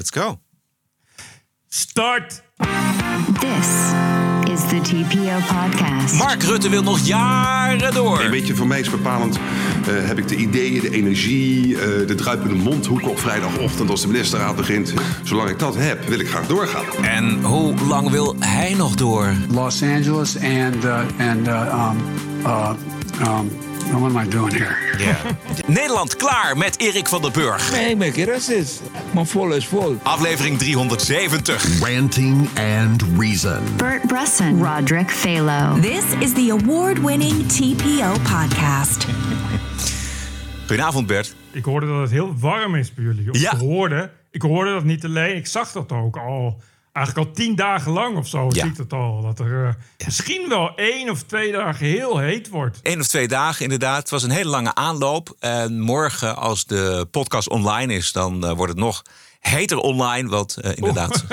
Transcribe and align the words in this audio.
Let's 0.00 0.12
go. 0.12 0.38
Start! 1.68 2.42
This 3.40 3.68
is 4.52 4.60
the 4.68 4.80
TPO 4.82 5.38
podcast. 5.38 6.14
Mark 6.14 6.42
Rutte 6.42 6.68
wil 6.68 6.82
nog 6.82 6.98
jaren 6.98 7.94
door. 7.94 8.20
Een 8.20 8.30
beetje 8.30 8.54
voor 8.54 8.66
mij 8.66 8.80
is 8.80 8.90
bepalend. 8.90 9.36
eh, 9.36 10.06
heb 10.06 10.18
ik 10.18 10.28
de 10.28 10.36
ideeën, 10.36 10.80
de 10.80 10.90
energie, 10.90 11.74
eh, 11.74 12.06
de 12.06 12.14
druipende 12.14 12.54
mondhoeken 12.54 13.08
op 13.08 13.18
vrijdagochtend 13.18 13.90
als 13.90 14.00
de 14.00 14.06
ministerraad 14.06 14.56
begint. 14.56 14.94
Zolang 15.22 15.48
ik 15.48 15.58
dat 15.58 15.76
heb, 15.76 16.04
wil 16.04 16.20
ik 16.20 16.28
graag 16.28 16.46
doorgaan. 16.46 17.04
En 17.04 17.42
hoe 17.42 17.74
lang 17.86 18.10
wil 18.10 18.36
hij 18.38 18.74
nog 18.74 18.94
door? 18.94 19.34
Los 19.50 19.82
Angeles 19.82 20.36
and 20.36 20.84
uh, 20.84 21.00
and 21.18 21.48
uh, 21.48 21.90
um, 21.90 21.96
uh, 22.46 22.72
um, 23.26 23.50
what 23.98 24.14
am 24.14 24.16
I 24.26 24.28
doing 24.28 24.52
here? 24.52 24.76
Ja. 25.04 25.16
Nederland 25.66 26.16
klaar 26.16 26.56
met 26.56 26.78
Erik 26.80 27.08
van 27.08 27.22
der 27.22 27.30
Burg. 27.30 27.70
Nee, 27.72 27.96
make 27.96 28.20
it 28.20 28.28
racist. 28.28 28.82
Maar 29.14 29.26
vol 29.26 29.52
is 29.52 29.66
vol. 29.66 29.96
Aflevering 30.02 30.58
370. 30.58 31.80
Ranting 31.80 32.48
and 32.58 33.02
Reason. 33.18 33.58
Bert 33.76 34.06
Bresson, 34.06 34.64
Roderick 34.64 35.10
Phalo. 35.10 35.80
This 35.80 36.04
is 36.18 36.32
the 36.32 36.56
award 36.60 36.98
winning 36.98 37.46
TPO 37.48 38.12
podcast. 38.12 39.06
Goedenavond 40.66 41.06
Bert. 41.06 41.34
Ik 41.52 41.64
hoorde 41.64 41.86
dat 41.86 42.00
het 42.00 42.10
heel 42.10 42.34
warm 42.38 42.74
is 42.74 42.94
bij 42.94 43.04
jullie. 43.04 43.30
Of 43.30 43.38
Ja. 43.38 43.52
Ik, 43.52 43.58
hoorde, 43.58 44.10
ik 44.30 44.42
hoorde 44.42 44.72
dat 44.72 44.84
niet 44.84 45.04
alleen, 45.04 45.36
ik 45.36 45.46
zag 45.46 45.72
dat 45.72 45.92
ook 45.92 46.16
al. 46.16 46.60
Eigenlijk 46.92 47.28
al 47.28 47.34
tien 47.34 47.54
dagen 47.54 47.92
lang 47.92 48.16
of 48.16 48.28
zo 48.28 48.44
Ja. 48.44 48.50
zie 48.50 48.64
ik 48.70 48.76
dat 48.76 48.92
al. 48.92 49.22
Dat 49.22 49.38
er 49.38 49.66
eh, 49.66 49.74
misschien 50.04 50.48
wel 50.48 50.74
één 50.76 51.10
of 51.10 51.22
twee 51.22 51.52
dagen 51.52 51.86
heel 51.86 52.18
heet 52.18 52.48
wordt. 52.48 52.78
Eén 52.82 53.00
of 53.00 53.06
twee 53.06 53.28
dagen 53.28 53.62
inderdaad. 53.62 53.98
Het 54.00 54.10
was 54.10 54.22
een 54.22 54.30
hele 54.30 54.50
lange 54.50 54.74
aanloop. 54.74 55.36
En 55.38 55.80
morgen 55.80 56.36
als 56.36 56.64
de 56.64 57.06
podcast 57.10 57.48
online 57.48 57.94
is, 57.94 58.12
dan 58.12 58.44
eh, 58.44 58.52
wordt 58.52 58.72
het 58.72 58.80
nog 58.82 59.02
heter 59.40 59.78
online. 59.78 60.28
Want 60.28 60.56
eh, 60.56 60.70
inderdaad, 60.76 61.24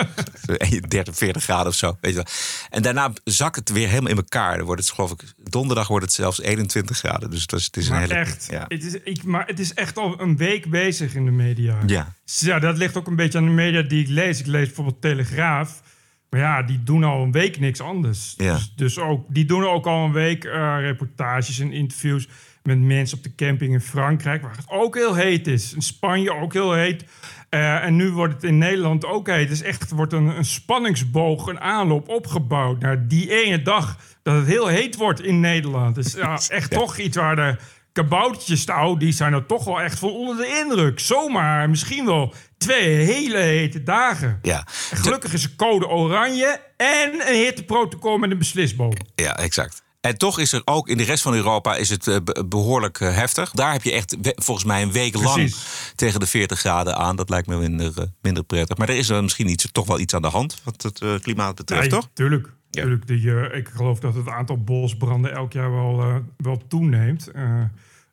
30, 0.88 1.16
40 1.18 1.44
graden 1.50 1.68
of 1.68 1.76
zo. 1.76 1.98
Weet 2.02 2.12
je 2.12 2.18
wel. 2.18 2.26
En 2.70 2.82
daarna 2.82 3.14
zakt 3.24 3.56
het 3.56 3.70
weer 3.72 3.88
helemaal 3.88 4.12
in 4.12 4.18
elkaar. 4.18 4.58
Dan 4.58 4.66
wordt 4.66 4.82
het, 4.82 4.92
geloof 4.92 5.12
ik, 5.12 5.24
donderdag 5.38 5.88
wordt 5.88 6.06
het 6.06 6.14
zelfs 6.14 6.42
21 6.42 6.98
graden. 6.98 7.30
Dus 7.30 7.42
het 7.42 7.54
is, 7.54 7.66
het 7.66 7.78
is 7.78 7.86
een 7.88 7.92
Maar 7.94 8.02
hele... 8.02 8.14
echt, 8.14 8.48
Ja. 8.52 8.66
het 8.68 8.84
is, 8.84 8.94
ik, 9.04 9.24
maar 9.24 9.46
het 9.48 9.60
is 9.60 9.74
echt 9.74 9.98
al 9.98 10.22
een 10.22 10.38
week 10.38 10.70
bezig 10.70 11.16
in 11.16 11.26
de 11.26 11.32
media. 11.32 11.78
Ja. 11.86 12.14
Ja, 12.24 12.60
dat 12.60 12.78
ligt 12.78 12.98
ook 12.98 13.08
een 13.08 13.16
beetje 13.16 13.38
aan 13.38 13.46
de 13.46 13.52
media 13.52 13.82
die 13.82 14.02
ik 14.02 14.08
lees. 14.10 14.40
Ik 14.40 14.46
lees 14.46 14.66
bijvoorbeeld 14.66 15.02
Telegraaf. 15.02 15.82
Maar 16.30 16.40
ja, 16.40 16.64
die 16.64 16.84
doen 16.84 17.04
al 17.04 17.24
een 17.24 17.32
week 17.32 17.60
niks 17.60 17.82
anders. 17.82 18.34
Ja. 18.38 18.54
Dus, 18.54 18.74
dus 18.76 18.98
ook, 18.98 19.26
die 19.30 19.46
doen 19.46 19.64
ook 19.68 19.86
al 19.86 20.06
een 20.06 20.12
week 20.12 20.44
eh, 20.44 20.76
reportages 20.80 21.60
en 21.60 21.72
interviews 21.72 22.28
met 22.68 22.80
mensen 22.80 23.18
op 23.18 23.24
de 23.24 23.36
camping 23.36 23.74
in 23.74 23.82
Frankrijk, 23.82 24.42
waar 24.42 24.56
het 24.56 24.66
ook 24.70 24.96
heel 24.96 25.16
heet 25.16 25.48
is. 25.48 25.74
In 25.74 25.82
Spanje 25.82 26.34
ook 26.34 26.54
heel 26.54 26.74
heet. 26.74 27.04
Eh, 27.50 27.84
en 27.84 27.96
nu 27.96 28.12
wordt 28.12 28.34
het 28.34 28.44
in 28.44 28.58
Nederland 28.58 29.06
ook 29.06 29.28
heet. 29.28 29.50
Het 29.50 29.52
is 29.52 29.62
echt, 29.62 29.92
wordt 29.92 30.14
een, 30.14 30.28
een 30.28 30.46
spanningsboog, 30.46 31.48
een 31.48 31.60
aanloop 31.60 32.10
opgebouwd 32.10 32.80
naar 32.80 33.08
die 33.08 33.44
ene 33.44 33.62
dag 33.62 33.98
dat 34.24 34.36
het 34.36 34.46
heel 34.46 34.68
heet 34.68 34.96
wordt 34.96 35.22
in 35.22 35.40
Nederland. 35.40 35.96
Dus 35.96 36.14
ja, 36.14 36.40
echt 36.48 36.72
toch 36.72 36.98
iets 36.98 37.18
waar 37.18 37.36
de 37.36 37.56
kaboutertjes 37.92 38.66
touw, 38.66 38.98
die 38.98 39.12
zijn 39.12 39.34
er 39.34 39.46
toch 39.46 39.64
wel 39.64 39.82
echt 39.82 40.00
van 40.00 40.10
onder 40.10 40.38
de 40.38 40.64
indruk. 40.64 41.00
Zomaar 41.00 41.70
misschien 41.70 42.06
wel 42.06 42.34
twee 42.58 42.96
hele 42.96 43.38
hete 43.38 43.84
dagen. 43.84 44.40
Ja. 44.42 44.68
En 44.92 44.98
gelukkig 44.98 45.34
is 45.34 45.44
er 45.44 45.56
code 45.56 45.88
oranje 45.88 46.60
en 46.78 47.28
een 47.28 47.36
hitteprotocol 47.36 48.18
met 48.18 48.32
een 48.32 48.38
beslisboom. 48.38 48.94
Ja, 49.16 49.38
exact. 49.38 49.86
En 50.08 50.18
toch 50.18 50.40
is 50.40 50.52
er 50.52 50.62
ook 50.66 50.88
in 50.90 50.98
de 50.98 51.04
rest 51.04 51.24
van 51.24 51.34
Europa 51.34 51.76
is 51.76 51.90
het 51.90 52.08
eh, 52.08 52.16
be- 52.24 52.46
behoorlijk 52.46 53.00
eh, 53.00 53.16
heftig. 53.16 53.52
Daar 53.52 53.72
heb 53.72 53.84
je 53.84 53.92
echt 53.92 54.18
volgens 54.22 54.66
mij 54.66 54.82
een 54.82 54.92
week 54.92 55.14
lang 55.14 55.34
Precies. 55.34 55.92
tegen 55.96 56.20
de 56.20 56.26
40 56.26 56.60
graden 56.60 56.96
aan. 56.96 57.16
Dat 57.16 57.30
lijkt 57.30 57.48
me 57.48 57.58
minder, 57.58 57.92
eh, 57.98 58.04
minder 58.22 58.44
prettig. 58.44 58.78
Maar 58.78 58.90
er 58.90 58.96
is 58.98 59.10
er 59.10 59.24
misschien 59.24 59.50
iets, 59.50 59.68
toch 59.72 59.88
wel 59.88 60.00
iets 60.00 60.14
aan 60.14 60.22
de 60.22 60.28
hand 60.28 60.62
wat 60.64 60.82
het 60.82 61.22
klimaat 61.22 61.56
betreft, 61.56 61.82
Nee, 61.82 61.90
toch? 61.90 62.10
Tuurlijk. 62.14 62.48
Ja. 62.70 62.82
tuurlijk 62.82 63.08
die, 63.08 63.32
ik 63.52 63.70
geloof 63.74 64.00
dat 64.00 64.16
het 64.16 64.28
aantal 64.28 64.64
bosbranden 64.64 65.34
elk 65.34 65.54
jaar 65.54 65.72
wel, 65.72 66.22
wel 66.38 66.62
toeneemt. 66.68 67.32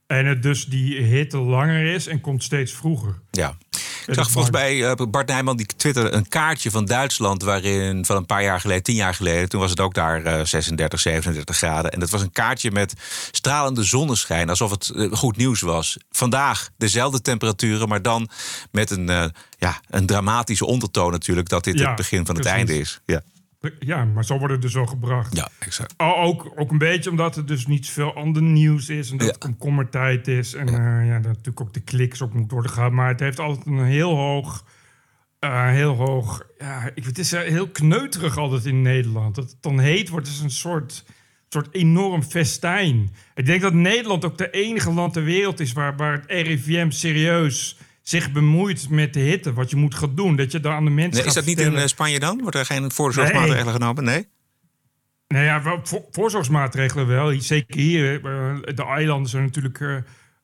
En 0.06 0.26
het 0.26 0.42
dus 0.42 0.64
die 0.66 1.00
hitte 1.02 1.38
langer 1.38 1.84
is 1.94 2.06
en 2.06 2.20
komt 2.20 2.42
steeds 2.42 2.72
vroeger. 2.72 3.20
Ja. 3.30 3.56
Ik 4.06 4.14
zag 4.14 4.30
volgens 4.30 4.54
mij 4.54 4.76
uh, 4.76 4.92
Bart 5.08 5.28
Nijman 5.28 5.56
die 5.56 5.66
twitterde 5.66 6.10
een 6.12 6.28
kaartje 6.28 6.70
van 6.70 6.84
Duitsland 6.84 7.42
waarin 7.42 8.04
van 8.04 8.16
een 8.16 8.26
paar 8.26 8.42
jaar 8.42 8.60
geleden, 8.60 8.82
tien 8.82 8.94
jaar 8.94 9.14
geleden, 9.14 9.48
toen 9.48 9.60
was 9.60 9.70
het 9.70 9.80
ook 9.80 9.94
daar 9.94 10.24
eh, 10.24 10.44
36, 10.44 11.00
37 11.00 11.56
graden. 11.56 11.90
En 11.90 12.00
dat 12.00 12.10
was 12.10 12.22
een 12.22 12.32
kaartje 12.32 12.70
met 12.70 12.94
stralende 13.30 13.82
zonneschijn, 13.82 14.48
alsof 14.48 14.70
het 14.70 14.88
eh, 14.88 15.12
goed 15.12 15.36
nieuws 15.36 15.60
was. 15.60 15.96
Vandaag 16.10 16.68
dezelfde 16.76 17.20
temperaturen, 17.20 17.88
maar 17.88 18.02
dan 18.02 18.28
met 18.70 18.90
een, 18.90 19.08
eh, 19.08 19.24
ja, 19.58 19.80
een 19.90 20.06
dramatische 20.06 20.66
ondertoon 20.66 21.10
natuurlijk 21.12 21.48
dat 21.48 21.64
dit 21.64 21.78
Ja, 21.78 21.86
het 21.86 21.96
begin 21.96 22.26
van 22.26 22.34
het 22.34 22.44
precies. 22.44 22.58
einde 22.58 22.78
is. 22.78 23.00
Ja, 23.06 23.22
Ja, 23.78 24.04
maar 24.04 24.24
zo 24.24 24.38
wordt 24.38 24.52
het 24.52 24.62
dus 24.62 24.74
wel 24.74 24.86
gebracht. 24.86 25.36
ja 25.36 25.48
exact. 25.58 25.94
Ook, 25.96 26.52
ook 26.56 26.70
een 26.70 26.78
beetje 26.78 27.10
omdat 27.10 27.36
er 27.36 27.46
dus 27.46 27.66
niet 27.66 27.86
zoveel 27.86 28.14
ander 28.14 28.42
nieuws 28.42 28.88
is. 28.88 29.10
En 29.10 29.16
dat 29.16 29.26
Ja. 29.26 29.32
het 29.32 29.42
komkommertijd 29.42 30.28
is. 30.28 30.54
En 30.54 30.66
ja. 30.66 31.00
ja, 31.00 31.14
dat 31.14 31.26
natuurlijk 31.26 31.60
ook 31.60 31.74
de 31.74 31.80
kliks 31.80 32.20
op 32.20 32.34
moet 32.34 32.50
worden 32.50 32.70
gehad. 32.70 32.92
Maar 32.92 33.08
het 33.08 33.20
heeft 33.20 33.40
altijd 33.40 33.66
een 33.66 33.84
heel 33.84 34.16
hoog... 34.16 34.64
eh, 35.38 35.68
heel 35.68 35.94
hoog... 35.94 36.42
Ja, 36.58 36.90
ik, 36.94 37.04
het 37.04 37.18
is 37.18 37.32
eh, 37.32 37.40
heel 37.40 37.68
kneuterig 37.68 38.36
altijd 38.36 38.64
in 38.64 38.82
Nederland. 38.82 39.34
Dat 39.34 39.50
het 39.50 39.56
dan 39.62 39.78
heet 39.78 40.08
wordt 40.08 40.26
is 40.26 40.40
een 40.40 40.50
soort, 40.50 41.04
soort 41.48 41.74
enorm 41.74 42.22
festijn. 42.22 43.14
Ik 43.34 43.46
denk 43.46 43.60
dat 43.62 43.72
Nederland 43.72 44.24
ook 44.24 44.38
de 44.38 44.50
enige 44.50 44.92
land 44.92 45.12
ter 45.12 45.24
wereld 45.24 45.60
is... 45.60 45.72
waar, 45.72 45.96
waar 45.96 46.12
het 46.12 46.24
RIVM 46.46 46.90
serieus 46.90 47.78
zich 48.04 48.32
bemoeit 48.32 48.88
met 48.90 49.12
de 49.14 49.20
hitte. 49.20 49.52
Wat 49.52 49.70
je 49.70 49.76
moet 49.76 49.94
gaan 49.94 50.14
doen. 50.14 50.36
Dat 50.36 50.52
je 50.52 50.60
daar 50.60 50.74
aan 50.74 50.84
de 50.84 50.90
mensen 50.90 51.18
Nee, 51.18 51.26
is 51.28 51.34
dat 51.34 51.44
niet 51.44 51.60
in 51.60 51.76
eh, 51.76 51.86
Spanje 51.86 52.18
dan? 52.18 52.40
Wordt 52.40 52.56
er 52.56 52.64
geen 52.66 52.90
voorzorgsmaatregelen 52.92 53.72
genomen? 53.72 54.04
Nee? 54.04 54.26
Nou 55.28 55.44
ja, 55.44 55.62
wel, 55.62 55.80
voor- 55.82 56.04
voorzorgsmaatregelen 56.10 57.06
wel. 57.06 57.40
Zeker 57.40 57.80
hier. 57.80 58.14
eh, 58.14 58.74
de 58.74 58.84
eilanden 58.84 59.30
zijn 59.30 59.42
natuurlijk 59.44 59.80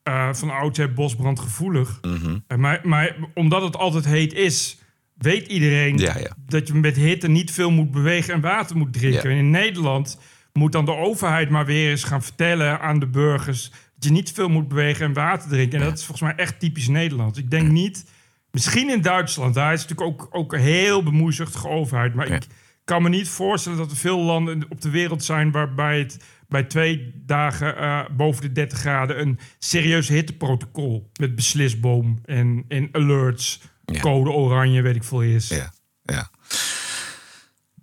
eh, 0.03 0.29
van 0.33 0.51
oudsher 0.51 0.93
bosbrandgevoelig. 0.93 2.01
Eh, 2.47 2.59
maar, 2.59 2.81
maar 2.83 3.17
omdat 3.35 3.63
het 3.63 3.77
altijd 3.77 4.05
heet 4.05 4.33
is, 4.33 4.79
weet 5.19 5.47
iedereen 5.47 5.99
Ja, 5.99 6.19
ja. 6.19 6.37
dat 6.47 6.67
je 6.69 6.75
met 6.75 6.97
hitte 6.97 7.29
niet 7.29 7.51
veel 7.51 7.71
moet 7.71 7.91
bewegen 7.91 8.35
en 8.35 8.41
water 8.41 8.77
moet 8.77 8.93
drinken. 8.93 9.31
Ja. 9.31 9.37
En 9.37 9.45
in 9.45 9.51
Nederland 9.51 10.19
moet 10.53 10.73
dan 10.73 10.85
de 10.85 10.95
overheid 10.97 11.51
maar 11.51 11.67
weer 11.67 11.91
eens 11.91 12.05
gaan 12.05 12.23
vertellen 12.23 12.81
aan 12.81 12.99
de 12.99 13.07
burgers 13.07 13.73
dat 14.01 14.09
je 14.09 14.15
niet 14.15 14.33
veel 14.33 14.49
moet 14.49 14.69
bewegen 14.69 15.07
en 15.07 15.13
water 15.13 15.49
drinken. 15.49 15.79
En 15.79 15.85
dat 15.85 15.99
is 15.99 16.05
volgens 16.05 16.29
mij 16.33 16.45
echt 16.45 16.61
typisch 16.61 16.89
Nederlands. 16.89 17.39
Ik 17.39 17.51
denk 17.51 17.69
niet, 17.71 18.05
misschien 18.51 18.91
in 18.91 19.01
Duitsland, 19.01 19.55
daar 19.55 19.73
is 19.73 19.87
natuurlijk 19.87 20.09
ook, 20.23 20.29
ook 20.31 20.53
een 20.53 20.61
heel 20.61 21.03
bemoeizuchtige 21.03 21.69
overheid. 21.69 22.15
Maar 22.15 22.27
ik 22.29 22.47
kan 22.85 23.03
me 23.03 23.09
niet 23.09 23.29
voorstellen 23.29 23.79
dat 23.79 23.91
er 23.91 23.97
veel 23.97 24.19
landen 24.21 24.65
op 24.69 24.81
de 24.81 24.91
wereld 24.91 25.25
zijn 25.25 25.51
waarbij 25.51 25.99
het 25.99 26.19
bij 26.49 26.63
twee 26.65 27.23
dagen 27.27 27.77
eh, 27.77 28.01
boven 28.17 28.43
de 28.43 28.53
30 28.53 28.79
graden 28.79 29.21
een 29.21 29.39
serieus 29.59 30.09
hitteprotocol 30.09 31.11
met 31.21 31.35
beslisboom 31.35 32.19
en, 32.25 32.65
en 32.69 32.89
alerts, 32.93 33.61
Ja. 33.85 34.01
code 34.01 34.31
oranje, 34.31 34.83
weet 34.83 34.97
ik 34.97 35.05
veel 35.05 35.23
is. 35.23 35.49
Ja, 35.49 35.73
ja. 36.03 36.31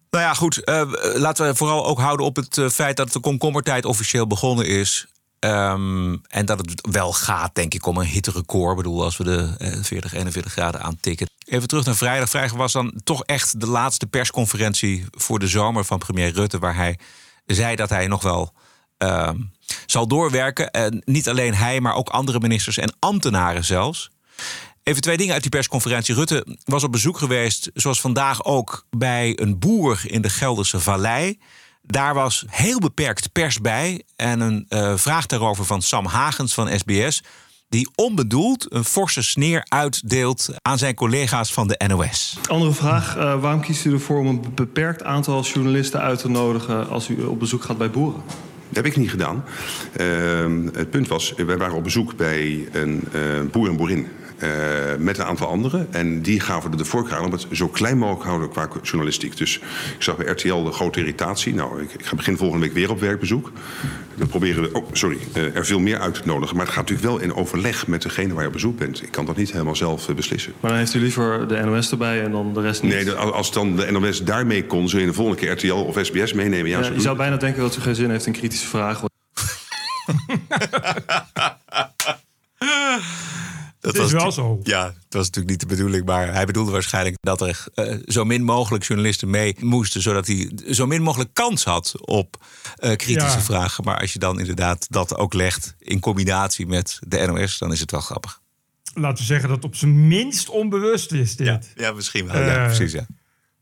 Nou 0.09 0.23
ja, 0.23 0.33
goed. 0.33 0.63
eh, 0.63 0.91
laten 1.16 1.47
we 1.47 1.56
vooral 1.56 1.85
ook 1.85 2.00
houden 2.00 2.25
op 2.25 2.35
het 2.35 2.57
eh, 2.57 2.69
feit 2.69 2.97
dat 2.97 3.11
de 3.11 3.19
komkommertijd 3.19 3.85
officieel 3.85 4.27
begonnen 4.27 4.67
is. 4.67 5.07
Ehm, 5.40 6.16
en 6.28 6.46
dat 6.46 6.59
het 6.59 6.88
wel 6.92 7.14
gaat, 7.14 7.56
denk 7.56 7.74
ik, 7.74 7.86
om 7.86 7.98
een 7.98 8.06
hitterecord. 8.06 8.72
Ik 8.72 8.84
bedoel, 8.84 9.03
als 9.03 9.18
we 9.18 9.24
de 9.24 9.56
eh, 9.58 9.84
40, 9.84 10.14
41 10.14 10.52
graden 10.52 10.81
aantikken. 10.81 11.30
Even 11.46 11.68
terug 11.68 11.86
naar 11.86 11.96
vrijdag. 11.96 12.30
Vrijdag 12.30 12.58
was 12.58 12.72
dan 12.72 12.94
toch 13.03 13.24
echt 13.24 13.59
de 13.59 13.68
laatste 13.68 14.08
persconferentie 14.08 15.06
voor 15.12 15.40
de 15.40 15.48
zomer 15.48 15.86
van 15.86 15.98
premier 15.98 16.31
Rutte. 16.34 16.59
Waar 16.59 16.75
hij 16.75 17.00
zei 17.46 17.75
dat 17.75 17.90
hij 17.90 18.08
nog 18.08 18.24
wel 18.24 18.53
ehm, 18.98 19.40
zal 19.86 20.08
doorwerken. 20.08 20.72
En 20.72 21.02
niet 21.06 21.30
alleen 21.30 21.54
hij, 21.54 21.80
maar 21.80 21.96
ook 21.96 22.09
andere 22.09 22.40
ministers 22.40 22.78
en 22.78 22.96
ambtenaren 23.00 23.66
zelfs. 23.66 24.09
Even 24.84 25.02
twee 25.02 25.18
dingen 25.18 25.34
uit 25.34 25.42
die 25.42 25.52
persconferentie. 25.52 26.16
Rutte 26.16 26.58
was 26.66 26.84
op 26.84 26.92
bezoek 26.92 27.18
geweest, 27.18 27.69
zoals 27.74 28.02
vandaag 28.02 28.44
ook, 28.44 28.86
bij 28.90 29.40
een 29.40 29.60
boer 29.60 30.01
in 30.04 30.22
de 30.22 30.30
Gelderse 30.30 30.80
Vallei. 30.80 31.40
Daar 31.88 32.13
was 32.13 32.45
heel 32.50 32.80
beperkt 32.80 33.31
pers 33.31 33.62
bij. 33.62 34.04
En 34.16 34.39
een 34.39 34.66
eh, 34.69 34.94
vraag 34.95 35.25
daarover 35.25 35.66
van 35.66 35.81
Sam 35.81 36.06
Hagens 36.06 36.54
van 36.54 36.80
SBS. 36.80 37.24
Die 37.69 37.89
onbedoeld 37.95 38.74
een 38.74 38.84
forse 38.84 39.24
sneer 39.24 39.66
uitdeelt 39.68 40.50
aan 40.62 40.78
zijn 40.78 40.95
collega's 40.95 41.54
van 41.54 41.68
de 41.68 41.81
NOS. 41.88 42.38
Andere 42.50 42.72
vraag. 42.72 43.18
eh, 43.18 43.42
waarom 43.42 43.62
kiest 43.62 43.86
u 43.86 43.94
ervoor 43.94 44.19
om 44.19 44.28
een 44.28 44.45
beperkt 44.56 45.04
aantal 45.04 45.44
journalisten 45.44 46.01
uit 46.01 46.19
te 46.19 46.30
nodigen 46.30 46.89
als 46.89 47.10
u 47.10 47.24
op 47.24 47.39
bezoek 47.39 47.63
gaat 47.63 47.78
bij 47.78 47.90
boeren? 47.90 48.22
Dat 48.68 48.75
heb 48.75 48.86
ik 48.86 48.98
niet 48.98 49.10
gedaan. 49.10 49.44
Ehm, 49.94 50.68
het 50.74 50.90
punt 50.90 51.07
was, 51.07 51.33
wij 51.36 51.57
waren 51.57 51.75
op 51.75 51.83
bezoek 51.83 52.16
bij 52.16 52.68
een 52.72 53.04
eh, 53.12 53.22
boer 53.51 53.69
en 53.69 53.78
boerin 53.78 54.07
eh, 54.38 54.50
met 55.00 55.18
een 55.18 55.25
aantal 55.25 55.48
anderen. 55.48 55.88
En 55.92 56.22
die 56.22 56.39
gaven 56.39 56.72
er 56.72 56.78
de 56.78 56.86
voorkeur 56.86 57.18
aan 57.18 57.25
om 57.25 57.31
het 57.31 57.45
zo 57.51 57.68
klein 57.68 57.98
mogelijk 57.98 58.22
te 58.22 58.28
houden 58.28 58.50
qua 58.50 58.68
journalistiek. 58.81 59.38
Dus 59.38 59.56
ik 59.95 60.04
zag 60.04 60.18
bij 60.18 60.25
RTL 60.25 60.63
de 60.63 60.72
grote 60.72 61.00
irritatie. 61.00 61.54
Nou, 61.54 61.81
ik, 61.81 61.94
ik 61.94 62.06
ga 62.06 62.16
begin 62.16 62.38
volgende 62.38 62.66
week 62.66 62.75
weer 62.75 62.89
op 62.89 63.00
werkbezoek. 63.00 63.51
Dan 64.16 64.28
proberen 64.28 64.63
we, 64.63 64.74
oh, 64.74 64.88
sorry, 64.92 65.18
eh, 65.34 65.56
er 65.56 65.66
veel 65.66 65.80
meer 65.80 66.00
uit 66.00 66.13
te 66.13 66.22
nodigen. 66.25 66.56
Maar 66.56 66.66
het 66.66 66.74
gaat 66.74 66.89
natuurlijk 66.89 67.10
wel 67.10 67.30
in 67.30 67.36
overleg 67.36 67.88
met 67.88 68.01
degene 68.01 68.34
waar 68.34 68.42
je 68.42 68.48
op 68.48 68.54
bezoek 68.54 68.78
bent. 68.78 69.04
Ik 69.04 69.12
kan 69.12 69.25
dat 69.25 69.36
niet 69.36 69.51
helemaal 69.51 69.75
zelf 69.75 70.10
eh, 70.10 70.16
beslissen. 70.16 70.54
Maar 70.60 70.72
dan 70.72 70.80
heeft 70.80 70.94
u 70.94 71.00
liever 71.00 71.48
de 71.48 71.60
NOS 71.66 71.92
erbij 71.92 72.24
en 72.24 72.31
dan 72.31 72.54
de 72.54 72.62
rest 72.62 72.83
niet? 72.83 72.92
Nee, 72.92 73.12
als 73.12 73.51
dan 73.51 73.75
de 73.75 73.92
NOS 73.92 74.24
daarmee 74.24 74.66
kon, 74.66 74.90
zul 74.90 75.00
je 75.00 75.06
de 75.06 75.13
volgende 75.13 75.40
keer 75.40 75.51
RTL 75.51 75.74
of 75.74 75.98
SBS 76.01 76.33
meenemen. 76.33 76.69
Ja, 76.69 76.78
Ja, 76.78 76.83
zo 76.83 76.94
je 76.94 77.01
zou 77.01 77.18
bijna 77.18 77.38
denken 77.38 77.62
dat 77.62 77.78
u 77.78 77.81
geen 77.81 77.95
zin 77.95 78.10
heeft 78.10 78.25
in 78.25 78.33
kritische 78.33 78.68
vragen. 78.68 79.10
Dat 83.79 83.95
Het 83.95 84.06
is 84.06 84.12
wel 84.12 84.21
natu- 84.21 84.33
zo. 84.33 84.59
Ja, 84.63 84.83
dat 84.83 84.94
was 85.09 85.25
natuurlijk 85.25 85.50
niet 85.50 85.59
de 85.59 85.75
bedoeling. 85.75 86.06
Maar 86.06 86.33
hij 86.33 86.45
bedoelde 86.45 86.71
waarschijnlijk 86.71 87.15
dat 87.19 87.41
er 87.41 87.65
eh, 87.74 87.95
zo 88.06 88.25
min 88.25 88.44
mogelijk 88.44 88.83
journalisten 88.83 89.29
mee 89.29 89.56
moesten. 89.59 90.01
Zodat 90.01 90.27
hij 90.27 90.51
zo 90.69 90.85
min 90.85 91.01
mogelijk 91.01 91.33
kans 91.33 91.63
had 91.63 91.94
op 92.01 92.45
eh, 92.75 92.95
kritische 92.95 93.38
Ja. 93.38 93.44
vragen. 93.44 93.83
Maar 93.83 94.00
als 94.00 94.13
je 94.13 94.19
dan 94.19 94.39
inderdaad 94.39 94.85
dat 94.89 95.15
ook 95.18 95.33
legt 95.33 95.75
in 95.79 96.00
combinatie 96.00 96.68
met 96.68 97.00
de 97.07 97.25
NOS, 97.27 97.57
dan 97.57 97.71
is 97.71 97.79
het 97.79 97.91
wel 97.91 98.01
grappig. 98.01 98.41
Laten 98.94 99.18
we 99.18 99.24
zeggen 99.24 99.47
dat 99.47 99.57
het 99.57 99.65
op 99.65 99.75
zijn 99.75 100.07
minst 100.07 100.50
onbewust 100.50 101.12
is 101.12 101.35
dit. 101.35 101.71
ja 101.75 101.91
misschien 101.91 102.25
wel. 102.27 102.41
ja, 102.41 102.56
Eh, 102.57 102.65
precies. 102.65 102.91
Ja. 102.91 103.06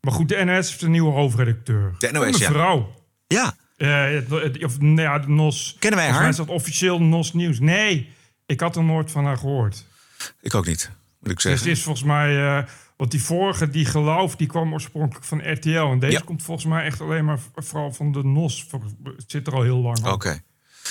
Maar 0.00 0.12
goed, 0.14 0.28
de 0.28 0.44
NS 0.44 0.68
heeft 0.68 0.82
een 0.82 0.90
nieuwe 0.90 1.12
hoofdredacteur. 1.12 1.94
De 1.98 2.12
NOS, 2.12 2.24
een 2.34 2.38
ja. 2.40 2.50
vrouw. 2.50 2.92
ja, 3.26 3.54
of 4.64 4.78
nou 4.80 5.00
ja, 5.00 5.18
de 5.18 5.28
NOS. 5.28 5.76
Kennen 5.78 6.00
wij 6.00 6.08
haar? 6.10 6.28
is 6.28 6.36
dat 6.36 6.48
officieel 6.48 7.02
NOS 7.02 7.32
Nieuws. 7.32 7.58
Nee, 7.60 8.08
ik 8.46 8.60
had 8.60 8.76
er 8.76 8.84
nooit 8.84 9.10
van 9.10 9.24
haar 9.24 9.36
gehoord. 9.38 9.84
Ik 10.40 10.54
ook 10.54 10.66
niet, 10.66 10.90
moet 11.20 11.30
ik 11.30 11.34
Dus 11.34 11.42
zeggen. 11.42 11.68
het 11.68 11.76
is 11.78 11.82
volgens 11.84 12.04
mij... 12.06 12.58
eh, 12.58 12.64
want 12.96 13.10
die 13.10 13.22
vorige, 13.22 13.70
die 13.70 13.84
geloof, 13.84 14.36
die 14.36 14.46
kwam 14.46 14.72
oorspronkelijk 14.72 15.24
van 15.26 15.52
RTL. 15.52 15.68
En 15.68 15.98
deze 15.98 16.12
Ja. 16.12 16.20
komt 16.24 16.42
volgens 16.42 16.66
mij 16.66 16.84
echt 16.84 17.00
alleen 17.00 17.24
maar 17.24 17.38
vooral 17.54 17.92
van 17.92 18.12
de 18.12 18.22
NOS. 18.24 18.66
Het 19.04 19.24
zit 19.26 19.46
er 19.46 19.52
al 19.54 19.62
heel 19.62 19.78
lang. 19.78 20.06
Oké. 20.06 20.40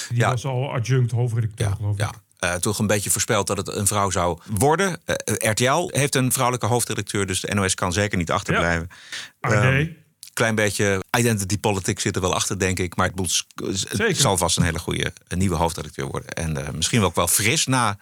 Die 0.09 0.17
Ja. 0.17 0.29
was 0.29 0.45
al 0.45 0.73
adjunct 0.73 1.11
hoofdredacteur, 1.11 1.67
Ja, 1.67 1.75
geloof 1.75 1.93
ik. 1.93 1.99
ja. 1.99 2.11
Eh, 2.39 2.53
toch 2.53 2.79
een 2.79 2.87
beetje 2.87 3.09
voorspeld 3.09 3.47
dat 3.47 3.57
het 3.57 3.67
een 3.67 3.87
vrouw 3.87 4.09
zou 4.09 4.39
worden. 4.57 4.99
Eh, 5.05 5.49
RTL 5.51 5.89
heeft 5.91 6.15
een 6.15 6.31
vrouwelijke 6.31 6.67
hoofdredacteur, 6.67 7.25
dus 7.25 7.39
de 7.41 7.53
NOS 7.53 7.73
kan 7.73 7.93
zeker 7.93 8.17
niet 8.17 8.31
achterblijven. 8.31 8.89
AD. 9.39 9.51
Ehm, 9.53 9.87
klein 10.33 10.55
beetje 10.55 11.03
identity 11.17 11.59
politics 11.59 12.01
zit 12.01 12.15
er 12.15 12.21
wel 12.21 12.33
achter, 12.35 12.59
denk 12.59 12.79
ik. 12.79 12.95
Maar 12.95 13.11
het, 13.15 14.17
zal 14.17 14.37
vast 14.37 14.57
een 14.57 14.63
hele 14.63 14.79
goede 14.79 15.13
een 15.27 15.37
nieuwe 15.37 15.55
hoofdredacteur 15.55 16.05
worden. 16.07 16.29
En 16.29 16.65
eh, 16.65 16.73
misschien 16.73 16.99
wel 16.99 17.07
ook 17.07 17.15
wel 17.15 17.27
fris 17.27 17.65
na 17.65 17.97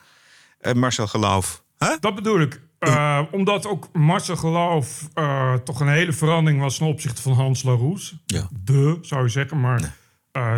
eh, 0.63 0.73
Marcel 0.73 1.07
Geloof. 1.07 1.63
Huh? 1.79 1.93
Dat 1.99 2.15
bedoel 2.15 2.39
ik. 2.39 2.61
Eh, 2.79 3.21
omdat 3.31 3.67
ook 3.67 3.89
Marcel 3.93 4.35
Geloof 4.35 5.07
eh, 5.13 5.53
toch 5.53 5.79
een 5.79 5.87
hele 5.87 6.13
verandering 6.13 6.61
was 6.61 6.77
ten 6.77 6.87
opzichte 6.87 7.21
van 7.21 7.33
Hans 7.33 7.63
Laroes. 7.63 8.15
Ja. 8.25 8.49
De, 8.63 8.97
zou 9.01 9.23
je 9.23 9.29
zeggen. 9.29 9.59
Maar 9.59 9.95
eh, 10.31 10.57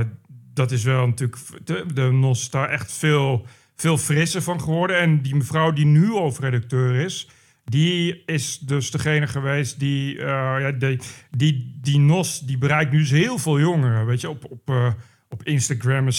dat 0.54 0.72
is 0.72 0.84
wel 0.84 1.08
natuurlijk... 1.08 1.38
De, 1.64 1.86
de 1.94 2.12
NOS 2.12 2.42
is 2.42 2.50
daar 2.50 2.70
echt 2.70 2.92
veel, 2.92 3.46
veel 3.76 3.98
frisser 3.98 4.42
van 4.42 4.62
geworden. 4.62 5.00
En 5.00 5.22
die 5.22 5.36
mevrouw 5.36 5.72
die 5.72 5.86
nu 5.86 6.12
hoofdredacteur 6.12 6.96
is... 6.96 7.30
die 7.64 8.24
is 8.26 8.60
dus 8.60 8.92
degene 8.92 9.28
geweest 9.28 9.80
die... 9.80 10.20
ja, 10.20 10.72
die, 10.72 11.00
die, 11.32 11.80
die 11.82 12.00
NOS 12.00 12.40
die 12.40 12.58
bereikt 12.58 12.92
nu 12.92 12.98
dus 12.98 13.12
heel 13.12 13.38
veel 13.38 13.60
jongeren. 13.60 14.06
Weet 14.06 14.22
je, 14.22 14.30
op... 14.30 14.46
op 14.50 14.96
op 15.30 15.44
Instagram 15.44 16.06
en 16.06 16.14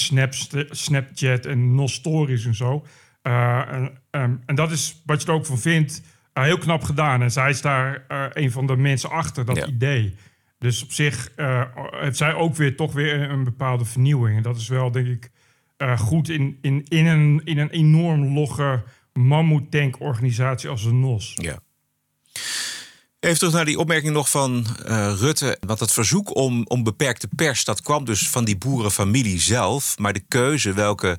Snapchat 0.71 1.47
en 1.47 1.75
NOS 1.75 1.93
Stories 1.95 2.45
en 2.45 2.55
zo. 2.55 2.85
Eh, 3.27 3.73
en, 3.73 3.99
ehm, 4.11 4.35
en 4.47 4.55
dat 4.55 4.71
is 4.71 5.03
wat 5.07 5.23
je 5.23 5.29
er 5.29 5.35
ook 5.35 5.47
van 5.47 5.59
vindt. 5.59 6.03
eh, 6.33 6.43
heel 6.43 6.59
knap 6.59 6.83
gedaan. 6.83 7.23
En 7.23 7.31
zij 7.31 7.51
is 7.51 7.61
daar 7.61 8.05
eh, 8.09 8.25
een 8.33 8.51
van 8.53 8.67
de 8.67 8.77
mensen 8.77 9.11
achter 9.11 9.45
dat 9.45 9.57
Ja. 9.57 9.67
idee. 9.67 10.15
Dus 10.59 10.83
op 10.83 10.93
zich 10.93 11.31
heeft 11.91 12.17
zij 12.17 12.35
ook 12.35 12.57
weer 12.57 12.77
toch 12.77 12.93
weer 12.93 13.15
een, 13.21 13.31
een 13.31 13.45
bepaalde 13.45 13.85
vernieuwing. 13.85 14.37
En 14.37 14.43
dat 14.43 14.57
is 14.57 14.69
wel, 14.69 14.91
denk 14.91 15.07
ik, 15.07 15.31
goed 15.99 16.29
in, 16.29 16.59
in, 16.61 16.85
in, 16.89 17.07
een, 17.07 17.41
in 17.45 17.59
een 17.59 17.71
enorm 17.71 18.35
logge 18.35 18.83
mammoetank-organisatie 19.13 20.69
als 20.69 20.83
de 20.83 20.93
NOS. 20.93 21.33
Ja. 21.35 21.59
Even 23.21 23.39
terug 23.39 23.53
naar 23.55 23.65
die 23.65 23.79
opmerking 23.79 24.13
nog 24.13 24.31
van 24.31 24.67
Rutte. 25.19 25.59
Want 25.67 25.81
het 25.81 25.93
verzoek 25.93 26.37
om, 26.37 26.65
om 26.67 26.83
beperkte 26.83 27.29
pers, 27.37 27.65
dat 27.65 27.83
kwam 27.83 28.05
dus 28.05 28.29
van 28.29 28.45
die 28.45 28.57
boerenfamilie 28.59 29.41
zelf. 29.41 29.99
Maar 29.99 30.13
de 30.13 30.25
keuze 30.29 30.73
welke 30.73 31.19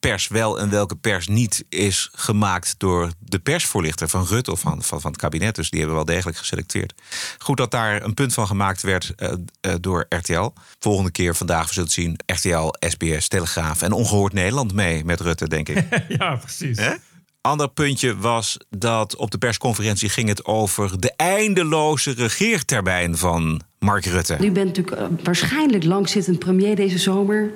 pers 0.00 0.28
wel 0.28 0.58
en 0.58 0.70
welke 0.70 0.96
pers 0.96 1.28
niet 1.28 1.64
is 1.68 2.10
gemaakt 2.14 2.74
door 2.78 3.10
de 3.18 3.38
persvoorlichter 3.38 4.08
van 4.08 4.26
Rutte 4.26 4.50
of 4.50 4.60
van, 4.60 4.82
van, 4.82 5.00
van 5.00 5.10
het 5.10 5.20
kabinet. 5.20 5.54
Dus 5.54 5.70
die 5.70 5.78
hebben 5.78 5.96
wel 5.96 6.06
degelijk 6.06 6.36
geselecteerd. 6.36 6.94
Goed 7.38 7.56
dat 7.56 7.70
daar 7.70 8.02
een 8.02 8.14
punt 8.14 8.34
van 8.34 8.46
gemaakt 8.46 8.82
werd 8.82 9.12
eh, 9.16 9.32
eh, 9.60 9.74
door 9.80 10.06
RTL. 10.08 10.50
Volgende 10.78 11.10
keer 11.10 11.34
vandaag, 11.34 11.66
we 11.66 11.72
zullen 11.72 11.88
het 11.88 11.92
zien, 11.92 12.16
RTL, 12.26 12.74
SBS, 12.88 13.28
Telegraaf 13.28 13.82
en 13.82 13.92
Ongehoord 13.92 14.32
Nederland 14.32 14.72
mee 14.72 15.04
met 15.04 15.20
Rutte, 15.20 15.48
denk 15.48 15.68
ik. 15.68 15.86
ja, 16.18 16.36
precies. 16.36 16.78
Hè? 16.78 16.92
Ander 17.40 17.68
puntje 17.68 18.16
was 18.16 18.56
dat 18.70 19.16
op 19.16 19.30
de 19.30 19.38
persconferentie 19.38 20.08
ging 20.08 20.28
het 20.28 20.44
over 20.44 21.00
de 21.00 21.12
eindeloze 21.16 22.10
regeertermijn 22.10 23.16
van 23.16 23.62
Mark 23.78 24.04
Rutte. 24.04 24.36
U 24.40 24.50
bent 24.50 24.66
natuurlijk 24.66 24.96
eh, 24.96 25.06
waarschijnlijk 25.24 25.84
langzittend 25.84 26.38
premier 26.38 26.76
deze 26.76 26.98
zomer. 26.98 27.52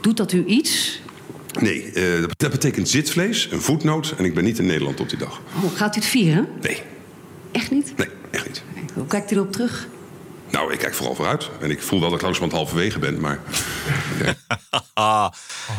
Doet 0.00 0.16
dat 0.16 0.32
u 0.32 0.44
iets? 0.44 1.00
Nee, 1.60 1.92
eh, 1.92 2.24
dat- 2.36 2.50
betekent 2.50 2.88
zitvlees, 2.88 3.48
een 3.52 3.60
voetnoot 3.60 4.14
en 4.18 4.24
ik 4.24 4.34
ben 4.34 4.44
niet 4.44 4.58
in 4.58 4.66
Nederland 4.66 5.00
op 5.00 5.08
die 5.08 5.18
dag. 5.18 5.40
Oh, 5.64 5.76
gaat 5.76 5.96
u 5.96 5.98
het 5.98 6.08
vieren? 6.08 6.48
Nee, 6.60 6.82
Echt 7.52 7.70
niet? 7.70 7.92
nee, 7.96 8.08
echt 8.30 8.46
niet. 8.46 8.62
Hoe 8.94 9.06
kijkt 9.06 9.30
u 9.30 9.34
erop 9.36 9.52
terug? 9.52 9.86
Nou, 10.50 10.72
ik 10.72 10.78
kijk 10.78 10.94
vooral 10.94 11.14
vooruit. 11.14 11.50
En 11.60 11.70
ik 11.70 11.82
voel 11.82 12.00
wel 12.00 12.08
dat 12.08 12.18
ik 12.18 12.24
langzamerhand 12.24 12.62
halverwege 12.62 12.98
ben, 12.98 13.20
maar... 13.20 13.38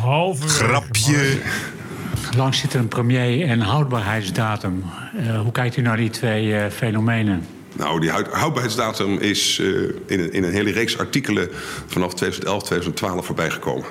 Halve 0.02 0.48
Grapje. 0.48 1.38
Lang 2.38 2.56
zit 2.56 2.74
er 2.74 2.80
een 2.80 2.88
premier 2.88 3.48
en 3.48 3.60
houdbaarheidsdatum. 3.60 4.84
Eh, 5.18 5.42
hoe 5.42 5.52
kijkt 5.52 5.78
u 5.78 5.82
naar 5.82 5.98
die 5.98 6.10
twee 6.10 6.56
eh, 6.56 6.72
fenomenen? 6.72 7.46
Nou, 7.74 8.00
die 8.00 8.10
houd- 8.10 8.28
houdbaarheidsdatum 8.32 9.18
is 9.18 9.60
eh, 9.60 9.68
in, 10.06 10.20
een, 10.20 10.32
in 10.34 10.44
een 10.44 10.52
hele 10.52 10.72
reeks 10.72 10.98
artikelen 10.98 11.50
vanaf 11.88 12.14
2011, 12.14 12.64
2012 12.64 13.26
voorbijgekomen. 13.26 13.86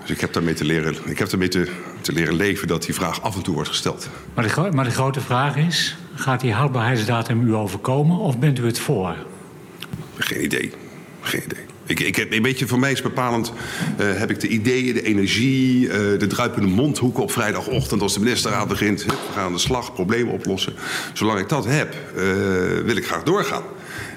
Dus 0.00 0.10
ik 0.10 0.20
heb 0.20 0.32
daarmee 0.32 0.54
te 0.54 0.64
leren, 0.64 0.96
ik 1.04 1.18
heb 1.18 1.30
daarmee 1.30 1.48
te, 1.48 1.68
te 2.00 2.12
leren 2.12 2.34
leven 2.34 2.68
dat 2.68 2.82
die 2.84 2.94
vraag 2.94 3.22
af 3.22 3.36
en 3.36 3.42
toe 3.42 3.54
wordt 3.54 3.68
gesteld. 3.68 4.08
Maar 4.34 4.54
de, 4.54 4.70
maar 4.72 4.84
de 4.84 4.90
grote 4.90 5.20
vraag 5.20 5.56
is: 5.56 5.96
gaat 6.14 6.40
die 6.40 6.52
houdbaarheidsdatum 6.52 7.48
u 7.48 7.54
overkomen 7.54 8.18
of 8.18 8.38
bent 8.38 8.58
u 8.58 8.66
het 8.66 8.78
voor? 8.78 9.16
Geen 10.16 10.44
idee. 10.44 10.72
Geen 11.20 11.42
idee. 11.44 11.64
Ik, 11.86 12.00
ik 12.00 12.16
heb, 12.16 12.32
een 12.32 12.42
beetje 12.42 12.66
voor 12.66 12.78
mij 12.78 12.92
is 12.92 13.02
bepalend. 13.02 13.52
eh, 13.96 14.06
heb 14.12 14.30
ik 14.30 14.40
de 14.40 14.48
ideeën, 14.48 14.94
de 14.94 15.02
energie, 15.02 15.88
eh, 15.88 15.98
de 16.18 16.26
druipende 16.26 16.68
mondhoeken 16.68 17.22
op 17.22 17.32
vrijdagochtend 17.32 18.02
als 18.02 18.14
de 18.14 18.20
ministerraad 18.20 18.68
begint. 18.68 19.02
Hup, 19.02 19.10
We 19.10 19.32
gaan 19.34 19.44
aan 19.44 19.52
de 19.52 19.58
slag, 19.58 19.92
problemen 19.92 20.32
oplossen. 20.34 20.72
Zolang 21.12 21.38
ik 21.38 21.48
dat 21.48 21.64
heb, 21.64 21.94
eh, 22.16 22.24
wil 22.84 22.96
ik 22.96 23.06
graag 23.06 23.22
doorgaan. 23.22 23.62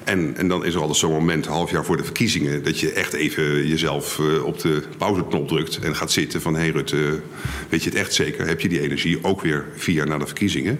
En, 0.04 0.38
en 0.38 0.48
dan 0.48 0.66
is 0.66 0.74
er 0.74 0.80
altijd 0.80 0.98
zo'n 0.98 1.12
moment, 1.12 1.46
een 1.46 1.52
half 1.52 1.72
jaar 1.72 1.86
voor 1.86 1.98
de 1.98 2.04
verkiezingen, 2.04 2.64
dat 2.64 2.80
je 2.80 2.92
echt 2.92 3.14
even 3.14 3.68
jezelf 3.68 4.20
eh, 4.20 4.46
op 4.46 4.60
de 4.60 4.84
pauzeknop 4.98 5.48
drukt 5.48 5.80
en 5.80 5.96
gaat 5.96 6.12
zitten 6.12 6.42
van 6.42 6.54
hé 6.54 6.60
hey 6.60 6.70
Rutte, 6.70 7.20
weet 7.70 7.84
je 7.84 7.90
het 7.90 8.00
echt 8.00 8.14
zeker? 8.14 8.48
Heb 8.48 8.62
je 8.62 8.70
die 8.70 8.82
energie 8.82 9.24
ook 9.24 9.42
weer 9.42 9.66
vier 9.76 10.08
na 10.08 10.18
de 10.18 10.26
verkiezingen? 10.26 10.80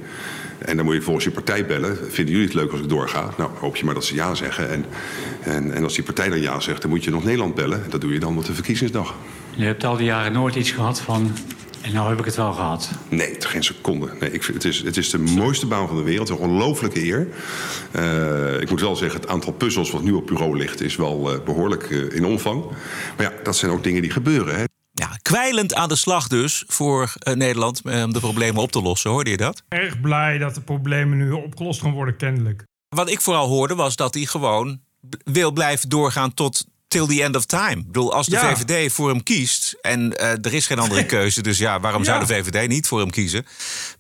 En 0.60 0.76
dan 0.76 0.86
moet 0.86 0.96
je 0.96 1.02
volgens 1.02 1.26
je 1.26 1.32
partij 1.32 1.66
bellen. 1.66 1.98
Vinden 2.10 2.34
jullie 2.34 2.48
het 2.48 2.56
leuk 2.56 2.72
als 2.72 2.80
ik 2.80 2.90
doorga? 2.90 3.34
Nou, 3.38 3.50
hoop 3.60 3.76
je 3.76 3.86
maar 3.86 3.94
dat 3.94 4.06
ze 4.06 4.16
ja 4.16 4.36
zeggen. 4.36 4.70
En, 4.70 4.86
en, 5.44 5.74
en 5.74 5.84
als 5.84 5.94
die 5.94 6.04
partij 6.04 6.30
dan 6.30 6.42
ja 6.42 6.60
zegt, 6.60 6.82
dan 6.82 6.90
moet 6.90 7.04
je 7.04 7.12
nog 7.12 7.24
Nederland 7.24 7.56
bellen. 7.56 7.84
Dat 7.90 8.02
doe 8.02 8.14
je 8.14 8.20
dan 8.20 8.38
op 8.38 8.46
de 8.46 8.54
verkiezingsdag. 8.54 9.16
Je 9.56 9.66
hebt 9.66 9.84
al 9.84 9.98
die 9.98 10.06
jaren 10.06 10.32
nooit 10.32 10.56
iets 10.56 10.72
gehad 10.72 11.02
van. 11.02 11.32
En 11.82 11.94
nou 11.94 12.10
heb 12.10 12.20
ik 12.20 12.26
het 12.26 12.36
wel 12.36 12.54
gehad. 12.54 12.92
Nee, 13.10 13.36
geen 13.40 13.64
seconde. 13.64 14.10
Nee, 14.20 14.32
ik 14.32 14.44
vind, 14.44 14.64
het, 14.64 14.74
is, 14.74 14.82
het 14.82 14.98
is 14.98 15.10
de 15.10 15.18
mooiste 15.18 15.66
baan 15.66 15.88
van 15.88 15.98
de 15.98 16.04
wereld. 16.04 16.30
Een 16.30 16.38
ongelofelijke 16.38 17.04
eer. 17.04 17.28
Eh, 17.92 18.62
ik 18.62 18.70
moet 18.70 18.82
wel 18.82 18.96
zeggen, 18.96 19.22
het 19.22 19.30
aantal 19.30 19.54
puzzels 19.54 19.92
wat 19.92 20.04
nu 20.04 20.12
op 20.12 20.28
bureau 20.28 20.58
ligt... 20.58 20.82
is 20.82 20.96
wel 20.96 21.34
eh, 21.34 21.44
behoorlijk 21.44 21.84
eh, 21.92 22.16
in 22.16 22.26
omvang. 22.26 22.66
Maar 23.18 23.32
ja, 23.32 23.44
dat 23.44 23.58
zijn 23.58 23.72
ook 23.72 23.84
dingen 23.84 24.02
die 24.02 24.12
gebeuren. 24.12 24.56
Hè. 24.56 24.64
Ja, 24.92 25.18
kwijlend 25.22 25.74
aan 25.74 25.90
de 25.90 25.96
slag 25.96 26.28
dus 26.28 26.64
voor 26.68 27.14
eh, 27.20 27.34
Nederland 27.34 27.82
om 27.84 28.14
de 28.14 28.20
problemen 28.20 28.62
op 28.62 28.72
te 28.72 28.82
lossen. 28.82 29.12
Hoorde 29.12 29.30
je 29.30 29.38
dat? 29.38 29.64
Erg 29.68 30.02
blij 30.02 30.38
dat 30.38 30.56
de 30.56 30.62
problemen 30.62 31.18
nu 31.18 31.32
opgelost 31.32 31.82
gaan 31.82 31.92
worden, 31.92 32.16
kennelijk. 32.16 32.64
Wat 32.90 33.10
ik 33.10 33.22
vooral 33.22 33.48
hoorde 33.48 33.76
was 33.76 33.96
dat 33.96 34.14
hij 34.14 34.26
gewoon 34.26 34.80
wil 35.24 35.52
blijven 35.52 35.90
doorgaan 35.90 36.34
tot 36.34 36.66
till 36.90 37.06
the 37.08 37.24
end 37.24 37.36
of 37.36 37.46
time. 37.46 37.76
Ik 37.76 37.86
bedoel, 37.86 38.14
als 38.14 38.26
de 38.26 38.32
Ja. 38.32 38.56
VVD 38.56 38.92
voor 38.94 39.10
hem 39.10 39.24
kiest 39.24 39.76
en 39.82 40.18
eh, 40.18 40.30
er 40.32 40.54
is 40.54 40.66
geen 40.68 40.80
andere 40.80 41.06
keuze, 41.16 41.42
dus 41.42 41.58
ja, 41.58 41.80
waarom 41.80 42.04
zou 42.04 42.20
de 42.20 42.34
VVD 42.34 42.68
niet 42.68 42.88
voor 42.88 43.00
hem 43.00 43.10
kiezen? 43.10 43.46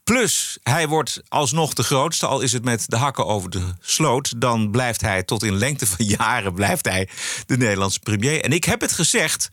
Plus, 0.03 0.57
hij 0.63 0.87
wordt 0.87 1.21
alsnog 1.27 1.73
de 1.73 1.83
grootste, 1.83 2.25
al 2.25 2.41
is 2.41 2.51
het 2.51 2.63
met 2.63 2.83
de 2.87 2.95
hakken 2.97 3.25
over 3.25 3.49
de 3.49 3.61
sloot, 3.81 4.41
dan 4.41 4.71
blijft 4.71 5.01
hij 5.01 5.23
tot 5.23 5.43
in 5.43 5.57
lengte 5.57 5.87
van 5.87 6.05
jaren 6.17 6.53
blijft 6.53 6.85
hij 6.85 7.09
de 7.45 7.57
Nederlandse 7.57 7.99
premier. 7.99 8.43
En 8.43 8.51
ik 8.51 8.63
heb 8.63 8.81
het 8.81 8.91
gezegd, 8.91 9.49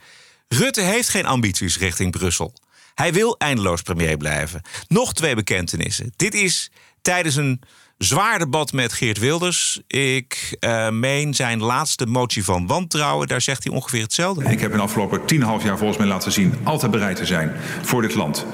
Rutte 0.49 0.81
heeft 0.81 1.09
geen 1.09 1.26
ambities 1.26 1.78
richting 1.78 2.11
Brussel. 2.11 2.55
Hij 2.95 3.12
wil 3.12 3.38
eindeloos 3.38 3.83
premier 3.83 4.16
blijven. 4.16 4.62
Nog 4.88 5.12
twee 5.12 5.35
bekentenissen. 5.35 6.12
Dit 6.16 6.35
is 6.35 6.71
tijdens 7.02 7.37
een 7.37 7.61
zwaar 7.98 8.38
debat 8.38 8.72
met 8.72 8.92
Geert 8.92 9.18
Wilders. 9.18 9.80
Ik 9.86 10.56
uh, 10.60 10.90
meen 10.90 11.34
zijn 11.34 11.60
laatste 11.60 12.06
motie 12.06 12.44
van 12.44 12.66
wantrouwen. 12.66 13.28
Daar 13.28 13.40
zegt 13.40 13.64
hij 13.64 13.72
ongeveer 13.72 14.02
hetzelfde. 14.02 14.44
Ik 14.44 14.60
heb 14.60 14.70
in 14.70 14.76
de 14.76 14.82
afgelopen 14.82 15.20
10,5 15.20 15.26
jaar 15.38 15.78
volgens 15.78 15.98
mij 15.98 16.06
laten 16.06 16.32
zien... 16.32 16.54
altijd 16.62 16.90
bereid 16.90 17.16
te 17.16 17.26
zijn 17.26 17.52
voor 17.82 18.02
dit 18.02 18.14
land 18.14 18.46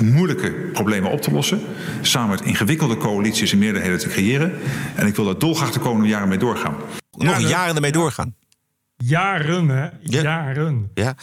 moeilijke 0.00 0.50
problemen 0.72 1.10
op 1.10 1.20
te 1.20 1.30
lossen. 1.30 1.60
Samen 2.00 2.30
met 2.30 2.40
ingewikkelde 2.40 2.96
coalities 2.96 3.52
en 3.52 3.58
meerderheden 3.58 3.98
te 3.98 4.08
creëren. 4.08 4.52
En 4.96 5.06
ik 5.06 5.16
wil 5.16 5.24
daar 5.24 5.38
dolgraag 5.38 5.72
de 5.72 5.78
komende 5.78 6.08
jaren 6.08 6.28
mee 6.28 6.38
doorgaan. 6.38 6.76
Nog 7.10 7.40
jaren 7.40 7.74
ermee 7.74 7.92
doorgaan. 7.92 8.34
Jaren, 8.96 9.68
hè? 9.68 9.88
Jaren. 10.00 10.90
Ja. 10.94 11.14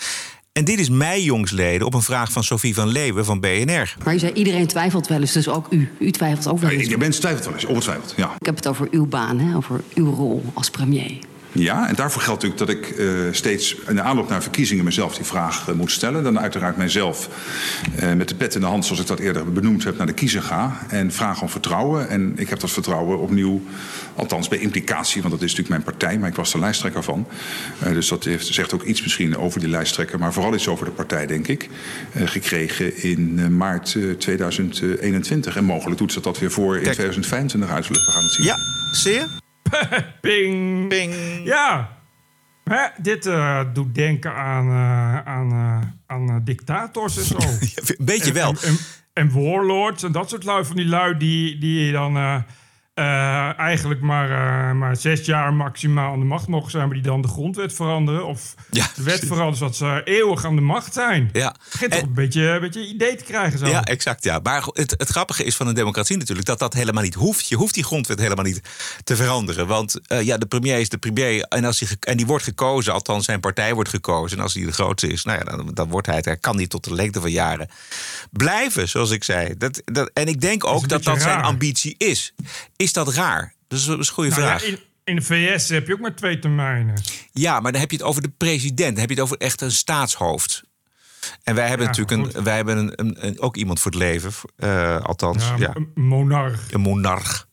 En 0.58 0.66
dit 0.66 0.80
is 0.80 0.90
mij 0.90 1.22
jongsleden 1.22 1.88
op 1.88 1.94
een 1.94 2.02
vraag 2.02 2.32
van 2.32 2.44
Sophie 2.44 2.74
van 2.74 2.88
Leeuwen 2.88 3.26
van 3.26 3.40
BNR. 3.40 3.96
Maar 4.04 4.14
u 4.14 4.20
zei 4.20 4.34
iedereen 4.34 4.68
twijfelt 4.68 5.08
wel 5.08 5.20
eens, 5.20 5.32
dus 5.32 5.50
ook 5.50 5.68
u. 5.70 5.92
U 6.00 6.12
twijfelt 6.12 6.48
ook 6.48 6.60
wel 6.60 6.70
eens. 6.70 6.88
Ik 6.88 7.00
ben 7.00 7.12
twijfelt 7.12 7.46
wel 7.46 7.54
eens, 7.54 7.66
ongetwijfeld, 7.66 8.14
ja. 8.18 8.36
Ik 8.40 8.46
heb 8.46 8.56
het 8.56 8.68
over 8.68 8.88
uw 8.92 9.06
baan, 9.06 9.40
hè? 9.40 9.56
over 9.56 9.82
uw 9.94 10.14
rol 10.14 10.44
als 10.54 10.70
premier. 10.70 11.18
Ja, 11.52 11.88
en 11.88 11.96
daarvoor 11.96 12.22
geldt 12.22 12.44
natuurlijk 12.44 12.72
dat 12.72 12.90
ik 12.90 12.98
uh, 12.98 13.10
steeds 13.32 13.76
in 13.88 13.96
de 13.96 14.02
aanloop 14.02 14.30
naar 14.30 14.42
verkiezingen 14.42 14.84
mezelf 14.84 15.16
die 15.16 15.26
vraag 15.26 15.68
uh, 15.70 15.76
moet 15.76 15.92
stellen. 15.92 16.24
Dan 16.24 16.40
uiteraard 16.40 16.78
mijzelf 16.78 17.30
uh, 18.04 18.14
met 18.14 18.30
de 18.30 18.36
pet 18.36 18.56
in 18.56 18.62
de 18.62 18.68
hand, 18.68 18.86
zoals 18.86 19.02
ik 19.02 19.08
dat 19.08 19.20
eerder 19.20 19.54
benoemd 19.54 19.84
heb, 19.84 19.98
naar 19.98 20.08
de 20.08 20.14
kiezer 20.14 20.42
ga. 20.42 20.86
En 20.88 21.12
vraag 21.12 21.42
om 21.42 21.50
vertrouwen. 21.50 22.10
En 22.10 22.34
ik 22.36 22.50
heb 22.50 22.60
dat 22.60 22.72
vertrouwen 22.72 23.20
opnieuw, 23.20 23.62
althans 24.16 24.48
bij 24.48 24.58
implicatie, 24.58 25.22
want 25.22 25.34
dat 25.34 25.44
is 25.44 25.56
natuurlijk 25.56 25.84
mijn 25.84 25.98
partij, 25.98 26.20
maar 26.20 26.30
ik 26.30 26.36
was 26.36 26.52
de 26.52 26.60
lijsttrekker 26.60 27.04
van. 27.04 27.28
dus 27.80 28.08
dat 28.08 28.24
heeft, 28.24 28.48
zegt 28.48 28.74
ook 28.74 28.84
iets 28.84 29.02
misschien 29.02 29.38
over 29.38 29.60
die 29.60 29.70
lijsttrekker, 29.70 30.20
maar 30.20 30.34
vooral 30.34 30.54
iets 30.54 30.68
over 30.68 30.86
de 30.86 30.92
partij, 30.92 31.28
denk 31.28 31.48
ik. 31.48 31.70
gekregen 32.16 33.04
in 33.04 33.58
maart 33.58 33.98
2021. 34.18 35.56
En 35.56 35.64
mogelijk 35.64 35.98
doet 35.98 36.12
ze 36.12 36.22
dat 36.22 36.40
weer 36.40 36.52
voor 36.52 36.76
in 36.76 36.84
2025 36.84 37.70
uiterlijk. 37.70 38.06
We 38.06 38.12
gaan 38.12 38.24
het 38.24 38.32
zien. 38.32 38.46
Ja, 38.46 38.56
zie 38.92 39.14
je? 39.14 39.46
Ping. 40.22 40.88
Ping. 40.90 41.14
Ja. 41.44 41.96
Hè, 42.64 42.88
dit 42.98 43.26
uh, 43.26 43.62
doet 43.74 43.96
denken 43.96 44.34
aan, 44.34 44.68
uh, 44.68 45.26
aan, 45.26 45.52
uh, 45.52 45.80
aan 46.06 46.42
dictators 46.44 47.18
en 47.18 47.24
zo. 47.24 47.38
Een 47.98 48.06
beetje 48.06 48.32
wel. 48.32 48.50
En, 48.50 48.58
en, 48.62 48.78
en, 49.14 49.32
warlords 49.32 50.04
en 50.04 50.12
dat 50.12 50.30
soort 50.30 50.44
lui 50.44 50.66
van 50.66 50.76
die 50.76 50.86
lui 50.86 51.18
die, 51.18 51.58
die 51.58 51.92
dan 51.92 52.44
uh, 53.00 53.60
eigenlijk 53.60 54.02
maar, 54.02 54.30
uh, 54.30 54.80
maar 54.80 54.96
zes 54.96 55.26
jaar 55.26 55.54
maximaal 55.54 56.14
aan 56.14 56.20
de 56.20 56.26
macht 56.26 56.48
mogen 56.48 56.72
zijn, 56.72 56.86
maar 56.86 56.94
die 56.94 57.04
dan 57.04 57.22
de 57.22 57.28
grondwet 57.28 57.74
veranderen. 57.74 58.26
Of 58.26 58.56
ja, 58.72 58.88
de 58.96 59.04
wet 59.04 59.20
veranderen 59.20 59.56
zodat 59.56 59.76
ze 59.76 60.02
eeuwig 60.04 60.46
aan 60.46 60.56
de 60.56 60.62
macht 60.62 60.94
zijn. 60.94 61.30
Ja. 61.34 61.56
Begint 61.72 61.92
toch 61.92 62.02
een 62.02 62.14
beetje 62.14 62.42
een 62.42 62.60
beetje 62.60 62.88
idee 62.88 63.16
te 63.16 63.24
krijgen. 63.24 63.60
Zo. 63.60 63.66
Ja, 63.66 63.84
exact. 63.84 64.24
Ja. 64.24 64.40
Maar 64.44 64.64
het, 64.74 64.92
het 64.98 65.10
grappige 65.10 65.44
is 65.44 65.56
van 65.56 65.68
een 65.68 65.74
democratie 65.74 66.18
natuurlijk 66.18 66.48
dat 66.48 66.60
dat 66.60 66.74
helemaal 66.74 67.04
niet 67.04 67.14
hoeft. 67.14 67.48
Je 67.48 67.56
hoeft 67.56 67.74
die 67.74 67.84
grondwet 67.84 68.20
helemaal 68.20 68.46
niet 68.46 68.62
te 69.04 69.16
veranderen. 69.16 69.68
Want 69.68 70.00
uh, 70.08 70.22
ja, 70.22 70.38
de 70.38 70.46
premier 70.46 70.80
is 70.80 70.90
de 70.90 70.98
premier 70.98 71.44
en, 71.44 71.66
als 71.66 71.80
hij, 71.80 71.90
en 72.00 72.18
die 72.18 72.26
wordt 72.26 72.44
gekozen, 72.44 72.94
althans 72.94 73.26
zijn 73.26 73.40
partij 73.40 73.74
wordt 73.74 73.90
gekozen. 73.90 74.38
En 74.38 74.44
als 74.44 74.54
hij 74.54 74.66
de 74.66 74.72
grootste 74.72 75.08
is, 75.08 75.24
nou 75.24 75.38
ja, 75.38 75.44
dan, 75.44 75.72
dan 75.74 75.90
wordt 75.90 76.08
hij 76.08 76.16
het. 76.16 76.26
Hij 76.26 76.38
kan 76.38 76.58
die 76.58 76.68
tot 76.68 76.84
de 76.84 76.94
lengte 76.94 77.22
van 77.22 77.32
jaren 77.32 77.70
blijven, 78.32 78.90
zoals 78.90 79.12
ik 79.12 79.24
zei. 79.24 79.58
Dat, 79.58 79.82
dat, 79.86 80.12
en 80.14 80.28
ik 80.28 80.42
denk 80.42 80.66
ook 80.66 80.90
dat 80.90 81.04
dat, 81.04 81.22
zijn 81.22 81.42
ambitie 81.42 81.96
is. 81.98 82.34
Is 82.76 82.87
dat 82.94 83.14
raar? 83.14 83.54
Dat 83.68 83.80
is 83.80 83.88
een 83.88 84.06
goede 84.06 84.30
nou, 84.30 84.42
vraag. 84.42 84.62
Ja, 84.62 84.68
in, 84.68 84.80
in, 85.04 85.16
de 85.16 85.22
VS 85.22 85.70
heb 85.70 85.88
je 85.88 85.94
ook 85.94 86.00
maar 86.00 86.16
twee 86.16 86.40
termijnen. 86.40 87.02
Ja, 87.32 87.60
maar 87.60 87.72
dan 87.72 87.82
heb 87.82 87.92
je 87.92 87.98
het 87.98 88.06
over 88.06 88.22
de 88.22 88.32
president. 88.38 88.90
Dan 88.90 89.00
heb 89.00 89.10
je 89.10 89.16
het 89.16 89.24
over 89.24 89.38
echt 89.38 89.62
een 89.62 89.72
staatshoofd. 89.72 90.64
En 91.44 91.56
wij 91.56 91.68
hebben 91.68 91.88
ja, 91.88 91.92
natuurlijk 91.92 92.36
een, 92.36 92.44
wij 92.44 92.56
hebben 92.56 92.78
een, 92.78 92.92
een, 92.96 93.26
een, 93.26 93.40
ook 93.40 93.56
iemand 93.58 93.80
voor 93.80 93.92
het 93.92 94.00
leven. 94.00 94.32
Uh, 94.58 95.00
althans, 95.00 95.48
ja, 95.48 95.56
ja. 95.58 95.76
Een 95.76 95.92
monarch. 95.96 96.72
Een 96.72 96.82
monarch. 96.82 97.48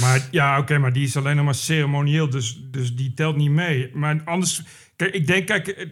Maar 0.00 0.28
ja, 0.30 0.52
oké, 0.52 0.60
okay, 0.60 0.76
maar 0.76 0.92
die 0.92 1.06
is 1.06 1.16
alleen 1.16 1.36
nog 1.36 1.44
maar 1.44 1.54
ceremonieel. 1.54 2.30
Dus, 2.30 2.60
dus 2.70 2.94
die 2.94 3.14
telt 3.14 3.36
niet 3.36 3.50
mee. 3.50 3.90
Maar 3.94 4.20
anders... 4.24 4.62
Kijk, 4.96 5.14
ik 5.14 5.26
denk, 5.26 5.46
kijk... 5.46 5.88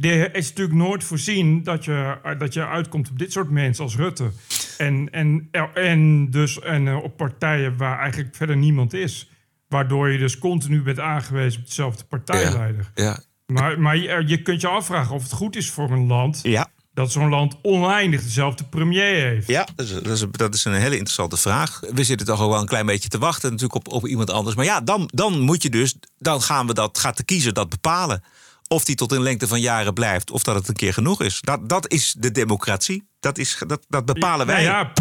Er 0.00 0.34
is 0.34 0.48
natuurlijk 0.48 0.76
nooit 0.76 1.04
voorzien 1.04 1.62
dat 1.62 1.84
je, 1.84 2.18
dat 2.38 2.54
je 2.54 2.66
uitkomt 2.66 3.10
op 3.10 3.18
dit 3.18 3.32
soort 3.32 3.50
mensen 3.50 3.84
als 3.84 3.96
Rutte. 3.96 4.30
En, 4.78 5.08
en, 5.10 5.48
en 5.74 6.30
dus 6.30 6.60
en, 6.60 6.86
uh, 6.86 7.02
op 7.02 7.16
partijen 7.16 7.76
waar 7.76 7.98
eigenlijk 7.98 8.36
verder 8.36 8.56
niemand 8.56 8.92
is. 8.92 9.30
Waardoor 9.68 10.10
je 10.10 10.18
dus 10.18 10.38
continu 10.38 10.82
bent 10.82 11.00
aangewezen 11.00 11.60
op 11.60 11.66
dezelfde 11.66 12.04
partijleider. 12.04 12.90
Ja, 12.94 13.04
ja. 13.04 13.20
Maar, 13.46 13.80
maar 13.80 13.96
je, 13.96 14.22
je, 14.26 14.42
kunt 14.42 14.60
je 14.60 14.68
afvragen 14.68 15.14
of 15.14 15.22
het 15.22 15.32
goed 15.32 15.56
is 15.56 15.70
voor 15.70 15.90
een 15.90 16.06
land. 16.06 16.40
Ja. 16.42 16.68
Dat 16.92 17.12
zo'n 17.12 17.28
land 17.28 17.56
oneindig 17.62 18.22
dezelfde 18.22 18.64
premier 18.64 19.14
heeft. 19.14 19.48
Ja, 19.48 19.66
dat 19.76 19.86
is, 19.86 19.92
dat, 19.92 20.06
is, 20.06 20.24
dat 20.30 20.54
is, 20.54 20.64
een 20.64 20.72
hele 20.72 20.94
interessante 20.94 21.36
vraag. 21.36 21.80
We 21.94 22.04
zitten 22.04 22.26
toch 22.26 22.40
al 22.40 22.48
wel 22.48 22.60
een 22.60 22.66
klein 22.66 22.86
beetje 22.86 23.08
te 23.08 23.18
wachten 23.18 23.50
natuurlijk 23.50 23.86
op, 23.86 23.92
op 23.92 24.06
iemand 24.06 24.30
anders. 24.30 24.56
Maar 24.56 24.64
ja, 24.64 24.80
dan, 24.80 25.10
dan 25.14 25.40
moet 25.40 25.62
je 25.62 25.70
dus, 25.70 25.96
dan 26.18 26.42
gaan 26.42 26.66
we 26.66 26.74
dat, 26.74 26.98
gaat 26.98 27.16
de 27.16 27.24
kiezer 27.24 27.52
dat 27.52 27.68
bepalen. 27.68 28.22
Of 28.68 28.84
die 28.84 28.96
tot 28.96 29.12
in 29.12 29.22
lengte 29.22 29.46
van 29.46 29.60
jaren 29.60 29.94
blijft, 29.94 30.30
of 30.30 30.42
dat 30.42 30.54
het 30.54 30.68
een 30.68 30.74
keer 30.74 30.92
genoeg 30.92 31.22
is. 31.22 31.40
Dat, 31.40 31.68
dat 31.68 31.92
is 31.92 32.14
de 32.18 32.30
democratie. 32.30 33.08
Dat, 33.20 33.38
is, 33.38 33.62
dat, 33.66 33.84
dat 33.88 34.04
bepalen 34.04 34.46
wij. 34.46 34.62
Ja, 34.62 34.92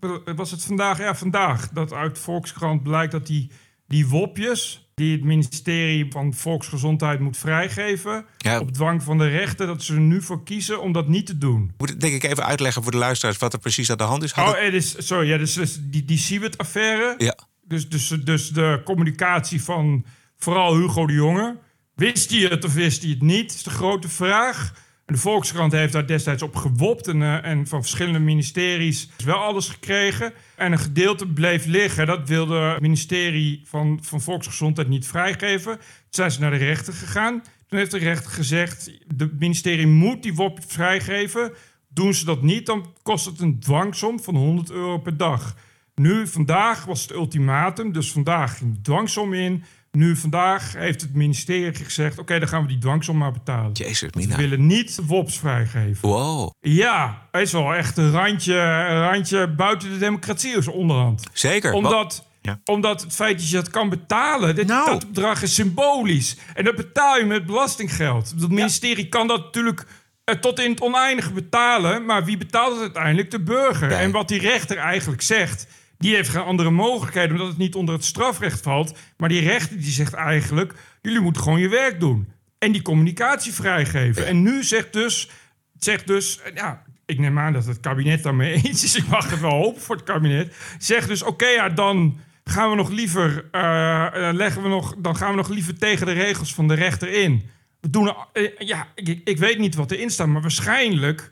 ja, 0.00 0.34
was 0.34 0.50
het 0.50 0.64
vandaag? 0.64 0.98
Ja, 0.98 1.14
vandaag. 1.14 1.68
Dat 1.68 1.92
uit 1.92 2.18
Volkskrant 2.18 2.82
blijkt 2.82 3.12
dat 3.12 3.26
die, 3.26 3.50
die 3.86 4.08
wopjes... 4.08 4.88
die 4.94 5.12
het 5.12 5.24
ministerie 5.24 6.06
van 6.10 6.34
Volksgezondheid 6.34 7.20
moet 7.20 7.36
vrijgeven... 7.36 8.24
Ja. 8.38 8.60
op 8.60 8.72
dwang 8.72 9.02
van 9.02 9.18
de 9.18 9.28
rechter, 9.28 9.66
dat 9.66 9.82
ze 9.82 9.94
er 9.94 10.00
nu 10.00 10.22
voor 10.22 10.44
kiezen 10.44 10.80
om 10.80 10.92
dat 10.92 11.08
niet 11.08 11.26
te 11.26 11.38
doen. 11.38 11.72
Moet 11.78 11.90
ik 11.90 12.00
denk 12.00 12.14
ik 12.14 12.30
even 12.30 12.44
uitleggen 12.44 12.82
voor 12.82 12.92
de 12.92 12.98
luisteraars... 12.98 13.38
wat 13.38 13.52
er 13.52 13.58
precies 13.58 13.90
aan 13.90 13.96
de 13.96 14.04
hand 14.04 14.22
is? 14.22 14.32
Had 14.32 14.54
oh, 14.54 14.60
het 14.60 14.74
is, 14.74 14.94
sorry, 15.06 15.28
ja, 15.28 15.38
dus, 15.38 15.52
dus 15.52 15.78
die, 15.80 16.04
die 16.04 16.18
Siewert-affaire. 16.18 17.14
Ja. 17.18 17.36
Dus, 17.62 17.88
dus, 17.88 18.08
dus 18.08 18.48
de 18.48 18.80
communicatie 18.84 19.62
van 19.62 20.04
vooral 20.36 20.76
Hugo 20.76 21.06
de 21.06 21.12
Jonge... 21.12 21.62
Wist 21.94 22.30
hij 22.30 22.40
het 22.40 22.64
of 22.64 22.74
wist 22.74 23.02
hij 23.02 23.10
het 23.10 23.22
niet? 23.22 23.54
is 23.54 23.62
de 23.62 23.70
grote 23.70 24.08
vraag. 24.08 24.82
De 25.06 25.16
Volkskrant 25.16 25.72
heeft 25.72 25.92
daar 25.92 26.06
destijds 26.06 26.42
op 26.42 26.56
gewopt. 26.56 27.08
En, 27.08 27.20
uh, 27.20 27.44
en 27.44 27.66
van 27.66 27.80
verschillende 27.80 28.18
ministeries 28.18 29.08
is 29.16 29.24
wel 29.24 29.36
alles 29.36 29.68
gekregen. 29.68 30.32
En 30.56 30.72
een 30.72 30.78
gedeelte 30.78 31.26
bleef 31.26 31.64
liggen. 31.64 32.06
Dat 32.06 32.28
wilde 32.28 32.58
het 32.58 32.80
ministerie 32.80 33.62
van, 33.64 33.98
van 34.02 34.20
Volksgezondheid 34.20 34.88
niet 34.88 35.06
vrijgeven. 35.06 35.76
Toen 35.76 35.84
zijn 36.10 36.30
ze 36.30 36.40
naar 36.40 36.50
de 36.50 36.56
rechter 36.56 36.92
gegaan. 36.92 37.42
Toen 37.68 37.78
heeft 37.78 37.90
de 37.90 37.98
rechter 37.98 38.30
gezegd... 38.30 38.90
het 39.16 39.38
ministerie 39.38 39.86
moet 39.86 40.22
die 40.22 40.34
WOP 40.34 40.58
vrijgeven. 40.66 41.52
Doen 41.88 42.14
ze 42.14 42.24
dat 42.24 42.42
niet, 42.42 42.66
dan 42.66 42.94
kost 43.02 43.24
het 43.24 43.40
een 43.40 43.60
dwangsom 43.60 44.20
van 44.20 44.36
100 44.36 44.70
euro 44.70 44.98
per 44.98 45.16
dag. 45.16 45.56
Nu, 45.94 46.26
vandaag 46.26 46.84
was 46.84 47.02
het 47.02 47.12
ultimatum. 47.12 47.92
Dus 47.92 48.12
vandaag 48.12 48.56
ging 48.58 48.74
de 48.74 48.80
dwangsom 48.80 49.32
in... 49.32 49.64
Nu 49.94 50.16
vandaag 50.16 50.72
heeft 50.72 51.00
het 51.00 51.14
ministerie 51.14 51.84
gezegd: 51.84 52.12
oké, 52.12 52.20
okay, 52.20 52.38
dan 52.38 52.48
gaan 52.48 52.62
we 52.62 52.68
die 52.68 52.78
dwangsom 52.78 53.16
maar 53.16 53.32
betalen. 53.32 53.72
Jezus, 53.72 54.12
Mina. 54.12 54.36
We 54.36 54.42
willen 54.42 54.66
niet 54.66 54.98
WOPs 55.06 55.38
vrijgeven. 55.38 56.08
Wow. 56.08 56.50
Ja, 56.60 57.28
is 57.32 57.52
wel 57.52 57.74
echt 57.74 57.96
een 57.96 58.10
randje, 58.10 58.54
een 58.54 59.00
randje 59.00 59.48
buiten 59.48 59.90
de 59.90 59.98
democratie 59.98 60.56
is 60.56 60.68
onderhand. 60.68 61.22
Zeker. 61.32 61.72
Omdat, 61.72 62.24
ja. 62.40 62.60
omdat 62.64 63.02
het 63.02 63.14
feit 63.14 63.38
dat 63.38 63.48
je 63.48 63.56
dat 63.56 63.70
kan 63.70 63.88
betalen, 63.88 64.54
dit, 64.54 64.66
nou. 64.66 64.90
dat 64.90 65.06
bedrag 65.06 65.42
is 65.42 65.54
symbolisch. 65.54 66.36
En 66.54 66.64
dat 66.64 66.76
betaal 66.76 67.18
je 67.18 67.24
met 67.24 67.46
belastinggeld. 67.46 68.34
Het 68.40 68.50
ministerie 68.50 69.04
ja. 69.04 69.10
kan 69.10 69.26
dat 69.26 69.38
natuurlijk 69.38 69.86
uh, 70.24 70.34
tot 70.34 70.60
in 70.60 70.70
het 70.70 70.80
oneindige 70.80 71.32
betalen. 71.32 72.04
Maar 72.04 72.24
wie 72.24 72.36
betaalt 72.36 72.72
het 72.72 72.80
uiteindelijk? 72.80 73.30
De 73.30 73.40
burger. 73.40 73.88
Nee. 73.88 73.98
En 73.98 74.10
wat 74.10 74.28
die 74.28 74.40
rechter 74.40 74.76
eigenlijk 74.76 75.22
zegt 75.22 75.66
die 76.04 76.14
heeft 76.14 76.28
geen 76.28 76.42
andere 76.42 76.70
mogelijkheden 76.70 77.30
omdat 77.30 77.46
het 77.46 77.56
niet 77.56 77.74
onder 77.74 77.94
het 77.94 78.04
strafrecht 78.04 78.60
valt. 78.60 78.98
Maar 79.16 79.28
die 79.28 79.40
rechter 79.40 79.76
die 79.78 79.90
zegt 79.90 80.12
eigenlijk: 80.12 80.74
jullie 81.02 81.20
moeten 81.20 81.42
gewoon 81.42 81.60
je 81.60 81.68
werk 81.68 82.00
doen. 82.00 82.28
En 82.58 82.72
die 82.72 82.82
communicatie 82.82 83.52
vrijgeven. 83.52 84.26
En 84.26 84.42
nu 84.42 84.62
zegt 84.64 84.92
dus, 84.92 85.30
zegt 85.78 86.06
dus, 86.06 86.40
ja, 86.54 86.82
ik 87.06 87.18
neem 87.18 87.38
aan 87.38 87.52
dat 87.52 87.66
het 87.66 87.80
kabinet 87.80 88.22
daarmee 88.22 88.52
eens 88.64 88.84
is. 88.84 88.96
Ik 88.96 89.06
mag 89.06 89.30
het 89.30 89.40
wel 89.40 89.50
hopen 89.50 89.82
voor 89.82 89.96
het 89.96 90.04
kabinet. 90.04 90.56
Zegt 90.78 91.08
dus: 91.08 91.22
oké, 91.22 91.46
ja, 91.46 91.68
dan 91.68 92.18
gaan 92.44 92.70
we 92.70 92.76
nog 92.76 92.90
liever, 92.90 93.44
uh, 93.52 94.28
leggen 94.32 94.62
we 94.62 94.68
nog, 94.68 94.94
dan 94.98 95.16
gaan 95.16 95.30
we 95.30 95.36
nog 95.36 95.48
liever 95.48 95.78
tegen 95.78 96.06
de 96.06 96.12
regels 96.12 96.54
van 96.54 96.68
de 96.68 96.74
rechter 96.74 97.08
in. 97.08 97.50
We 97.80 97.90
doen, 97.90 98.14
uh, 98.32 98.50
ja, 98.58 98.86
ik, 98.94 99.20
ik 99.24 99.38
weet 99.38 99.58
niet 99.58 99.74
wat 99.74 99.90
erin 99.90 100.10
staat, 100.10 100.26
maar 100.26 100.42
waarschijnlijk 100.42 101.30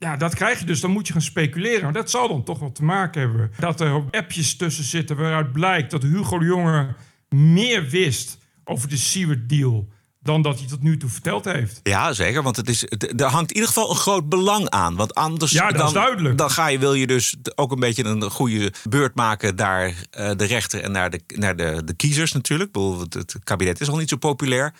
ja, 0.00 0.16
dat 0.16 0.34
krijg 0.34 0.58
je 0.58 0.64
dus. 0.64 0.80
Dan 0.80 0.90
moet 0.90 1.06
je 1.06 1.12
gaan 1.12 1.22
speculeren. 1.22 1.82
Maar 1.82 1.92
dat 1.92 2.10
zal 2.10 2.28
dan 2.28 2.44
toch 2.44 2.58
wel 2.58 2.72
te 2.72 2.84
maken 2.84 3.20
hebben. 3.20 3.50
Dat 3.58 3.80
er 3.80 4.02
appjes 4.10 4.56
tussen 4.56 4.84
zitten 4.84 5.16
waaruit 5.16 5.52
blijkt 5.52 5.90
dat 5.90 6.02
Hugo 6.02 6.38
de 6.38 6.44
Jonge 6.44 6.94
meer 7.28 7.88
wist 7.88 8.38
over 8.64 8.88
de 8.88 8.96
Seward-deal 8.96 9.88
dan 10.22 10.42
dat 10.42 10.58
hij 10.58 10.68
tot 10.68 10.82
nu 10.82 10.96
toe 10.96 11.10
verteld 11.10 11.44
heeft. 11.44 11.80
Ja, 11.82 12.12
zeker. 12.12 12.42
Want 12.42 12.56
het 12.56 12.68
is, 12.68 12.84
er 13.16 13.24
hangt 13.24 13.50
in 13.50 13.54
ieder 13.54 13.68
geval 13.68 13.90
een 13.90 13.96
groot 13.96 14.28
belang 14.28 14.68
aan. 14.68 14.96
Want 14.96 15.14
anders 15.14 15.50
ja, 15.50 15.70
dat 15.70 15.92
dan, 15.92 16.36
dan 16.36 16.50
ga 16.50 16.66
je, 16.66 16.78
wil 16.78 16.94
je 16.94 17.06
dus 17.06 17.36
ook 17.54 17.72
een 17.72 17.80
beetje 17.80 18.04
een 18.04 18.22
goede 18.22 18.72
beurt 18.88 19.14
maken 19.14 19.54
naar 19.54 19.88
uh, 19.88 20.30
de 20.36 20.44
rechter 20.44 20.82
en 20.82 20.92
naar 20.92 21.10
de, 21.10 21.20
naar 21.26 21.56
de, 21.56 21.82
de 21.84 21.94
kiezers 21.94 22.32
natuurlijk. 22.32 22.76
Het, 22.76 23.14
het 23.14 23.36
kabinet 23.44 23.80
is 23.80 23.88
al 23.88 23.96
niet 23.96 24.08
zo 24.08 24.16
populair. 24.16 24.74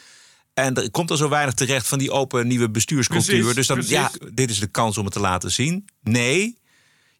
En 0.54 0.74
er 0.74 0.90
komt 0.90 1.10
er 1.10 1.16
zo 1.16 1.28
weinig 1.28 1.54
terecht 1.54 1.88
van 1.88 1.98
die 1.98 2.10
open 2.10 2.46
nieuwe 2.46 2.70
bestuurscultuur. 2.70 3.38
Precies, 3.38 3.54
dus 3.54 3.66
dan, 3.66 3.76
precies. 3.76 3.94
ja, 3.94 4.10
dit 4.32 4.50
is 4.50 4.58
de 4.58 4.66
kans 4.66 4.98
om 4.98 5.04
het 5.04 5.12
te 5.12 5.20
laten 5.20 5.50
zien. 5.50 5.88
Nee. 6.02 6.58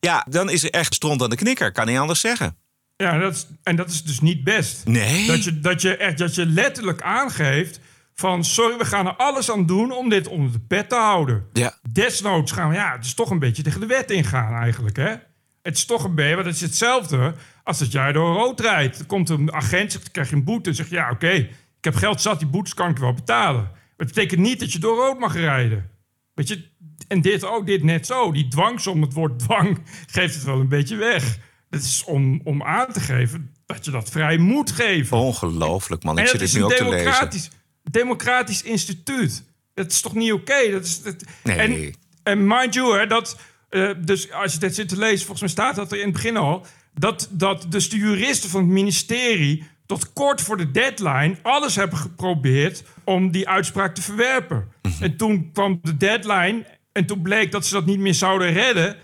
Ja, 0.01 0.27
dan 0.29 0.51
is 0.51 0.63
er 0.63 0.71
echt 0.71 0.95
stront 0.95 1.23
aan 1.23 1.31
de 1.31 1.37
knikker. 1.37 1.73
Kan 1.73 1.87
niet 1.87 1.99
anders 1.99 2.21
zeggen. 2.21 2.57
Ja, 2.97 3.19
dat 3.19 3.35
is, 3.35 3.47
en 3.63 3.77
dat 3.77 3.91
is 3.91 4.03
dus 4.03 4.21
niet 4.21 4.45
best. 4.45 4.87
Nee. 4.87 5.27
Dat 5.27 5.45
je, 5.45 5.61
dat, 5.61 5.83
je 5.83 5.97
echt, 5.97 6.19
dat 6.19 6.35
je 6.35 6.47
letterlijk 6.47 7.03
aangeeft 7.03 7.81
van... 8.15 8.45
sorry, 8.45 8.79
we 8.79 8.85
gaan 8.85 9.07
er 9.07 9.17
alles 9.17 9.51
aan 9.51 9.67
doen 9.67 9.93
om 9.93 10.09
dit 10.09 10.27
onder 10.27 10.53
de 10.53 10.61
pet 10.61 10.89
te 10.89 10.95
houden. 10.95 11.47
Ja. 11.53 11.75
Desnoods 11.93 12.53
gaan 12.53 12.69
we... 12.69 12.75
Ja, 12.75 12.93
het 12.93 13.05
is 13.05 13.15
toch 13.15 13.31
een 13.31 13.39
beetje 13.39 13.63
tegen 13.63 13.81
de 13.81 13.87
wet 13.87 14.11
ingaan 14.11 14.63
eigenlijk, 14.63 14.97
hè? 14.97 15.15
Het 15.63 15.77
is 15.77 15.85
toch 15.85 16.05
een 16.05 16.15
beetje... 16.15 16.35
Want 16.35 16.47
het 16.47 16.55
is 16.55 16.61
hetzelfde 16.61 17.35
als 17.65 17.79
dat 17.79 17.93
jij 17.93 18.13
door 18.13 18.35
rood 18.35 18.61
rijdt. 18.61 18.99
Er 18.99 19.07
komt 19.07 19.29
een 19.29 19.53
agent, 19.53 19.93
zegt, 19.93 20.11
krijg 20.11 20.31
je 20.31 20.37
een 20.37 20.45
boete. 20.45 20.71
En 20.71 20.77
zeg 20.77 20.89
je, 20.89 20.95
ja, 20.95 21.11
oké, 21.11 21.49
ik 21.81 21.87
heb 21.87 21.95
geld 21.95 22.21
zat, 22.21 22.39
die 22.39 22.49
boetes 22.49 22.75
kan 22.75 22.91
ik 22.91 22.97
wel 22.97 23.15
betalen. 23.15 23.63
Maar 23.63 24.07
het 24.07 24.15
betekent 24.15 24.41
niet 24.41 24.61
dat 24.61 24.73
je 24.73 24.79
door 24.79 24.97
rood 24.97 25.19
mag 25.19 25.35
rijden. 25.35 25.91
Weet 26.35 26.49
je, 26.49 26.69
en 27.09 27.21
dit 27.21 27.45
ook, 27.45 27.67
dit 27.67 27.83
net 27.83 28.07
zo. 28.07 28.33
Die 28.33 28.49
dwangsom, 28.49 29.03
het 29.03 29.13
woord 29.13 29.39
dwang, 29.39 29.79
geeft 30.13 30.35
het 30.35 30.45
wel 30.45 30.61
een 30.61 30.69
beetje 30.69 30.97
weg. 30.97 31.39
Dat 31.71 31.81
is 31.81 32.05
om, 32.05 32.41
om 32.45 32.63
aan 32.63 32.93
te 32.93 33.01
geven 33.01 33.55
dat 33.67 33.85
je 33.85 33.91
dat 33.91 34.11
vrij 34.11 34.39
moet 34.39 34.71
geven. 34.71 35.17
Ongelooflijk, 35.17 36.03
man. 36.03 36.19
Ik 36.19 36.27
zit 36.27 36.41
is 36.41 36.55
nu 36.55 36.65
ook 36.65 36.73
te 36.73 36.85
lezen. 36.85 36.99
democratisch, 36.99 37.51
democratisch 37.83 38.63
instituut. 38.63 39.45
Dat 39.75 39.91
is 39.91 40.01
toch 40.01 40.15
niet 40.15 40.33
oké? 40.33 40.71
Dat 40.71 40.85
is, 40.85 41.03
dat, 41.03 41.25
Nee. 41.43 41.57
en, 41.57 41.95
en 42.23 42.47
mind 42.47 42.75
you, 42.75 42.99
hè, 42.99 43.07
dat, 43.07 43.39
eh, 43.69 43.91
dus 43.99 44.33
als 44.33 44.53
je 44.53 44.59
dit 44.59 44.75
zit 44.75 44.89
te 44.89 44.99
lezen, 44.99 45.27
volgens 45.27 45.41
mij 45.41 45.51
staat 45.51 45.77
dat 45.77 45.93
er 45.93 45.99
in 45.99 46.05
het 46.05 46.13
begin 46.13 46.37
al, 46.37 46.67
dat, 46.95 47.29
dat 47.31 47.67
dus 47.69 47.91
de 47.91 47.97
juristen 47.97 48.51
van 48.51 48.61
het 48.61 48.71
ministerie 48.71 49.65
tot 49.91 50.13
kort 50.13 50.41
voor 50.41 50.57
de 50.57 50.71
deadline 50.71 51.37
alles 51.43 51.77
hebben 51.77 51.99
geprobeerd 51.99 52.83
om 53.05 53.31
die 53.31 53.49
uitspraak 53.49 53.95
te 53.95 54.03
verwerpen. 54.03 54.69
Mhm. 54.83 55.03
En 55.03 55.17
toen 55.17 55.51
kwam 55.53 55.79
de 55.83 55.97
deadline 55.97 56.65
en 56.93 57.07
toen 57.07 57.23
bleek 57.23 57.53
dat 57.53 57.67
ze 57.67 57.75
dat 57.75 57.87
niet 57.87 57.99
meer 57.99 58.15
zouden 58.15 58.53
redden. 58.53 58.97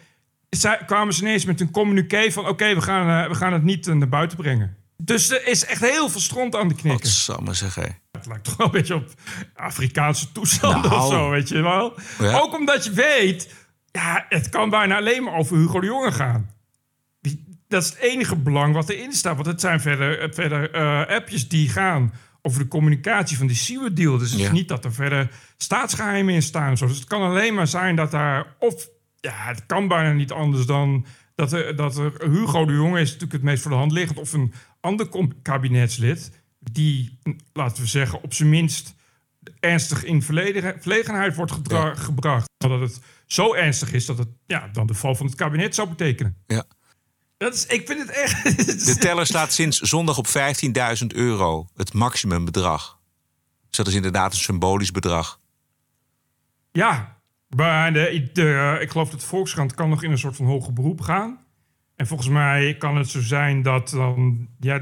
Zij, 0.51 0.81
kwamen 0.87 1.15
ze 1.15 1.23
ineens 1.23 1.45
met 1.45 1.61
een 1.61 1.71
communiqué 1.71 2.33
van... 2.33 2.49
oké, 2.49 2.75
we, 2.75 2.81
gaan, 2.81 3.25
eh, 3.25 3.29
we 3.29 3.35
gaan 3.35 3.53
het 3.53 3.63
niet 3.63 3.87
eh, 3.87 3.95
naar 3.95 4.09
buiten 4.09 4.37
brengen. 4.37 4.77
Dus 4.97 5.31
er 5.31 5.47
is 5.47 5.65
echt 5.65 5.81
heel 5.81 6.09
veel 6.09 6.21
stront 6.21 6.57
aan 6.57 6.69
de 6.69 6.75
knikken. 6.75 7.03
Wat 7.03 7.11
zal 7.11 7.41
maar 7.43 7.55
zeggen. 7.55 7.99
Het 8.13 8.27
lijkt 8.27 8.45
toch 8.45 8.57
wel 8.57 8.67
een 8.67 8.73
beetje 8.73 8.95
op 8.95 9.09
Afrikaanse 9.55 10.33
toestanden 10.33 10.91
Nou. 10.91 11.03
of 11.03 11.09
zo, 11.09 11.31
weet 11.31 11.49
je 11.49 11.63
wel. 11.63 11.95
Ja. 12.19 12.39
Ook 12.39 12.55
omdat 12.55 12.85
je 12.85 12.91
weet... 12.91 13.55
ja, 13.93 14.27
het 14.29 14.49
kan 14.49 14.71
bijna 14.71 14.97
alleen 14.97 15.23
maar 15.23 15.35
over 15.35 15.57
Hugo 15.57 15.81
de 15.81 15.87
Jonge 15.87 16.13
gaan. 16.13 16.51
Dat 17.69 17.83
is 17.83 17.89
het 17.89 17.99
enige 17.99 18.37
belang 18.37 18.75
wat 18.75 18.89
erin 18.89 19.13
staat. 19.13 19.35
Want 19.35 19.47
het 19.47 19.61
zijn 19.61 19.81
verder, 19.81 20.21
eh, 20.21 20.29
verder 20.33 20.71
eh, 20.71 21.07
appjes 21.17 21.49
die 21.49 21.69
gaan 21.69 22.13
over 22.43 22.61
de 22.63 22.69
communicatie 22.69 23.37
van 23.37 23.47
die 23.47 23.57
Siewert-deal. 23.57 24.19
Dus 24.19 24.31
het 24.31 24.41
Ja. 24.41 24.47
is 24.47 24.53
niet 24.53 24.69
dat 24.69 24.85
er 24.85 24.93
verder 24.93 25.31
staatsgeheimen 25.57 26.35
in 26.35 26.43
staan. 26.43 26.75
Dus 26.75 26.81
het 26.81 27.05
kan 27.05 27.23
alleen 27.23 27.55
maar 27.55 27.67
zijn 27.67 27.97
dat 27.97 28.11
daar... 28.11 28.55
of 28.59 28.89
ja, 29.21 29.33
het 29.35 29.67
kan 29.67 29.89
bijna 29.89 30.13
niet 30.13 30.33
anders 30.33 30.67
dan... 30.67 31.07
Dat 31.35 31.53
er, 31.53 31.77
dat 31.77 31.97
er 31.99 32.13
Hugo 32.31 32.65
de 32.65 32.73
Jonge 32.73 33.01
is 33.01 33.07
natuurlijk 33.07 33.33
het 33.33 33.43
meest 33.43 33.63
voor 33.63 33.71
de 33.71 33.77
hand 33.77 33.93
liggend... 33.93 34.19
of 34.19 34.33
een 34.33 34.53
ander 34.81 35.09
kabinetslid... 35.43 36.31
die, 36.61 37.19
laten 37.53 37.83
we 37.83 37.89
zeggen, 37.89 38.23
op 38.23 38.35
zijn 38.35 38.49
minst 38.49 38.95
ernstig 39.61 40.05
in 40.05 40.23
verlegenheid 40.23 41.35
wordt 41.37 41.53
gebracht. 41.95 42.51
Dat 42.57 42.81
het 42.81 43.01
zo 43.27 43.55
ernstig 43.55 43.93
is 43.93 44.07
dat 44.07 44.19
het 44.19 44.29
ja, 44.47 44.69
dan 44.73 44.87
de 44.87 44.95
val 44.95 45.15
van 45.15 45.27
het 45.27 45.35
kabinet 45.35 45.75
zou 45.75 45.89
betekenen. 45.89 46.37
Ja. 46.47 46.65
Dat 47.37 47.55
is, 47.55 47.67
ik 47.67 47.87
vind 47.87 48.01
het 48.01 48.11
echt... 48.11 48.45
De 48.87 48.97
teller 48.97 49.27
staat 49.27 49.53
sinds 49.53 49.79
zondag 49.79 50.19
op 50.19 50.27
15.000 50.27 51.07
euro. 51.07 51.69
Het 51.77 51.93
maximumbedrag. 51.93 52.99
Dus 53.69 53.77
dat 53.77 53.87
is 53.87 53.95
inderdaad 53.95 54.33
een 54.33 54.39
symbolisch 54.39 54.91
bedrag. 54.91 55.41
Ja, 56.73 57.19
maar 57.49 57.93
de, 57.93 58.31
de, 58.33 58.79
ik 58.81 58.91
geloof 58.91 59.11
dat 59.11 59.21
de 59.21 59.27
Volkskrant 59.27 59.75
kan 59.75 59.89
nog 59.89 60.03
in 60.03 60.11
een 60.11 60.19
soort 60.19 60.37
van 60.37 60.47
hoger 60.47 60.73
beroep 60.73 61.01
gaan. 61.01 61.39
En 61.97 62.07
volgens 62.07 62.29
mij 62.29 62.77
kan 62.79 62.97
het 62.97 63.09
zo 63.09 63.21
zijn 63.21 63.63
dat 63.63 63.91
dan 63.91 64.49
ja, 64.61 64.81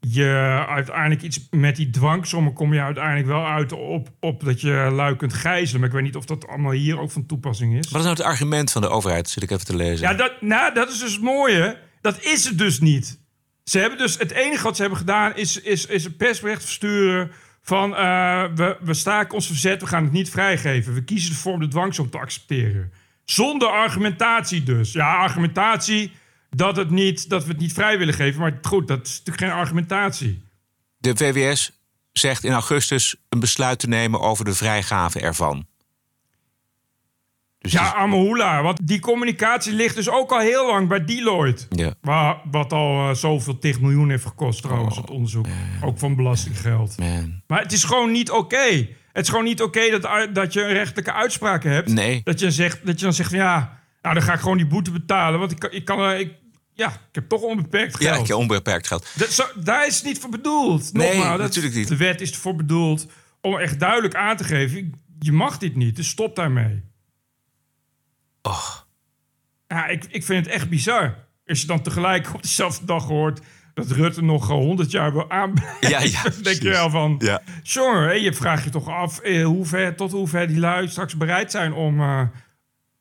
je 0.00 0.64
uiteindelijk 0.68 1.22
iets 1.22 1.48
met 1.50 1.76
die 1.76 1.90
dwangsommen 1.90 2.52
kom 2.52 2.74
je 2.74 2.80
uiteindelijk 2.80 3.26
wel 3.26 3.46
uit 3.46 3.72
op, 3.72 4.08
op 4.20 4.44
dat 4.44 4.60
je 4.60 4.88
lui 4.92 5.16
kunt 5.16 5.32
gijzelen. 5.32 5.80
Maar 5.80 5.88
ik 5.88 5.94
weet 5.94 6.04
niet 6.04 6.16
of 6.16 6.24
dat 6.24 6.48
allemaal 6.48 6.72
hier 6.72 7.00
ook 7.00 7.10
van 7.10 7.26
toepassing 7.26 7.78
is. 7.78 7.90
Wat 7.90 8.00
is 8.00 8.06
nou 8.06 8.16
het 8.16 8.26
argument 8.26 8.72
van 8.72 8.82
de 8.82 8.88
overheid? 8.88 9.28
Zit 9.28 9.42
ik 9.42 9.50
even 9.50 9.66
te 9.66 9.76
lezen. 9.76 10.08
Ja, 10.08 10.14
dat, 10.14 10.40
nou, 10.40 10.74
dat 10.74 10.88
is 10.88 10.98
dus 10.98 11.12
het 11.12 11.22
mooie. 11.22 11.84
Dat 12.00 12.22
is 12.22 12.44
het 12.44 12.58
dus 12.58 12.80
niet. 12.80 13.18
Ze 13.64 13.78
hebben 13.78 13.98
dus 13.98 14.18
het 14.18 14.30
enige 14.30 14.62
wat 14.62 14.74
ze 14.74 14.80
hebben 14.80 15.00
gedaan 15.00 15.36
is, 15.36 15.60
is, 15.60 15.86
is 15.86 16.04
een 16.04 16.16
persbericht 16.16 16.62
versturen 16.62 17.30
van 17.62 17.96
eh, 17.96 18.44
we, 18.54 18.76
we 18.80 18.94
staken 18.94 19.34
ons 19.34 19.46
verzet, 19.46 19.80
we 19.80 19.86
gaan 19.86 20.02
het 20.02 20.12
niet 20.12 20.30
vrijgeven. 20.30 20.94
We 20.94 21.04
kiezen 21.04 21.30
ervoor 21.30 21.52
om 21.52 21.60
de 21.60 21.68
dwangsom 21.68 22.10
te 22.10 22.18
accepteren. 22.18 22.92
Zonder 23.24 23.68
argumentatie 23.68 24.62
dus. 24.62 24.92
Ja, 24.92 25.16
argumentatie 25.16 26.12
dat, 26.50 26.76
het 26.76 26.90
niet, 26.90 27.28
dat 27.28 27.44
we 27.44 27.50
het 27.50 27.60
niet 27.60 27.72
vrij 27.72 27.98
willen 27.98 28.14
geven. 28.14 28.40
Maar 28.40 28.58
goed, 28.62 28.88
dat 28.88 29.06
is 29.06 29.18
natuurlijk 29.18 29.38
geen 29.38 29.60
argumentatie. 29.60 30.42
De 30.98 31.16
VWS 31.16 31.72
zegt 32.12 32.44
in 32.44 32.52
augustus 32.52 33.16
een 33.28 33.40
besluit 33.40 33.78
te 33.78 33.88
nemen 33.88 34.20
over 34.20 34.44
de 34.44 34.54
vrijgave 34.54 35.20
ervan. 35.20 35.66
Dus 37.58 37.72
ja, 37.72 37.94
Amahula. 37.94 38.62
Want 38.62 38.86
die 38.86 39.00
communicatie 39.00 39.72
ligt 39.72 39.94
dus 39.96 40.08
ook 40.10 40.30
al 40.32 40.38
heel 40.38 40.66
lang 40.66 40.88
bij 40.88 41.04
Deloitte. 41.04 41.66
Ja. 41.70 41.94
Waar, 42.00 42.36
wat 42.50 42.72
al 42.72 43.08
eh, 43.08 43.14
zoveel 43.14 43.58
tig 43.58 43.80
miljoen 43.80 44.10
heeft 44.10 44.24
gekost 44.26 44.62
trouwens, 44.62 44.96
het 44.96 45.10
onderzoek. 45.10 45.46
Ook 45.82 45.98
van 45.98 46.16
belastinggeld. 46.16 46.98
Man. 46.98 47.42
Maar 47.46 47.62
het 47.62 47.72
is 47.72 47.84
gewoon 47.84 48.12
niet 48.12 48.30
oké. 48.30 48.88
Het 49.12 49.24
is 49.24 49.28
gewoon 49.28 49.44
niet 49.44 49.62
oké 49.62 49.98
dat, 49.98 50.28
dat 50.34 50.52
je 50.52 50.62
een 50.62 50.72
rechtelijke 50.72 51.12
uitspraak 51.12 51.62
hebt. 51.64 51.88
Nee. 51.92 52.20
Dat 52.24 52.40
je, 52.40 52.50
zegt, 52.50 52.86
dat 52.86 52.98
je 52.98 53.04
dan 53.04 53.14
zegt 53.14 53.28
van 53.30 53.38
ja, 53.38 53.80
nou 54.02 54.14
dan 54.14 54.22
ga 54.24 54.32
ik 54.32 54.40
gewoon 54.40 54.56
die 54.56 54.66
boete 54.66 54.90
betalen. 54.90 55.38
Want 55.38 55.52
ik, 55.52 55.64
ik 55.64 55.84
kan, 55.84 56.10
eh, 56.10 56.18
ik, 56.20 56.32
ja, 56.74 56.88
ik 56.88 56.98
heb 57.12 57.28
toch 57.28 57.40
onbeperkt 57.42 58.02
Ja, 58.02 58.08
geld. 58.08 58.20
ik 58.22 58.26
heb 58.28 58.36
onbeperkt 58.36 58.86
geld. 58.86 59.06
Dat, 59.16 59.30
zo, 59.30 59.44
daar 59.54 59.86
is 59.86 59.94
het 59.96 60.04
niet 60.04 60.18
voor 60.18 60.30
bedoeld. 60.30 60.92
Nee, 60.92 61.22
dat- 61.22 61.38
natuurlijk 61.38 61.74
niet. 61.74 61.88
De 61.88 61.96
wet 61.96 62.20
is 62.20 62.30
ervoor 62.32 62.56
bedoeld 62.56 63.06
om 63.40 63.56
echt 63.58 63.80
duidelijk 63.80 64.14
aan 64.14 64.36
te 64.36 64.44
geven... 64.44 64.92
je 65.18 65.32
mag 65.32 65.58
dit 65.58 65.76
niet, 65.76 65.96
dus 65.96 66.08
stop 66.08 66.36
daarmee. 66.36 66.82
Ja, 69.68 69.86
ik, 69.86 70.04
ik 70.04 70.24
vind 70.24 70.44
het 70.44 70.54
echt 70.54 70.68
bizar. 70.68 71.14
Als 71.46 71.60
je 71.60 71.66
dan 71.66 71.82
tegelijk 71.82 72.34
op 72.34 72.42
dezelfde 72.42 72.84
dag 72.84 73.04
hoort... 73.04 73.40
dat 73.74 73.90
Rutte 73.90 74.22
nog 74.22 74.46
honderd 74.48 74.90
jaar 74.90 75.12
wil 75.12 75.30
aanblijven... 75.30 75.88
Ja, 75.88 76.00
ja, 76.00 76.22
dan 76.30 76.42
denk 76.42 76.62
je 76.62 76.68
wel 76.68 76.90
van... 76.90 77.14
Ja. 77.18 77.42
Hè, 77.62 78.12
je 78.12 78.32
vraagt 78.32 78.64
je 78.64 78.70
toch 78.70 78.88
af 78.88 79.18
eh, 79.18 79.44
hoe 79.44 79.64
ver, 79.66 79.96
tot 79.96 80.12
hoe 80.12 80.28
ver 80.28 80.46
die 80.46 80.58
lui 80.58 80.88
straks 80.88 81.16
bereid 81.16 81.50
zijn 81.50 81.72
om, 81.72 82.00
eh, 82.00 82.22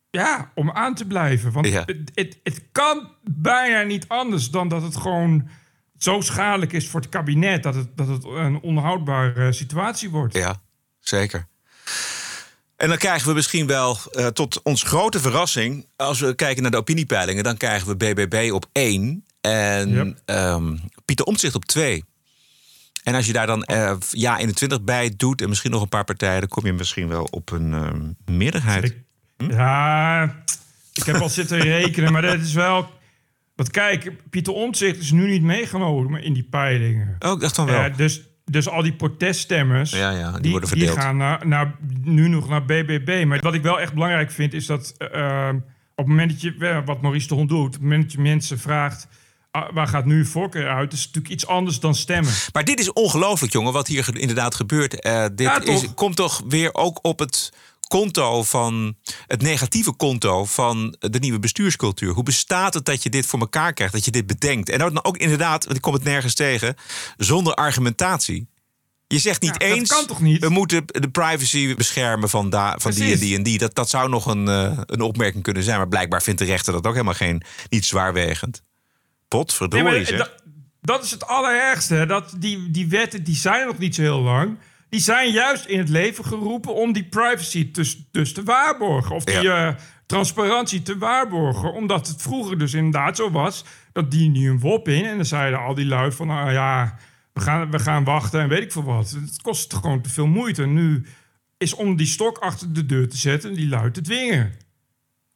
ja, 0.10 0.52
om 0.56 0.72
aan 0.72 0.96
te 0.96 1.06
blijven. 1.06 1.52
Want 1.52 1.68
Ja. 1.68 1.84
het, 1.86 2.12
het, 2.14 2.40
het 2.44 2.64
kan 2.72 3.12
bijna 3.32 3.82
niet 3.82 4.08
anders 4.08 4.50
dan 4.50 4.68
dat 4.68 4.82
het 4.82 4.96
gewoon 4.96 5.50
zo 5.98 6.22
schadelijk 6.22 6.74
is 6.74 6.90
voor 6.90 7.00
het 7.00 7.10
kabinet 7.10 7.64
dat 7.64 7.76
het, 7.76 7.98
dat 7.98 8.08
het 8.08 8.24
een 8.24 8.62
onhoudbare 8.62 9.52
situatie 9.52 10.10
wordt. 10.10 10.34
Ja, 10.36 10.56
zeker. 11.00 11.48
En 12.78 12.88
dan 12.88 12.98
krijgen 12.98 13.28
we 13.28 13.34
misschien 13.34 13.68
wel, 13.68 13.98
eh, 14.12 14.28
tot 14.28 14.62
ons 14.64 14.84
grote 14.84 15.20
verrassing... 15.20 15.86
als 15.96 16.20
we 16.20 16.36
kijken 16.36 16.62
naar 16.62 16.72
de 16.72 16.78
opiniepeilingen... 16.78 17.44
dan 17.44 17.58
krijgen 17.58 17.88
we 17.88 17.96
BBB 17.96 18.52
op 18.54 18.66
1 18.72 19.26
en 19.42 19.90
Yep. 19.90 20.22
ehm, 20.26 20.78
Pieter 21.06 21.26
Omtzigt 21.26 21.56
op 21.56 21.66
2. 21.66 22.04
En 23.04 23.16
als 23.16 23.26
je 23.26 23.34
daar 23.34 23.48
dan 23.48 23.64
eh, 23.64 23.96
ja 24.10 24.38
21 24.38 24.84
bij 24.84 25.14
doet... 25.18 25.42
en 25.42 25.50
misschien 25.50 25.72
nog 25.72 25.82
een 25.82 25.90
paar 25.90 26.04
partijen... 26.04 26.40
dan 26.40 26.50
kom 26.50 26.66
je 26.66 26.74
misschien 26.74 27.08
wel 27.08 27.28
op 27.32 27.52
een 27.52 27.74
ehm, 27.74 28.38
meerderheid. 28.38 28.96
Ja, 29.38 30.24
ik 30.94 31.04
heb 31.04 31.16
al 31.16 31.30
zitten 31.30 31.60
rekenen, 31.60 32.12
maar 32.12 32.22
dat 32.22 32.40
is 32.40 32.54
wel... 32.54 32.90
Want 33.56 33.72
kijk, 33.72 34.30
Pieter 34.30 34.54
Omtzigt 34.54 35.00
is 35.00 35.12
nu 35.12 35.30
niet 35.30 35.42
meegenomen 35.42 36.24
in 36.24 36.34
die 36.34 36.48
peilingen. 36.50 37.16
Oh, 37.20 37.32
ik 37.32 37.40
dacht 37.40 37.56
van 37.56 37.66
wel. 37.66 37.96
Dus, 37.96 38.22
dus 38.52 38.70
al 38.70 38.82
die 38.82 38.94
proteststemmers, 38.94 39.92
Ja, 39.92 40.12
ja, 40.12 40.32
die 40.32 40.42
die, 40.42 40.52
worden 40.52 40.80
die 40.80 40.88
gaan 40.88 41.18
naar, 41.18 41.48
naar, 41.48 41.76
nu 42.04 42.28
nog 42.28 42.50
naar 42.50 42.66
BBB. 42.66 43.24
Maar 43.28 43.40
wat 43.40 43.54
ik 43.54 43.62
wel 43.62 43.80
echt 43.80 43.94
belangrijk 43.94 44.32
vind, 44.32 44.54
is 44.54 44.66
dat 44.66 44.94
eh, 44.98 45.50
op 45.96 46.06
het 46.06 46.08
moment 46.08 46.32
dat 46.32 46.42
je, 46.42 46.56
eh, 46.60 46.78
wat 46.86 47.02
Maurice 47.02 47.28
de 47.28 47.34
Hond 47.34 47.50
doet, 47.50 47.66
op 47.66 47.74
het 47.74 47.82
moment 47.82 48.04
dat 48.04 48.12
je 48.12 48.20
mensen 48.20 48.60
vraagt, 48.60 49.08
ah, 49.52 49.74
waar 49.74 49.88
gaat 49.88 50.06
nu 50.06 50.26
voorkeur 50.26 50.70
uit, 50.70 50.94
is 50.94 51.06
natuurlijk 51.06 51.34
iets 51.34 51.48
anders 51.48 51.80
dan 51.80 51.96
stemmen. 51.96 52.32
Maar 52.54 52.64
dit 52.64 52.80
is 52.80 52.94
ongelooflijk, 52.94 53.54
jongen, 53.54 53.74
wat 53.74 53.88
hier 53.88 54.10
inderdaad 54.18 54.56
gebeurt. 54.56 55.00
Eh, 55.00 55.26
dit 55.36 55.48
Ja, 55.48 55.62
is, 55.62 55.94
komt 55.96 56.16
toch 56.16 56.42
weer 56.48 56.74
ook 56.74 57.00
op 57.02 57.20
het 57.20 57.54
konto 57.88 58.44
van 58.44 58.98
het 59.28 59.42
negatieve 59.42 59.92
konto 59.92 60.46
van 60.46 60.96
de 61.00 61.20
nieuwe 61.20 61.40
bestuurscultuur. 61.40 62.14
Hoe 62.14 62.24
bestaat 62.24 62.74
het 62.74 62.86
dat 62.86 63.04
je 63.04 63.10
dit 63.10 63.26
voor 63.26 63.40
elkaar 63.40 63.74
krijgt, 63.74 63.94
dat 63.94 64.06
je 64.06 64.12
dit 64.12 64.28
bedenkt? 64.28 64.70
En 64.70 64.80
dan 64.80 65.04
ook 65.04 65.18
inderdaad, 65.18 65.64
want 65.64 65.76
ik 65.76 65.82
kom 65.82 65.94
het 65.94 66.04
nergens 66.04 66.34
tegen, 66.34 66.76
zonder 67.18 67.54
argumentatie. 67.54 68.48
Je 69.08 69.20
zegt 69.20 69.42
niet 69.42 69.56
Ja, 69.62 69.68
dat 69.68 69.78
eens, 69.78 69.90
kan 69.90 70.06
toch 70.06 70.22
niet? 70.22 70.42
we 70.42 70.50
moeten 70.50 70.84
de 70.86 71.10
privacy 71.10 71.76
beschermen 71.76 72.30
van, 72.30 72.50
da, 72.50 72.76
van 72.78 72.92
die 72.92 73.14
en 73.14 73.20
die 73.20 73.36
en 73.36 73.44
die. 73.44 73.58
Dat, 73.58 73.76
dat 73.76 73.90
zou 73.90 74.10
nog 74.10 74.26
een, 74.26 74.48
eh, 74.48 74.80
een 74.86 75.02
opmerking 75.02 75.44
kunnen 75.44 75.64
zijn. 75.64 75.78
Maar 75.78 75.88
blijkbaar 75.88 76.22
vindt 76.22 76.40
de 76.40 76.46
rechter 76.46 76.74
dat 76.74 76.86
ook 76.88 76.94
helemaal 76.94 77.14
geen, 77.14 77.44
niet 77.70 77.86
zwaarwegend. 77.86 78.62
Potverdorie 79.28 79.84
Nee, 79.84 80.18
dat, 80.18 80.32
dat 80.82 81.04
is 81.04 81.12
het 81.12 81.28
allerergste. 81.28 82.06
Dat 82.06 82.34
die, 82.38 82.72
die 82.72 82.88
wetten 82.88 83.24
die 83.24 83.36
zijn 83.36 83.68
nog 83.68 83.78
niet 83.78 83.96
zo 83.96 84.02
heel 84.02 84.22
lang. 84.22 84.58
Die 84.96 85.04
zijn 85.04 85.32
juist 85.32 85.66
in 85.66 85.78
het 85.78 85.90
leven 85.90 86.26
geroepen 86.26 86.74
om 86.74 86.94
die 86.94 87.04
privacy 87.04 87.72
dus, 87.72 88.08
dus 88.12 88.34
te 88.34 88.44
waarborgen. 88.44 89.16
Of 89.16 89.24
die 89.24 89.52
eh, 89.52 89.76
transparantie 90.06 90.82
te 90.82 90.98
waarborgen. 90.98 91.74
Omdat 91.74 92.08
het 92.08 92.22
vroeger 92.22 92.58
dus 92.58 92.74
inderdaad 92.74 93.16
zo 93.16 93.32
was 93.32 93.66
dat 93.92 94.12
die 94.12 94.30
nu 94.30 94.50
een 94.50 94.60
wop 94.60 94.88
in. 94.88 95.06
En 95.06 95.16
dan 95.16 95.26
zeiden 95.26 95.60
al 95.60 95.74
die 95.74 95.86
lui 95.86 96.12
van, 96.12 96.28
nou 96.28 96.52
ja, 96.52 96.98
we 97.34 97.42
gaan, 97.42 97.72
we 97.72 97.80
gaan 97.80 98.04
wachten 98.04 98.42
en 98.42 98.50
weet 98.50 98.62
ik 98.62 98.72
veel 98.72 98.84
wat. 98.84 99.10
Het 99.10 99.42
kost 99.42 99.74
gewoon 99.74 100.02
te 100.02 100.10
veel 100.10 100.28
moeite. 100.28 100.66
Nu 100.66 101.06
is 101.58 101.74
om 101.74 101.96
die 101.96 102.08
stok 102.08 102.38
achter 102.38 102.74
de 102.74 102.86
deur 102.86 103.10
te 103.10 103.18
zetten 103.18 103.50
en 103.50 103.56
die 103.56 103.68
lui 103.68 103.92
te 103.92 104.02
dwingen. 104.02 104.54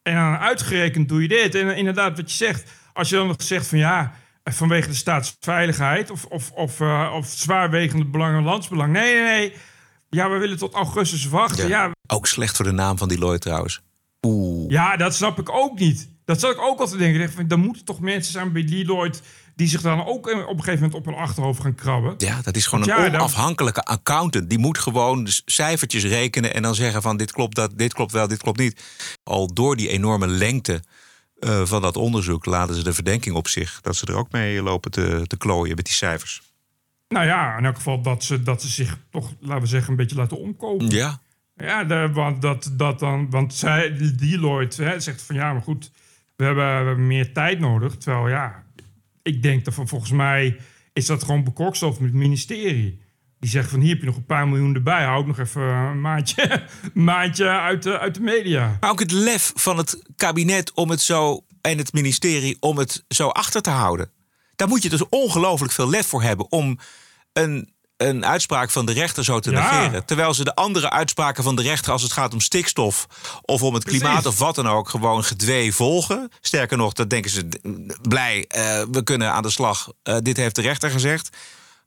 En 0.01 0.15
dan 0.15 0.37
uitgerekend 0.37 1.09
doe 1.09 1.21
je 1.21 1.27
dit. 1.27 1.55
En 1.55 1.75
inderdaad, 1.75 2.17
wat 2.17 2.31
je 2.31 2.37
zegt, 2.37 2.71
als 2.93 3.09
je 3.09 3.15
dan 3.15 3.27
nog 3.27 3.41
zegt 3.43 3.67
van 3.67 3.77
ja, 3.77 4.15
vanwege 4.43 4.87
de 4.87 4.95
staatsveiligheid 4.95 6.11
of, 6.11 6.25
of, 6.25 6.51
of, 6.51 6.79
uh, 6.79 7.11
of 7.15 7.27
zwaarwegende 7.27 8.05
belangen, 8.05 8.43
landsbelang. 8.43 8.93
Nee, 8.93 9.13
nee, 9.13 9.23
nee. 9.23 9.53
Ja, 10.09 10.29
we 10.29 10.37
willen 10.37 10.57
tot 10.57 10.73
augustus 10.73 11.25
wachten. 11.25 11.67
Ja. 11.67 11.91
Ook 12.07 12.27
slecht 12.27 12.55
voor 12.55 12.65
de 12.65 12.71
naam 12.71 12.97
van 12.97 13.07
die 13.07 13.17
Lloyd 13.17 13.41
trouwens. 13.41 13.81
Oeh. 14.21 14.71
Ja, 14.71 14.97
dat 14.97 15.15
snap 15.15 15.39
ik 15.39 15.49
ook 15.49 15.79
niet. 15.79 16.09
Dat 16.25 16.39
zat 16.39 16.51
ik 16.51 16.61
ook 16.61 16.79
altijd 16.79 16.99
denken. 16.99 17.47
Dan 17.47 17.59
moeten 17.59 17.85
toch 17.85 17.99
mensen 17.99 18.31
zijn 18.31 18.51
bij 18.51 18.65
Deloitte 18.65 19.19
die 19.55 19.67
zich 19.67 19.81
dan 19.81 20.05
ook 20.05 20.27
op 20.27 20.57
een 20.57 20.63
gegeven 20.63 20.73
moment 20.73 20.93
op 20.93 21.05
hun 21.05 21.15
achterhoofd 21.15 21.61
gaan 21.61 21.75
krabben. 21.75 22.13
Ja, 22.17 22.41
dat 22.41 22.55
is 22.55 22.67
gewoon 22.67 22.89
een 22.89 23.15
onafhankelijke 23.15 23.83
accountant. 23.83 24.49
Die 24.49 24.59
moet 24.59 24.77
gewoon 24.77 25.27
cijfertjes 25.45 26.03
rekenen 26.03 26.53
en 26.53 26.61
dan 26.61 26.75
zeggen 26.75 27.01
van 27.01 27.17
dit 27.17 27.31
klopt, 27.31 27.55
dat, 27.55 27.77
dit 27.77 27.93
klopt 27.93 28.11
wel, 28.11 28.27
dit 28.27 28.41
klopt 28.41 28.59
niet. 28.59 28.81
Al 29.23 29.53
door 29.53 29.75
die 29.75 29.89
enorme 29.89 30.27
lengte 30.27 30.81
uh, 31.39 31.65
van 31.65 31.81
dat 31.81 31.97
onderzoek 31.97 32.45
laten 32.45 32.75
ze 32.75 32.83
de 32.83 32.93
verdenking 32.93 33.35
op 33.35 33.47
zich 33.47 33.81
dat 33.81 33.95
ze 33.95 34.05
er 34.05 34.15
ook 34.15 34.31
mee 34.31 34.61
lopen 34.61 34.91
te, 34.91 35.23
te 35.27 35.37
klooien 35.37 35.75
met 35.75 35.85
die 35.85 35.93
cijfers. 35.93 36.41
Nou 37.07 37.25
ja, 37.25 37.57
in 37.57 37.65
elk 37.65 37.75
geval 37.75 38.01
dat 38.01 38.23
ze, 38.23 38.43
dat 38.43 38.61
ze 38.61 38.67
zich 38.67 38.97
toch, 39.09 39.33
laten 39.39 39.61
we 39.61 39.67
zeggen, 39.67 39.91
een 39.91 39.97
beetje 39.97 40.15
laten 40.15 40.39
omkopen. 40.39 40.89
Ja. 40.89 41.19
Ja, 41.55 41.83
de, 41.83 42.09
want, 42.13 42.41
dat, 42.41 42.71
dat 42.73 42.99
dan, 42.99 43.29
want 43.29 43.53
zij, 43.53 44.13
Deloitte 44.15 44.83
hè, 44.83 44.99
zegt 44.99 45.21
van 45.21 45.35
ja, 45.35 45.53
maar 45.53 45.61
goed, 45.61 45.91
we 46.35 46.43
hebben, 46.43 46.79
we 46.79 46.85
hebben 46.85 47.07
meer 47.07 47.33
tijd 47.33 47.59
nodig. 47.59 47.97
Terwijl 47.97 48.29
ja, 48.29 48.63
ik 49.21 49.43
denk 49.43 49.65
dat 49.65 49.73
van 49.73 49.87
volgens 49.87 50.11
mij 50.11 50.59
is 50.93 51.05
dat 51.05 51.23
gewoon 51.23 51.43
bekokstof 51.43 51.99
met 51.99 52.09
het 52.09 52.19
ministerie. 52.19 53.01
Die 53.39 53.49
zeggen 53.49 53.71
van 53.71 53.79
hier 53.79 53.89
heb 53.89 53.99
je 53.99 54.05
nog 54.05 54.15
een 54.15 54.25
paar 54.25 54.47
miljoen 54.47 54.75
erbij. 54.75 55.03
Hou 55.03 55.19
ook 55.19 55.27
nog 55.27 55.39
even 55.39 55.61
een 55.61 56.01
maandje, 56.01 56.63
maandje 56.93 57.49
uit, 57.49 57.83
de, 57.83 57.99
uit 57.99 58.15
de 58.15 58.21
media. 58.21 58.77
Maar 58.79 58.89
ook 58.89 58.99
het 58.99 59.11
lef 59.11 59.51
van 59.55 59.77
het 59.77 60.03
kabinet 60.15 60.73
om 60.73 60.89
het 60.89 61.01
zo 61.01 61.45
en 61.61 61.77
het 61.77 61.93
ministerie 61.93 62.57
om 62.59 62.77
het 62.77 63.03
zo 63.07 63.27
achter 63.27 63.61
te 63.61 63.69
houden. 63.69 64.11
Daar 64.55 64.67
moet 64.67 64.83
je 64.83 64.89
dus 64.89 65.09
ongelooflijk 65.09 65.73
veel 65.73 65.89
lef 65.89 66.07
voor 66.07 66.21
hebben 66.21 66.51
om 66.51 66.79
een 67.33 67.69
een 67.99 68.25
uitspraak 68.25 68.69
van 68.69 68.85
de 68.85 68.91
rechter 68.91 69.23
zo 69.23 69.39
te 69.39 69.51
negeren. 69.51 70.05
Terwijl 70.05 70.33
ze 70.33 70.43
de 70.43 70.55
andere 70.55 70.89
uitspraken 70.89 71.43
van 71.43 71.55
de 71.55 71.61
rechter 71.61 71.91
als 71.91 72.01
het 72.01 72.11
gaat 72.11 72.33
om 72.33 72.39
stikstof 72.39 73.07
of 73.41 73.63
om 73.63 73.73
het 73.73 73.83
klimaat 73.83 74.25
of 74.25 74.39
wat 74.39 74.55
dan 74.55 74.67
ook 74.67 74.89
gewoon 74.89 75.23
gedwee 75.23 75.73
volgen. 75.73 76.29
Sterker 76.41 76.77
nog, 76.77 76.93
dat 76.93 77.09
denken 77.09 77.31
ze 77.31 77.47
blij, 78.01 78.37
uh, 78.37 78.83
we 78.91 79.03
kunnen 79.03 79.31
aan 79.31 79.43
de 79.43 79.49
slag. 79.49 79.91
Uh, 80.03 80.17
dit 80.21 80.37
heeft 80.37 80.55
de 80.55 80.61
rechter 80.61 80.89
gezegd. 80.89 81.37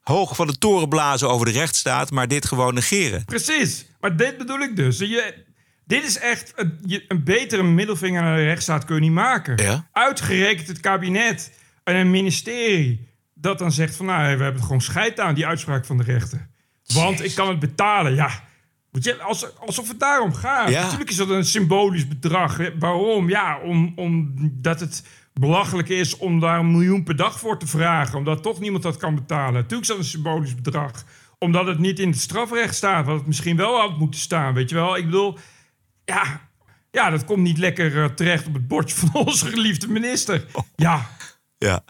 Hoog 0.02 0.36
van 0.36 0.46
de 0.46 0.58
toren 0.58 0.88
blazen 0.88 1.28
over 1.28 1.46
de 1.46 1.52
rechtsstaat, 1.52 2.10
maar 2.10 2.28
dit 2.28 2.46
gewoon 2.46 2.74
negeren. 2.74 3.24
Precies, 3.24 3.86
maar 4.00 4.16
dit 4.16 4.38
bedoel 4.38 4.58
ik 4.58 4.76
dus. 4.76 4.98
Je, 4.98 5.44
dit 5.84 6.04
is 6.04 6.18
echt 6.18 6.52
een, 6.56 7.02
een 7.08 7.24
betere 7.24 7.62
middelvinger 7.62 8.22
naar 8.22 8.36
de 8.36 8.44
rechtsstaat 8.44 8.84
kun 8.84 8.94
je 8.94 9.00
niet 9.00 9.12
maken. 9.12 9.62
Ja? 9.62 9.88
Uitgerekend 9.92 10.68
het 10.68 10.80
kabinet 10.80 11.52
en 11.84 11.96
een 11.96 12.10
ministerie 12.10 13.08
dat 13.34 13.58
dan 13.58 13.72
zegt 13.72 13.96
van 13.96 14.06
nou, 14.06 14.36
we 14.36 14.42
hebben 14.42 14.62
gewoon 14.62 14.80
scheid 14.80 15.20
aan 15.20 15.34
die 15.34 15.46
uitspraak 15.46 15.84
van 15.84 15.96
de 15.96 16.02
rechter. 16.02 16.48
Want 16.94 17.24
ik 17.24 17.34
kan 17.34 17.48
het 17.48 17.58
betalen. 17.58 18.14
Ja, 18.14 18.44
je, 18.90 19.22
alsof 19.58 19.88
het 19.88 20.00
daarom 20.00 20.34
gaat. 20.34 20.70
Natuurlijk 20.70 21.10
is 21.10 21.16
dat 21.16 21.28
een 21.28 21.44
symbolisch 21.44 22.08
bedrag. 22.08 22.58
Waarom? 22.78 23.28
Ja, 23.28 23.58
om, 23.58 23.92
omdat 23.96 24.80
het 24.80 25.02
belachelijk 25.34 25.88
is 25.88 26.16
om 26.16 26.40
daar 26.40 26.58
een 26.58 26.70
miljoen 26.70 27.02
per 27.02 27.16
dag 27.16 27.38
voor 27.38 27.58
te 27.58 27.66
vragen. 27.66 28.18
Omdat 28.18 28.42
toch 28.42 28.60
niemand 28.60 28.82
dat 28.82 28.96
kan 28.96 29.14
betalen. 29.14 29.52
Natuurlijk 29.52 29.82
is 29.82 29.88
dat 29.88 29.98
een 29.98 30.04
symbolisch 30.04 30.54
bedrag. 30.54 31.04
Omdat 31.38 31.66
het 31.66 31.78
niet 31.78 31.98
in 31.98 32.08
het 32.08 32.20
strafrecht 32.20 32.74
staat. 32.74 33.06
Wat 33.06 33.16
het 33.16 33.26
misschien 33.26 33.56
wel 33.56 33.80
had 33.80 33.98
moeten 33.98 34.20
staan. 34.20 34.54
Weet 34.54 34.68
je 34.68 34.74
wel? 34.74 34.96
Ik 34.96 35.04
bedoel, 35.04 35.38
ja, 36.04 36.48
ja 36.90 37.10
dat 37.10 37.24
komt 37.24 37.42
niet 37.42 37.58
lekker 37.58 37.94
uh, 37.94 38.04
terecht 38.04 38.46
op 38.46 38.54
het 38.54 38.68
bordje 38.68 38.96
van 38.96 39.14
onze 39.26 39.46
geliefde 39.46 39.88
minister. 39.88 40.46
Ja. 40.76 41.10
Ja. 41.58 41.84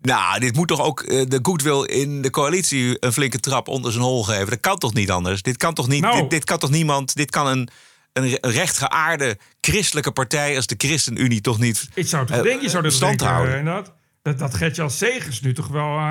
Nou, 0.00 0.40
dit 0.40 0.56
moet 0.56 0.68
toch 0.68 0.80
ook 0.80 1.02
uh, 1.02 1.26
de 1.28 1.38
goodwill 1.42 1.84
in 1.84 2.22
de 2.22 2.30
coalitie 2.30 2.96
een 3.00 3.12
flinke 3.12 3.40
trap 3.40 3.68
onder 3.68 3.92
zijn 3.92 4.04
hol 4.04 4.24
geven. 4.24 4.48
Dat 4.48 4.60
kan 4.60 4.78
toch 4.78 4.94
niet 4.94 5.10
anders? 5.10 5.42
Dit 5.42 5.56
kan 5.56 5.74
toch 5.74 5.88
niet? 5.88 6.02
Nou. 6.02 6.20
Dit, 6.20 6.30
dit, 6.30 6.44
kan 6.44 6.58
toch 6.58 6.70
niemand? 6.70 7.14
Dit 7.14 7.30
kan 7.30 7.46
een, 7.46 7.68
een 8.12 8.38
rechtgeaarde 8.40 9.38
christelijke 9.60 10.12
partij 10.12 10.56
als 10.56 10.66
de 10.66 10.74
ChristenUnie 10.78 11.40
toch 11.40 11.58
niet. 11.58 11.88
Ik 11.94 12.06
zou 12.06 12.26
toch 12.26 12.36
uh, 12.36 12.42
denken, 12.42 12.62
je 12.62 12.68
zou 12.68 12.82
dat 12.82 12.92
stand 12.92 13.18
denken, 13.18 13.36
houden. 13.36 13.66
Uh, 13.66 13.74
dat, 13.74 13.94
dat, 14.22 14.38
dat 14.38 14.54
Gertje 14.54 14.82
als 14.82 14.98
Segers 14.98 15.40
nu 15.40 15.54
toch 15.54 15.68
wel 15.68 15.98
uh, 15.98 16.08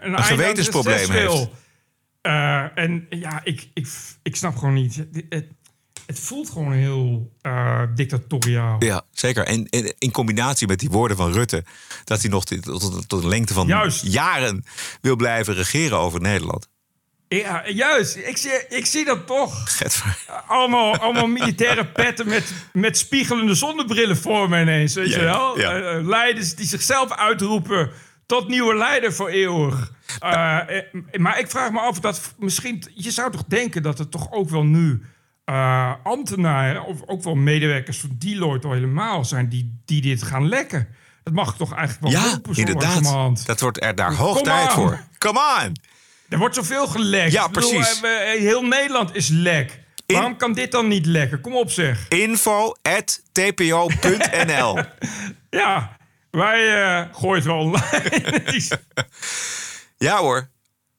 een, 0.00 0.12
een 0.12 0.24
gewetensprobleem 0.24 1.10
heeft. 1.10 1.48
en 2.74 3.06
ja, 3.10 3.40
ik, 3.44 3.68
ik, 3.74 3.88
ik 4.22 4.36
snap 4.36 4.56
gewoon 4.56 4.74
niet. 4.74 5.04
Het, 5.28 5.46
het 6.06 6.18
voelt 6.18 6.50
gewoon 6.50 6.72
heel 6.72 7.32
dictatoriaal. 7.94 8.84
Ja, 8.84 9.02
zeker. 9.12 9.46
En, 9.46 9.68
in 9.98 10.10
combinatie 10.10 10.66
met 10.66 10.78
die 10.78 10.90
woorden 10.90 11.16
van 11.16 11.32
Rutte... 11.32 11.64
dat 12.04 12.20
hij 12.20 12.30
nog 12.30 12.44
tot, 12.44 13.08
tot, 13.08 13.24
lengte 13.24 13.54
van 13.54 13.66
juist. 13.66 14.06
jaren 14.06 14.64
wil 15.00 15.16
blijven 15.16 15.54
regeren 15.54 15.98
over 15.98 16.20
Nederland. 16.20 16.68
Ja, 17.36 17.62
juist. 17.68 18.16
Ik 18.16 18.36
zie, 18.36 18.66
ik 18.68 18.86
zie 18.86 19.04
dat 19.04 19.26
toch. 19.26 19.64
Allemaal, 20.46 20.96
allemaal 20.96 21.26
militaire 21.40 21.86
petten 21.86 22.28
met, 22.28 22.52
met 22.72 22.98
spiegelende 22.98 23.54
zonnebrillen 23.54 24.16
voor 24.16 24.48
me 24.48 24.60
ineens. 24.60 24.94
Weet 24.94 25.12
je 25.12 25.20
wel? 25.20 25.58
Ja. 25.58 25.96
Uh, 25.96 26.06
leiders 26.06 26.54
die 26.54 26.66
zichzelf 26.66 27.12
uitroepen 27.12 27.90
tot 28.26 28.48
nieuwe 28.48 28.74
leider 28.74 29.12
voor 29.12 29.28
eeuwig. 29.28 29.92
Uh, 30.24 30.58
maar 31.12 31.38
ik 31.38 31.50
vraag 31.50 31.70
me 31.70 31.80
af 31.80 32.00
dat 32.00 32.34
misschien... 32.38 32.84
Je 32.94 33.10
zou 33.10 33.30
toch 33.30 33.44
denken 33.44 33.82
dat 33.82 33.98
het 33.98 34.10
toch 34.10 34.32
ook 34.32 34.48
wel 34.48 34.64
nu 34.64 35.02
uh, 35.44 35.94
ambtenaren, 36.02 36.84
of 36.84 37.02
ook 37.06 37.22
wel 37.22 37.34
medewerkers 37.34 37.98
van 37.98 38.10
Deloitte 38.18 38.66
al 38.66 38.72
helemaal 38.72 39.24
zijn, 39.24 39.48
die, 39.48 39.80
die 39.84 40.00
dit 40.00 40.22
gaan 40.22 40.48
lekken. 40.48 40.88
Dat 41.22 41.34
mag 41.34 41.56
toch 41.56 41.74
eigenlijk 41.74 42.12
wel 42.12 42.22
ja, 42.22 42.38
inderdaad. 42.54 43.46
Dat 43.46 43.60
wordt 43.60 43.82
er 43.82 43.94
daar 43.94 44.14
hoog 44.14 44.40
tijd 44.40 44.72
voor. 44.72 45.00
Come 45.18 45.40
on! 45.64 45.89
Er 46.30 46.38
wordt 46.38 46.54
zoveel 46.54 46.86
gelekt. 46.86 47.32
Ja, 47.32 47.48
precies. 47.48 48.00
Bedoel, 48.00 48.16
uh, 48.16 48.40
heel 48.40 48.62
Nederland 48.62 49.14
is 49.14 49.28
lek. 49.28 49.80
In... 50.06 50.14
Waarom 50.14 50.36
kan 50.36 50.52
dit 50.52 50.72
dan 50.72 50.88
niet 50.88 51.06
lekken? 51.06 51.40
Kom 51.40 51.56
op 51.56 51.70
zeg. 51.70 52.08
Info 52.08 52.74
at 52.82 53.22
tpo.nl 53.32 54.78
Ja, 55.60 55.96
wij 56.30 56.60
uh, 56.60 57.04
gooien 57.12 57.34
het 57.34 57.44
wel 57.44 57.58
online. 57.58 58.42
ja 60.08 60.16
hoor, 60.16 60.48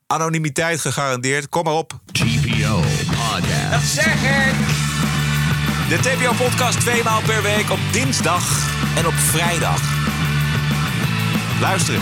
anonimiteit 0.08 0.80
gegarandeerd. 0.80 1.50
Kom 1.50 1.64
maar 1.64 1.74
op. 1.74 2.00
TPO 2.12 2.80
Podcast. 3.08 3.72
Dat 3.72 3.82
zeg 3.82 4.14
ik. 4.14 4.56
De 5.90 5.98
TPO-podcast 5.98 6.80
twee 6.80 7.04
maal 7.04 7.22
per 7.22 7.42
week 7.42 7.70
op 7.70 7.80
dinsdag 7.92 8.68
en 8.98 9.08
op 9.08 9.14
vrijdag. 9.14 9.82
Luisteren 11.60 12.02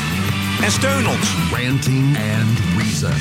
en 0.62 0.72
steun 0.72 1.08
ons. 1.08 1.36
Ranting 1.52 2.18
and 2.18 2.60
Reason. 2.78 3.14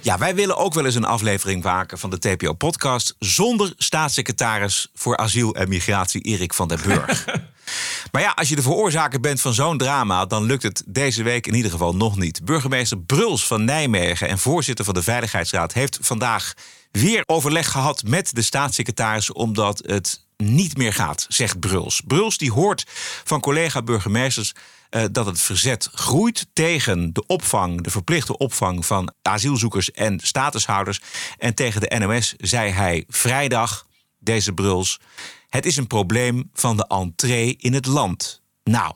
Ja, 0.00 0.18
wij 0.18 0.34
willen 0.34 0.56
ook 0.56 0.74
wel 0.74 0.84
eens 0.84 0.94
een 0.94 1.04
aflevering 1.04 1.62
maken 1.62 1.98
van 1.98 2.10
de 2.10 2.18
TPO-podcast... 2.18 3.14
zonder 3.18 3.72
staatssecretaris 3.76 4.88
voor 4.94 5.16
asiel 5.16 5.54
en 5.54 5.68
migratie 5.68 6.20
Erik 6.20 6.54
van 6.54 6.68
der 6.68 6.80
Burg. 6.86 7.24
maar 8.12 8.22
ja, 8.22 8.32
als 8.34 8.48
je 8.48 8.56
de 8.56 8.62
veroorzaker 8.62 9.20
bent 9.20 9.40
van 9.40 9.54
zo'n 9.54 9.78
drama... 9.78 10.26
dan 10.26 10.44
lukt 10.44 10.62
het 10.62 10.82
deze 10.86 11.22
week 11.22 11.46
in 11.46 11.54
ieder 11.54 11.70
geval 11.70 11.96
nog 11.96 12.16
niet. 12.16 12.44
Burgemeester 12.44 12.98
Bruls 12.98 13.46
van 13.46 13.64
Nijmegen 13.64 14.28
en 14.28 14.38
voorzitter 14.38 14.84
van 14.84 14.94
de 14.94 15.02
Veiligheidsraad... 15.02 15.72
heeft 15.72 15.98
vandaag 16.00 16.54
weer 16.90 17.22
overleg 17.26 17.70
gehad 17.70 18.02
met 18.06 18.34
de 18.34 18.42
staatssecretaris... 18.42 19.32
omdat 19.32 19.82
het 19.86 20.24
niet 20.36 20.76
meer 20.76 20.92
gaat, 20.92 21.26
zegt 21.28 21.60
Bruls. 21.60 22.02
Bruls 22.06 22.38
die 22.38 22.52
hoort 22.52 22.84
van 23.24 23.40
collega-burgemeesters 23.40 24.52
uh, 24.94 25.04
dat 25.12 25.26
het 25.26 25.40
verzet 25.40 25.88
groeit 25.92 26.46
tegen 26.52 27.12
de 27.12 27.26
opvang, 27.26 27.82
de 27.82 27.90
verplichte 27.90 28.38
opvang 28.38 28.86
van 28.86 29.12
asielzoekers 29.22 29.90
en 29.90 30.20
statushouders. 30.20 31.00
En 31.38 31.54
tegen 31.54 31.80
de 31.80 31.98
NOS 31.98 32.34
zei 32.36 32.70
hij 32.70 33.04
vrijdag, 33.08 33.86
deze 34.18 34.52
Bruls, 34.52 35.00
het 35.48 35.66
is 35.66 35.76
een 35.76 35.86
probleem 35.86 36.50
van 36.52 36.76
de 36.76 36.86
entree 36.86 37.56
in 37.58 37.72
het 37.72 37.86
land. 37.86 38.42
Nou, 38.64 38.92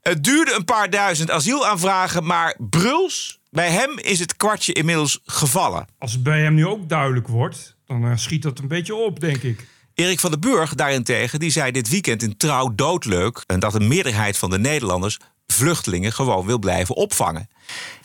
het 0.00 0.24
duurde 0.24 0.54
een 0.54 0.64
paar 0.64 0.90
duizend 0.90 1.30
asielaanvragen, 1.30 2.24
maar 2.26 2.56
Bruls, 2.58 3.40
bij 3.50 3.70
hem 3.70 3.98
is 3.98 4.18
het 4.18 4.36
kwartje 4.36 4.72
inmiddels 4.72 5.20
gevallen. 5.24 5.86
Als 5.98 6.12
het 6.12 6.22
bij 6.22 6.40
hem 6.40 6.54
nu 6.54 6.66
ook 6.66 6.88
duidelijk 6.88 7.28
wordt, 7.28 7.76
dan 7.86 8.04
uh, 8.04 8.16
schiet 8.16 8.42
dat 8.42 8.58
een 8.58 8.68
beetje 8.68 8.94
op, 8.94 9.20
denk 9.20 9.42
ik. 9.42 9.66
Erik 9.98 10.20
van 10.20 10.30
den 10.30 10.40
Burg 10.40 10.74
daarentegen 10.74 11.38
die 11.38 11.50
zei 11.50 11.70
dit 11.70 11.88
weekend 11.88 12.22
in 12.22 12.36
Trouw 12.36 12.74
doodleuk... 12.74 13.44
en 13.46 13.60
dat 13.60 13.74
een 13.74 13.88
meerderheid 13.88 14.38
van 14.38 14.50
de 14.50 14.58
Nederlanders 14.58 15.18
vluchtelingen 15.46 16.12
gewoon 16.12 16.46
wil 16.46 16.58
blijven 16.58 16.94
opvangen. 16.94 17.48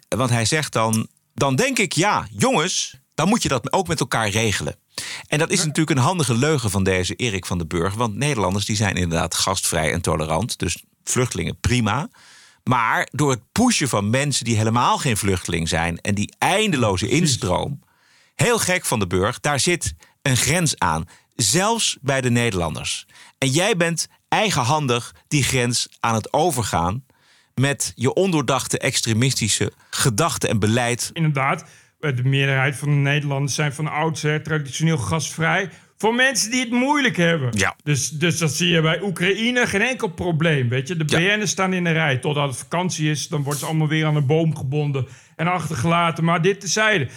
Want 0.07 0.29
hij 0.29 0.45
zegt 0.45 0.73
dan, 0.73 1.07
dan 1.33 1.55
denk 1.55 1.79
ik, 1.79 1.93
ja, 1.93 2.27
jongens, 2.31 2.97
dan 3.15 3.27
moet 3.27 3.43
je 3.43 3.49
dat 3.49 3.73
ook 3.73 3.87
met 3.87 3.99
elkaar 3.99 4.29
regelen. 4.29 4.75
En 5.27 5.39
dat 5.39 5.51
is 5.51 5.57
natuurlijk 5.57 5.97
een 5.97 6.03
handige 6.03 6.35
leugen 6.35 6.71
van 6.71 6.83
deze 6.83 7.15
Erik 7.15 7.45
van 7.45 7.57
den 7.57 7.67
Burg. 7.67 7.93
Want 7.93 8.15
Nederlanders 8.15 8.65
die 8.65 8.75
zijn 8.75 8.95
inderdaad 8.95 9.35
gastvrij 9.35 9.91
en 9.91 10.01
tolerant. 10.01 10.59
Dus 10.59 10.83
vluchtelingen 11.03 11.59
prima. 11.59 12.09
Maar 12.63 13.07
door 13.11 13.31
het 13.31 13.51
pushen 13.51 13.89
van 13.89 14.09
mensen 14.09 14.45
die 14.45 14.57
helemaal 14.57 14.97
geen 14.97 15.17
vluchteling 15.17 15.69
zijn... 15.69 16.01
en 16.01 16.15
die 16.15 16.33
eindeloze 16.37 17.07
instroom, 17.07 17.83
heel 18.35 18.59
gek 18.59 18.85
van 18.85 18.99
de 18.99 19.07
Burg... 19.07 19.39
daar 19.39 19.59
zit 19.59 19.93
een 20.21 20.37
grens 20.37 20.79
aan. 20.79 21.07
Zelfs 21.35 21.97
bij 22.01 22.21
de 22.21 22.29
Nederlanders. 22.29 23.05
En 23.37 23.47
jij 23.47 23.75
bent 23.75 24.07
eigenhandig 24.29 25.15
die 25.27 25.43
grens 25.43 25.87
aan 25.99 26.15
het 26.15 26.33
overgaan... 26.33 27.05
met 27.55 27.91
je 27.95 28.13
ondoordachte 28.13 28.77
extremistische 28.77 29.71
gedachten 29.89 30.49
en 30.49 30.59
beleid. 30.59 31.09
Inderdaad, 31.13 31.65
de 31.99 32.23
meerderheid 32.23 32.75
van 32.75 32.87
de 32.87 32.95
Nederlanders 32.95 33.55
zijn 33.55 33.73
van 33.73 33.87
oudsher 33.87 34.43
traditioneel 34.43 34.97
gasvrij. 34.97 35.69
Voor 35.97 36.15
mensen 36.15 36.51
die 36.51 36.59
het 36.59 36.71
moeilijk 36.71 37.17
hebben. 37.17 37.49
Ja. 37.57 37.75
Dus, 37.83 38.09
dus 38.09 38.37
dat 38.37 38.51
zie 38.51 38.69
je 38.69 38.81
bij 38.81 39.01
Oekraïne 39.01 39.67
geen 39.67 39.81
enkel 39.81 40.07
probleem. 40.07 40.69
Weet 40.69 40.87
je, 40.87 40.97
de 40.97 41.05
BN'ers 41.05 41.51
staan 41.51 41.73
in 41.73 41.83
de 41.83 41.91
rij 41.91 42.17
totdat 42.17 42.47
het 42.47 42.57
vakantie 42.57 43.09
is. 43.09 43.27
Dan 43.27 43.41
worden 43.41 43.59
ze 43.59 43.65
allemaal 43.65 43.87
weer 43.87 44.05
aan 44.05 44.15
een 44.15 44.25
boom 44.25 44.57
gebonden 44.57 45.07
en 45.35 45.47
achtergelaten. 45.47 46.23
Maar 46.23 46.41
dit 46.41 46.59
tezijde. 46.59 47.03
Uh, 47.05 47.11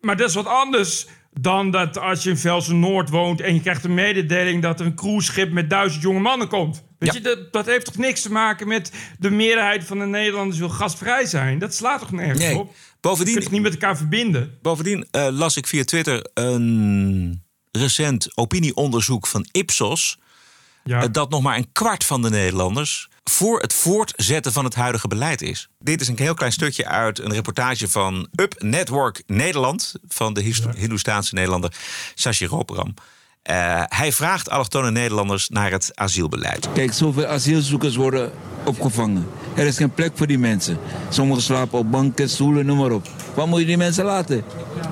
maar 0.00 0.16
dat 0.16 0.28
is 0.28 0.34
wat 0.34 0.46
anders 0.46 1.06
dan 1.40 1.70
dat 1.70 1.98
als 1.98 2.22
je 2.22 2.30
in 2.30 2.36
Velsen 2.36 2.80
Noord 2.80 3.10
woont 3.10 3.40
en 3.40 3.54
je 3.54 3.60
krijgt 3.60 3.84
een 3.84 3.94
mededeling 3.94 4.62
dat 4.62 4.80
er 4.80 4.86
een 4.86 4.94
cruiseschip 4.94 5.52
met 5.52 5.70
duizend 5.70 6.02
jonge 6.02 6.20
mannen 6.20 6.48
komt. 6.48 6.84
Weet 6.98 7.12
je, 7.14 7.20
dat, 7.20 7.52
dat, 7.52 7.66
heeft 7.66 7.84
toch 7.84 7.96
niks 7.96 8.22
te 8.22 8.32
maken 8.32 8.68
met 8.68 8.92
de 9.18 9.30
meerderheid 9.30 9.84
van 9.84 9.98
de 9.98 10.04
Nederlanders 10.06 10.58
wil 10.58 10.68
gastvrij 10.68 11.26
zijn? 11.26 11.58
Dat 11.58 11.74
slaat 11.74 12.00
toch 12.00 12.10
nergens 12.12 12.38
Nee. 12.38 12.58
op? 12.58 12.74
Bovendien, 13.00 13.34
Je 13.34 13.40
kunt 13.40 13.44
het 13.44 13.52
niet 13.52 13.62
met 13.62 13.72
elkaar 13.72 13.96
verbinden. 13.96 14.58
Bovendien 14.62 15.06
eh, 15.10 15.28
las 15.30 15.56
ik 15.56 15.66
via 15.66 15.84
Twitter 15.84 16.26
een 16.34 17.42
recent 17.72 18.36
opinieonderzoek 18.36 19.26
van 19.26 19.46
Ipsos. 19.52 20.18
Ja. 20.84 21.02
eh, 21.02 21.08
dat 21.12 21.30
nog 21.30 21.42
maar 21.42 21.56
een 21.56 21.72
kwart 21.72 22.04
van 22.04 22.22
de 22.22 22.30
Nederlanders 22.30 23.08
voor 23.24 23.60
het 23.60 23.72
voortzetten 23.72 24.52
van 24.52 24.64
het 24.64 24.74
huidige 24.74 25.08
beleid 25.08 25.42
is. 25.42 25.68
Dit 25.78 26.00
is 26.00 26.08
een 26.08 26.18
heel 26.18 26.34
klein 26.34 26.52
stukje 26.52 26.86
uit 26.86 27.18
een 27.18 27.32
reportage 27.32 27.88
van 27.88 28.28
Up 28.34 28.54
Network 28.58 29.22
Nederland. 29.26 29.94
van 30.08 30.34
de 30.34 30.54
Hindoestaanse 30.76 31.34
Nederlander 31.34 31.72
Sashi 32.14 32.46
Roperam. 32.46 32.94
Eh, 33.42 33.82
hij 33.86 34.12
vraagt 34.12 34.50
allochtone 34.50 34.90
Nederlanders 34.90 35.48
naar 35.48 35.70
het 35.70 35.90
asielbeleid. 35.94 36.68
Kijk, 36.72 36.92
zoveel 36.92 37.26
asielzoekers 37.26 37.96
worden 37.96 38.32
opgevangen. 38.64 39.26
Er 39.54 39.66
is 39.66 39.76
geen 39.76 39.94
plek 39.94 40.12
voor 40.14 40.26
die 40.26 40.38
mensen. 40.38 40.78
Sommigen 41.08 41.42
slapen 41.42 41.78
op 41.78 41.90
banken, 41.90 42.30
stoelen, 42.30 42.66
noem 42.66 42.78
maar 42.78 42.90
op. 42.90 43.08
Waar 43.34 43.48
moet 43.48 43.60
je 43.60 43.66
die 43.66 43.76
mensen 43.76 44.04
laten? 44.04 44.44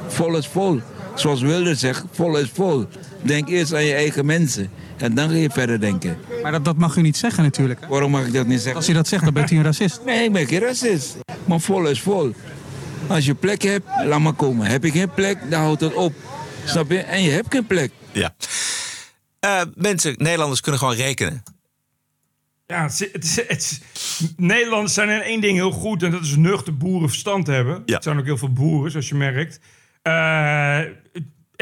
Vol 0.09 0.37
is 0.37 0.47
vol. 0.47 0.81
Zoals 1.15 1.41
Wilder 1.41 1.77
zegt, 1.77 2.05
vol 2.13 2.37
is 2.37 2.51
vol. 2.55 2.87
Denk 3.23 3.49
eerst 3.49 3.75
aan 3.75 3.85
je 3.85 3.95
eigen 3.95 4.27
mensen. 4.27 4.71
En 5.03 5.15
dan 5.15 5.29
ga 5.29 5.37
je 5.37 5.51
verder 5.51 5.81
denken. 5.81 6.19
Maar 6.43 6.53
dat, 6.53 6.65
dat 6.65 6.77
mag 6.77 6.97
u 6.97 7.01
niet 7.01 7.17
zeggen 7.17 7.43
natuurlijk. 7.43 7.81
Hè? 7.81 7.87
Waarom 7.87 8.11
mag 8.11 8.27
ik 8.27 8.33
dat 8.33 8.47
niet 8.47 8.59
zeggen? 8.61 8.77
Als 8.77 8.89
u 8.89 8.93
dat 8.93 9.09
zegt, 9.09 9.25
dan 9.25 9.33
bent 9.33 9.51
u 9.51 9.57
een 9.57 9.63
racist. 9.63 10.01
Nee, 10.05 10.25
ik 10.25 10.33
ben 10.33 10.47
geen 10.47 10.61
racist. 10.61 11.17
Maar 11.45 11.61
vol 11.61 11.87
is 11.87 12.01
vol. 12.01 12.35
Als 13.07 13.27
je 13.27 13.35
plek 13.35 13.63
hebt, 13.63 13.87
laat 14.05 14.21
maar 14.21 14.33
komen. 14.33 14.67
Heb 14.67 14.85
je 14.85 14.91
geen 14.91 15.11
plek, 15.11 15.39
dan 15.51 15.61
houdt 15.61 15.81
het 15.81 15.95
op. 15.95 16.13
Snap 16.65 16.91
je? 16.91 16.99
En 16.99 17.23
je 17.23 17.31
hebt 17.31 17.47
geen 17.51 17.67
plek. 17.67 17.93
Ja. 18.13 18.35
Eh, 19.41 19.61
mensen, 19.75 20.15
Nederlanders 20.19 20.61
kunnen 20.61 20.81
gewoon 20.81 20.97
rekenen. 20.97 21.43
Ja, 22.67 22.83
het 22.83 23.25
is, 23.25 23.37
het 23.37 23.81
het 24.19 24.35
Nederlanders 24.37 24.95
zijn 24.95 25.09
in 25.09 25.21
één 25.21 25.41
ding 25.41 25.57
heel 25.57 25.71
goed 25.71 26.03
en 26.03 26.11
dat 26.11 26.23
is 26.23 26.37
nuchter 26.37 26.77
boerenverstand 26.77 27.47
hebben. 27.47 27.83
Ja. 27.85 27.97
Er 27.97 28.03
zijn 28.03 28.19
ook 28.19 28.25
heel 28.25 28.39
veel 28.39 28.53
boeren, 28.53 28.91
zoals 28.91 29.09
je 29.09 29.15
merkt. 29.15 29.61
Eh, 30.03 30.81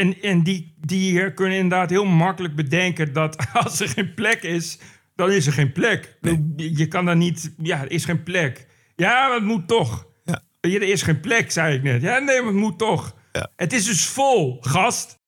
en 0.00 0.20
en 0.22 0.42
die, 0.42 0.74
die 0.80 1.34
kunnen 1.34 1.56
inderdaad 1.58 1.90
heel 1.90 2.04
makkelijk 2.04 2.54
bedenken 2.54 3.12
dat 3.12 3.36
als 3.64 3.80
er 3.80 3.88
geen 3.88 4.14
plek 4.14 4.42
is, 4.42 4.78
dan 5.14 5.30
is 5.30 5.46
er 5.46 5.52
geen 5.52 5.72
plek. 5.72 6.16
Je, 6.20 6.76
je 6.76 6.88
kan 6.88 7.04
daar 7.04 7.16
niet, 7.16 7.54
ja, 7.62 7.80
er 7.80 7.90
is 7.90 8.04
geen 8.04 8.22
plek. 8.22 8.66
Ja, 8.96 9.26
maar 9.26 9.36
het 9.36 9.44
moet 9.44 9.68
toch. 9.68 10.06
Ja. 10.24 10.42
Er 10.60 10.82
is 10.82 11.02
geen 11.02 11.20
plek, 11.20 11.50
zei 11.50 11.76
ik 11.76 11.82
net. 11.82 12.02
Ja, 12.02 12.18
nee, 12.18 12.38
maar 12.38 12.52
het 12.52 12.60
moet 12.60 12.78
toch. 12.78 13.14
Ja. 13.32 13.50
Het 13.56 13.72
is 13.72 13.84
dus 13.84 14.06
vol, 14.06 14.58
gast. 14.60 15.18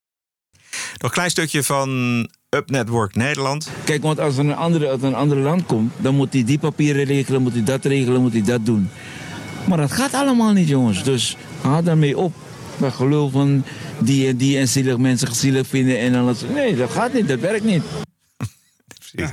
Nog 0.71 1.03
een 1.03 1.11
klein 1.11 1.31
stukje 1.31 1.63
van 1.63 1.91
Up 2.49 2.71
Network 2.71 3.15
Nederland. 3.15 3.71
Kijk, 3.85 4.03
want 4.03 4.21
als 4.21 4.39
er 4.39 4.45
een 4.45 4.55
andere 4.55 4.89
uit 4.89 5.03
een 5.03 5.15
ander 5.15 5.37
land 5.37 5.67
komt, 5.67 5.93
dan 5.97 6.15
moet 6.15 6.33
hij 6.33 6.45
die 6.45 6.59
papieren 6.59 7.05
regelen, 7.05 7.43
moet 7.43 7.53
hij 7.53 7.65
dat 7.65 7.85
regelen, 7.85 8.21
moet 8.21 8.33
hij 8.33 8.43
dat 8.43 8.67
doen. 8.67 8.91
Maar 9.69 9.79
dat 9.79 9.93
gaat 9.93 10.15
allemaal 10.15 10.53
niet, 10.53 10.69
jongens. 10.69 11.05
Dus 11.05 11.37
haal 11.61 11.83
daarmee 11.83 12.19
op. 12.19 12.35
Dat 12.83 12.95
gelul 12.95 13.31
van 13.31 13.65
die 14.01 14.29
en 14.29 14.37
die 14.37 14.59
en 14.59 14.69
zielig 14.69 14.97
mensen 14.97 15.35
zielig 15.35 15.67
vinden 15.67 15.99
en 15.99 16.15
alles. 16.15 16.41
Nee, 16.55 16.77
dat 16.77 16.91
gaat 16.91 17.13
niet, 17.13 17.29
dat 17.29 17.41
werkt 17.41 17.65
niet. 17.65 17.83
Precies. 19.13 19.31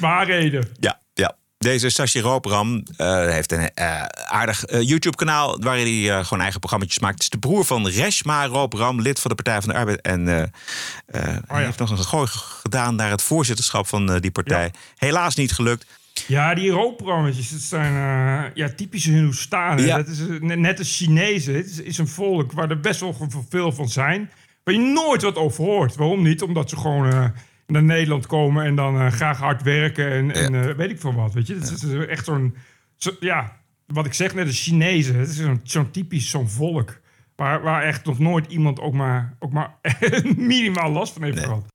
Waarheden. 0.00 0.68
Ja, 0.80 1.00
ja. 1.14 1.36
Deze 1.58 1.90
Sashi 1.90 2.20
Roopram 2.20 2.82
eh, 2.96 3.26
heeft 3.28 3.52
een 3.52 3.74
eh, 3.74 4.02
aardig 4.24 4.64
eh, 4.64 4.82
YouTube-kanaal... 4.82 5.58
waarin 5.60 5.86
hij 5.86 6.18
eh, 6.18 6.24
gewoon 6.24 6.42
eigen 6.42 6.60
programma's 6.60 6.98
maakt. 6.98 7.14
Het 7.14 7.22
is 7.22 7.28
de 7.28 7.38
broer 7.38 7.64
van 7.64 7.88
Reshma 7.88 8.46
Roopram, 8.46 9.00
lid 9.00 9.20
van 9.20 9.30
de 9.30 9.42
Partij 9.42 9.60
van 9.60 9.72
de 9.72 9.78
Arbeid. 9.78 10.00
En 10.00 10.28
eh, 10.28 10.42
eh, 10.42 11.36
hij 11.46 11.64
heeft 11.64 11.78
nog 11.78 11.90
een 11.90 11.98
gooi 11.98 12.26
gedaan 12.30 12.94
naar 12.94 13.10
het 13.10 13.22
voorzitterschap 13.22 13.86
van 13.86 14.18
die 14.20 14.30
partij. 14.30 14.70
Helaas 14.96 15.34
niet 15.34 15.52
gelukt. 15.52 15.86
Ja, 16.26 16.54
die 16.54 16.70
rookprogrammetjes, 16.70 17.50
dat 17.50 17.60
zijn 17.60 17.92
eh, 17.94 18.50
ja, 18.54 18.68
typische 18.68 19.10
Hindoestanen. 19.10 19.84
Ja. 19.84 19.96
Dat 19.96 20.08
is 20.08 20.20
net 20.40 20.78
als 20.78 20.96
Chinezen. 20.96 21.54
Het 21.54 21.66
is, 21.66 21.80
is 21.80 21.98
een 21.98 22.08
volk 22.08 22.52
waar 22.52 22.70
er 22.70 22.80
best 22.80 23.00
wel 23.00 23.16
veel 23.48 23.72
van 23.72 23.88
zijn. 23.88 24.30
Waar 24.64 24.74
je 24.74 24.80
nooit 24.80 25.22
wat 25.22 25.36
over 25.36 25.64
hoort. 25.64 25.96
Waarom 25.96 26.22
niet? 26.22 26.42
Omdat 26.42 26.70
ze 26.70 26.76
gewoon 26.76 27.06
eh, 27.12 27.24
naar 27.66 27.82
Nederland 27.82 28.26
komen 28.26 28.64
en 28.64 28.74
dan 28.74 29.00
eh, 29.00 29.06
graag 29.12 29.38
hard 29.38 29.62
werken 29.62 30.10
en, 30.12 30.30
en 30.34 30.76
weet 30.76 30.90
ik 30.90 31.00
veel 31.00 31.14
wat. 31.14 31.32
Weet 31.34 31.46
je? 31.46 31.54
Dat 31.58 31.70
is 31.70 31.82
is 31.84 32.06
echt 32.06 32.24
zo'n, 32.24 32.54
zo- 32.96 33.16
ja, 33.20 33.56
wat 33.86 34.06
ik 34.06 34.12
zeg 34.14 34.34
net, 34.34 34.46
de 34.46 34.52
Chinezen. 34.52 35.18
Het 35.18 35.28
is 35.28 35.36
zo'n 35.36 35.60
zo'n 35.62 35.90
typisch 35.90 36.30
zo'n 36.30 36.48
volk. 36.48 37.00
Waar, 37.36 37.62
waar 37.62 37.82
echt 37.82 38.04
nog 38.04 38.18
nooit 38.18 38.46
iemand 38.52 38.80
ook 38.80 38.92
maar, 38.94 39.36
ook 39.38 39.52
maar 39.52 39.74
minimaal 40.36 40.90
last 40.90 41.12
van 41.12 41.22
heeft 41.22 41.38
gehad. 41.38 41.71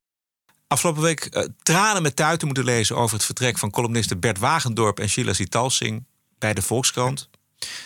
Afgelopen 0.67 1.01
week 1.01 1.25
eh, 1.25 1.43
tranen 1.63 2.01
met 2.01 2.15
tuiten 2.15 2.47
moeten 2.47 2.65
lezen... 2.65 2.95
over 2.95 3.15
het 3.15 3.25
vertrek 3.25 3.57
van 3.57 3.71
columnisten 3.71 4.19
Bert 4.19 4.39
Wagendorp 4.39 4.99
en 4.99 5.09
Sheila 5.09 5.33
Sitalsing... 5.33 6.05
bij 6.39 6.53
de 6.53 6.61
Volkskrant. 6.61 7.29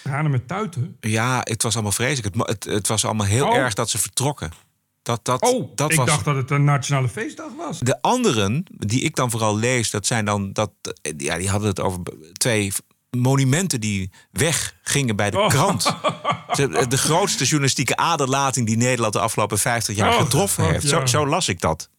Tranen 0.03 0.31
met 0.31 0.47
tuiten. 0.47 0.97
Ja, 0.99 1.39
het 1.43 1.63
was 1.63 1.73
allemaal 1.73 1.91
vreselijk. 1.91 2.35
Het, 2.35 2.47
het, 2.47 2.63
het 2.63 2.87
was 2.87 3.05
allemaal 3.05 3.25
heel 3.27 3.47
Oh. 3.47 3.55
erg 3.55 3.73
dat 3.73 3.89
ze 3.89 3.97
vertrokken. 3.97 4.51
Dat, 5.01 5.25
dat, 5.25 5.41
Oh, 5.41 5.71
dat 5.75 5.91
ik 5.91 5.97
was... 5.97 6.07
dacht 6.07 6.25
dat 6.25 6.35
het 6.35 6.51
een 6.51 6.63
nationale 6.63 7.09
feestdag 7.09 7.47
was. 7.57 7.79
De 7.79 8.01
anderen, 8.01 8.63
die 8.69 9.01
ik 9.01 9.15
dan 9.15 9.31
vooral 9.31 9.57
lees, 9.57 9.89
dat 9.89 10.05
zijn 10.05 10.25
dan 10.25 10.53
dat. 10.53 10.71
Ja, 11.17 11.37
die 11.37 11.49
hadden 11.49 11.69
het 11.69 11.79
over 11.79 11.99
twee 12.33 12.71
monumenten 13.17 13.79
die 13.81 14.11
weggingen 14.31 15.15
bij 15.15 15.29
de 15.31 15.39
Oh. 15.39 15.47
krant. 15.47 15.83
De 16.89 16.97
grootste 16.97 17.43
journalistieke 17.43 17.95
aderlating 17.95 18.65
die 18.67 18.77
Nederland 18.77 19.13
de 19.13 19.19
afgelopen 19.19 19.57
50 19.59 19.95
jaar 19.95 20.13
Oh, 20.13 20.21
getroffen 20.21 20.63
heeft. 20.65 20.87
Zo, 20.87 20.99
ja. 20.99 21.05
zo 21.05 21.27
las 21.27 21.47
ik 21.47 21.61
dat. 21.61 21.89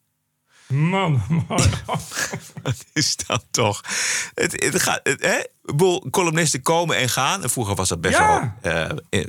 Man, 0.72 1.22
man. 1.28 1.44
Wat 2.62 2.84
is 2.92 3.16
dat 3.26 3.44
toch? 3.50 3.80
Het, 4.34 4.64
het 4.64 4.82
gaat, 4.82 5.00
het, 5.02 5.22
hè? 5.22 5.36
Ik 5.38 5.48
bedoel, 5.62 6.10
columnisten 6.10 6.62
komen 6.62 6.96
en 6.96 7.08
gaan. 7.08 7.42
En 7.42 7.50
vroeger 7.50 7.74
was 7.74 7.88
dat 7.88 8.00
best 8.00 8.18
Ja. 8.18 8.54
wel. 8.62 8.90
eh, 9.10 9.24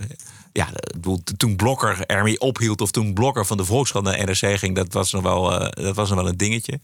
ja, 0.52 0.68
ik 0.68 0.92
bedoel, 0.94 1.24
toen 1.38 1.56
Blokker 1.56 2.06
ermee 2.06 2.40
ophield. 2.40 2.82
of 2.82 2.92
toen 2.92 3.14
Blokker 3.14 3.46
van 3.46 3.58
de 3.58 3.66
Volkskrant 3.66 4.06
naar 4.06 4.26
NRC 4.26 4.58
ging. 4.60 4.76
dat 4.76 4.94
was 4.94 5.12
nog 5.12 5.22
wel, 5.24 5.60
eh, 5.60 5.84
dat 5.84 5.96
was 5.96 6.10
nog 6.10 6.18
wel 6.18 6.28
een 6.28 6.38
dingetje. 6.38 6.80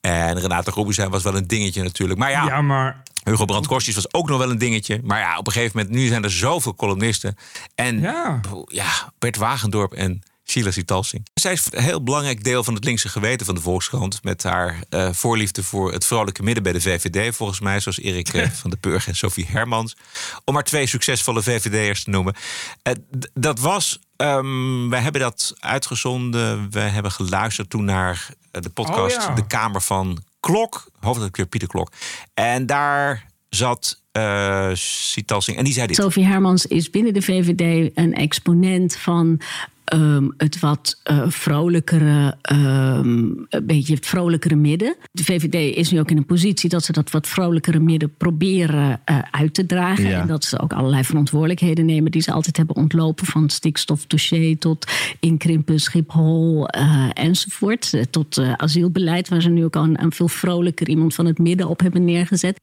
En 0.00 0.38
Renate 0.40 0.70
Robinson 0.70 1.10
was 1.10 1.22
wel 1.22 1.36
een 1.36 1.46
dingetje 1.46 1.82
natuurlijk. 1.82 2.18
Maar 2.18 2.30
ja, 2.30 2.44
Ja, 2.46 2.60
maar 2.62 3.02
Hugo 3.24 3.44
Brandt 3.44 3.66
Kostjes 3.66 3.94
was 3.94 4.12
ook 4.14 4.28
nog 4.28 4.38
wel 4.38 4.50
een 4.50 4.58
dingetje. 4.58 5.00
Maar 5.04 5.18
ja, 5.20 5.38
op 5.38 5.46
een 5.46 5.52
gegeven 5.52 5.78
moment, 5.78 5.94
nu 5.96 6.06
zijn 6.06 6.24
er 6.24 6.30
zoveel 6.30 6.74
columnisten. 6.74 7.36
En 7.74 8.00
Ja. 8.00 8.40
ja, 8.66 9.12
Bert 9.18 9.36
Wagendorp 9.36 9.92
en 9.92 10.22
Sheila 10.46 10.70
Sitalsing. 10.70 11.26
Zij 11.34 11.52
is 11.52 11.66
een 11.70 11.82
heel 11.82 12.02
belangrijk 12.02 12.44
deel 12.44 12.64
van 12.64 12.74
het 12.74 12.84
linkse 12.84 13.08
geweten 13.08 13.46
van 13.46 13.54
de 13.54 13.60
Volkskrant. 13.60 14.22
Met 14.22 14.42
haar 14.42 14.82
eh, 14.88 15.12
voorliefde 15.12 15.62
voor 15.62 15.92
het 15.92 16.06
vrolijke 16.06 16.42
midden 16.42 16.62
bij 16.62 16.72
de 16.72 16.80
VVD. 16.80 17.36
Volgens 17.36 17.60
mij, 17.60 17.80
zoals 17.80 18.00
Erik 18.00 18.28
eh, 18.28 18.50
van 18.60 18.70
den 18.70 18.78
Burg 18.80 19.08
en 19.08 19.16
Sophie 19.16 19.46
Hermans. 19.46 19.96
Om 20.44 20.54
maar 20.54 20.64
twee 20.64 20.86
succesvolle 20.86 21.42
VVD'ers 21.42 22.04
te 22.04 22.10
noemen. 22.10 22.34
Eh, 22.82 22.92
dat 23.34 23.58
was, 23.58 23.98
ehm, 24.16 24.88
wij 24.88 25.00
hebben 25.00 25.20
dat 25.20 25.54
uitgezonden. 25.58 26.70
We 26.70 26.80
hebben 26.80 27.12
geluisterd 27.12 27.70
toen 27.70 27.84
naar 27.84 28.28
de 28.50 28.70
podcast 28.70 29.16
Oh, 29.16 29.22
ja. 29.22 29.34
De 29.34 29.46
Kamer 29.46 29.82
van 29.82 30.22
Klok. 30.40 30.86
Hoofdredacteur 31.00 31.46
Pieter 31.46 31.68
Klok. 31.68 31.92
En 32.34 32.66
daar 32.66 33.26
zat 33.48 34.00
eh 34.12 34.70
Sitalsing. 34.72 35.56
En 35.56 35.64
die 35.64 35.72
zei 35.72 35.86
dit. 35.86 35.96
Sophie 35.96 36.24
Hermans 36.24 36.66
is 36.66 36.90
binnen 36.90 37.14
de 37.14 37.22
VVD 37.22 37.90
een 37.94 38.14
exponent 38.14 38.96
van 38.96 39.40
ehm, 39.86 40.28
het 40.36 40.60
wat 40.60 41.00
vrolijkere, 41.26 42.36
een 42.42 43.48
beetje 43.62 43.94
het 43.94 44.06
vrolijkere 44.06 44.54
midden. 44.54 44.96
De 45.12 45.24
VVD 45.24 45.76
is 45.76 45.90
nu 45.90 46.00
ook 46.00 46.10
in 46.10 46.16
een 46.16 46.26
positie 46.26 46.68
dat 46.68 46.84
ze 46.84 46.92
dat 46.92 47.10
wat 47.10 47.26
vrolijkere 47.26 47.78
midden 47.78 48.14
proberen 48.16 49.00
eh, 49.04 49.18
uit 49.30 49.54
te 49.54 49.66
dragen. 49.66 50.08
Ja. 50.08 50.20
En 50.20 50.26
dat 50.26 50.44
ze 50.44 50.60
ook 50.60 50.72
allerlei 50.72 51.04
verantwoordelijkheden 51.04 51.84
nemen 51.84 52.10
die 52.10 52.22
ze 52.22 52.32
altijd 52.32 52.56
hebben 52.56 52.76
ontlopen. 52.76 53.26
Van 53.26 53.50
stikstofdossier 53.50 54.58
tot 54.58 54.86
inkrimpen 55.20 55.80
Schiphol 55.80 56.68
eh, 56.68 57.10
enzovoort. 57.12 57.92
Tot 58.10 58.38
asielbeleid, 58.56 59.28
waar 59.28 59.42
ze 59.42 59.48
nu 59.48 59.64
ook 59.64 59.76
al 59.76 59.84
een, 59.84 60.02
een 60.02 60.12
veel 60.12 60.28
vrolijker 60.28 60.88
iemand 60.88 61.14
van 61.14 61.26
het 61.26 61.38
midden 61.38 61.68
op 61.68 61.80
hebben 61.80 62.04
neergezet. 62.04 62.60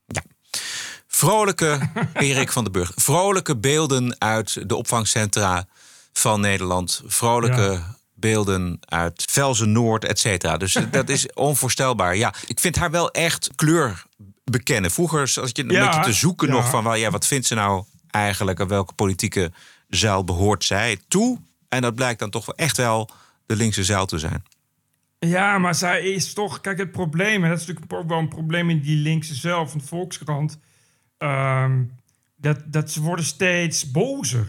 Vrolijke 1.08 1.80
Erik 2.14 2.52
van 2.52 2.64
den 2.64 2.72
Burg. 2.72 2.92
Vrolijke 2.96 3.58
beelden 3.58 4.16
uit 4.18 4.70
de 4.70 4.76
opvangcentra 4.76 5.66
van 6.14 6.42
Nederland. 6.42 7.02
Vrolijke 7.06 7.62
Ja. 7.62 7.96
beelden 8.14 8.80
uit 8.86 9.26
Velzen 9.30 9.72
Noord, 9.72 10.06
et 10.06 10.20
cetera. 10.20 10.58
Dus 10.58 10.78
dat 10.92 11.10
is 11.10 11.34
onvoorstelbaar. 11.34 12.16
Ja, 12.16 12.34
ik 12.46 12.60
vind 12.60 12.76
haar 12.76 12.92
wel 12.92 13.12
echt 13.12 13.50
kleur 13.56 14.04
bekennen. 14.44 14.92
Vroeger 14.92 15.28
zat 15.28 15.58
je 15.58 15.64
een 15.64 15.70
Ja, 15.70 15.86
beetje 15.86 16.02
te 16.04 16.14
zoeken 16.18 16.48
ja. 16.48 16.54
nog 16.54 16.70
van... 16.70 16.84
Wel, 16.84 16.96
ja, 16.96 17.10
wat 17.12 17.28
vindt 17.28 17.46
ze 17.48 17.56
nou 17.56 17.84
eigenlijk... 18.10 18.60
en 18.60 18.68
welke 18.68 18.94
politieke 18.94 19.52
zuil 19.88 20.24
behoort 20.24 20.64
zij 20.64 21.00
toe? 21.08 21.40
En 21.70 21.82
dat 21.82 21.96
blijkt 21.96 22.20
dan 22.20 22.30
toch 22.30 22.46
wel 22.46 22.56
echt 22.56 22.78
wel 22.78 23.10
de 23.46 23.56
linkse 23.56 23.84
zuil 23.84 24.06
te 24.06 24.20
zijn. 24.20 24.44
Ja, 25.20 25.58
maar 25.58 25.76
zij 25.76 26.02
is 26.02 26.34
toch... 26.34 26.62
Kijk, 26.62 26.78
het 26.78 26.92
probleem... 26.92 27.44
en 27.44 27.50
dat 27.50 27.60
is 27.60 27.66
natuurlijk 27.66 27.94
ook 27.94 28.08
wel 28.10 28.18
een 28.20 28.28
probleem 28.28 28.70
in 28.70 28.82
die 28.82 28.98
linkse 28.98 29.36
zelf... 29.36 29.72
van 29.72 29.80
de 29.80 29.86
Volkskrant... 29.86 30.60
ehm, 31.18 31.84
dat, 32.36 32.58
dat 32.66 32.92
ze 32.92 33.02
worden 33.02 33.26
steeds 33.26 33.92
bozer. 33.92 34.48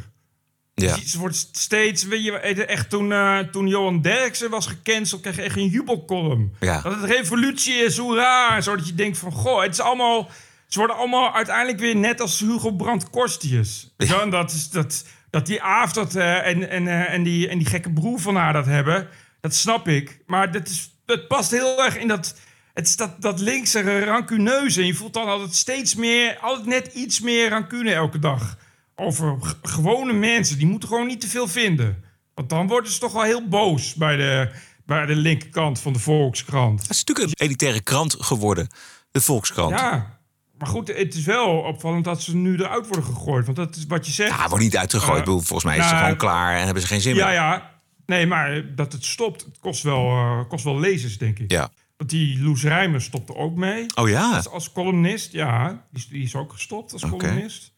Ja. 0.74 0.94
Ze, 0.94 1.08
ze 1.08 1.18
wordt 1.18 1.48
steeds... 1.52 2.04
Weet 2.04 2.24
je, 2.24 2.32
echt 2.66 2.90
toen, 2.90 3.12
eh, 3.12 3.38
toen 3.38 3.66
Johan 3.68 4.02
Derksen 4.02 4.50
was 4.50 4.66
gecanceld... 4.66 5.20
kreeg 5.20 5.36
je 5.36 5.42
echt 5.42 5.56
een 5.56 5.68
jubelcolumn. 5.68 6.54
Ja. 6.60 6.80
Dat 6.80 7.00
het 7.00 7.10
revolutie 7.10 7.74
is, 7.74 7.96
hoera! 7.96 8.60
Zo 8.60 8.76
dat 8.76 8.86
je 8.86 8.94
denkt 8.94 9.18
van... 9.18 9.32
Goh, 9.32 9.62
het 9.62 9.72
is 9.72 9.80
allemaal... 9.80 10.30
Ze 10.66 10.78
worden 10.78 10.96
allemaal 10.96 11.34
uiteindelijk 11.34 11.78
weer 11.78 11.96
net 11.96 12.20
als 12.20 12.40
Hugo 12.40 12.72
Brandt 12.72 13.10
Korstius. 13.10 13.94
En 14.22 14.30
dat, 14.30 14.50
is, 14.50 14.70
dat, 14.70 15.04
dat 15.30 15.46
die 15.46 15.62
Aaf 15.62 15.92
dat, 15.92 16.14
eh, 16.14 16.46
en, 16.46 16.70
en, 16.70 16.88
eh, 16.88 17.12
en, 17.12 17.22
die, 17.22 17.48
en 17.48 17.58
die 17.58 17.66
gekke 17.66 17.92
broer 17.92 18.20
van 18.20 18.36
haar 18.36 18.52
dat 18.52 18.66
hebben... 18.66 19.08
dat 19.40 19.54
snap 19.54 19.88
ik. 19.88 20.22
Maar 20.26 20.52
dat, 20.52 20.68
is, 20.68 20.90
dat 21.04 21.28
past 21.28 21.50
heel 21.50 21.84
erg 21.84 21.96
in 21.98 22.08
dat... 22.08 22.36
Het 22.72 22.86
is 22.86 22.96
dat, 22.96 23.22
dat 23.22 23.40
linkse 23.40 24.04
rancuneuze. 24.04 24.80
En 24.80 24.86
je 24.86 24.94
voelt 24.94 25.14
dan 25.14 25.26
altijd 25.26 25.54
steeds 25.54 25.94
meer... 25.94 26.38
altijd 26.40 26.66
net 26.66 26.86
iets 26.94 27.20
meer 27.20 27.48
rancune 27.48 27.92
elke 27.92 28.18
dag. 28.18 28.56
Over 28.96 29.36
gewone 29.62 30.12
mensen. 30.12 30.58
Die 30.58 30.66
moeten 30.66 30.88
gewoon 30.88 31.06
niet 31.06 31.20
te 31.20 31.28
veel 31.28 31.48
vinden. 31.48 32.04
Want 32.34 32.48
dan 32.48 32.66
worden 32.66 32.92
ze 32.92 32.98
toch 32.98 33.12
wel 33.12 33.22
heel 33.22 33.48
boos... 33.48 33.94
bij 33.94 34.16
de, 34.16 34.50
bij 34.86 35.06
de 35.06 35.16
linkerkant 35.16 35.80
van 35.80 35.92
de 35.92 35.98
Volkskrant. 35.98 36.80
Het 36.82 36.90
is 36.90 37.04
natuurlijk 37.04 37.28
een 37.40 37.46
elitaire 37.46 37.80
krant 37.82 38.16
geworden. 38.18 38.68
De 39.10 39.20
Volkskrant. 39.20 39.78
Ja, 39.78 40.18
maar 40.58 40.68
goed, 40.68 40.88
het 40.88 41.14
is 41.14 41.24
wel 41.24 41.48
opvallend 41.58 42.04
dat 42.04 42.22
ze 42.22 42.36
nu 42.36 42.54
eruit 42.54 42.86
worden 42.86 43.04
gegooid. 43.04 43.44
Want 43.44 43.56
dat 43.56 43.76
is 43.76 43.86
wat 43.86 44.06
je 44.06 44.12
zegt. 44.12 44.30
Ja, 44.38 44.48
wordt 44.48 44.64
niet 44.64 44.76
uitgegooid. 44.76 45.26
Eh, 45.26 45.32
Volgens 45.32 45.64
mij 45.64 45.76
is 45.76 45.82
het 45.82 45.90
nou, 45.92 46.02
gewoon 46.04 46.18
klaar 46.18 46.56
en 46.56 46.64
hebben 46.64 46.82
ze 46.82 46.88
geen 46.88 47.00
zin 47.00 47.14
Ja, 47.14 47.24
meer. 47.26 47.34
ja. 47.34 47.72
Nee, 48.06 48.26
maar 48.26 48.74
dat 48.74 48.92
het 48.92 49.04
stopt, 49.04 49.44
het 49.44 49.58
kost 49.58 49.82
wel, 49.82 50.06
eh, 50.10 50.40
kost 50.48 50.64
wel 50.64 50.80
lezers, 50.80 51.18
denk 51.18 51.38
ik. 51.38 51.50
Ja. 51.50 51.70
Want 51.96 52.10
die 52.10 52.42
Loes 52.42 52.62
Rijmer 52.62 53.02
stopte 53.02 53.34
ook 53.34 53.56
mee. 53.56 53.86
Oh 53.94 54.08
ja? 54.08 54.34
Als, 54.36 54.48
als 54.48 54.72
columnist, 54.72 55.32
ja. 55.32 55.68
Die 55.68 56.02
is, 56.02 56.08
die 56.08 56.22
is 56.22 56.34
ook 56.34 56.52
gestopt 56.52 56.92
als 56.92 57.02
Oké. 57.04 57.16
columnist. 57.16 57.72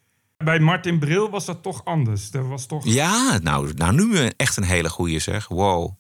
Bij 0.44 0.58
Martin 0.60 0.98
Bril 0.98 1.30
was 1.30 1.44
dat 1.44 1.62
toch 1.62 1.84
anders. 1.84 2.30
Dat 2.30 2.46
was 2.46 2.66
toch... 2.66 2.84
Ja, 2.84 3.38
nou, 3.42 3.72
nou 3.74 3.94
nu 3.94 4.30
echt 4.36 4.56
een 4.56 4.62
hele 4.64 4.88
goeie 4.88 5.18
zeg. 5.18 5.48
Wow. 5.48 5.94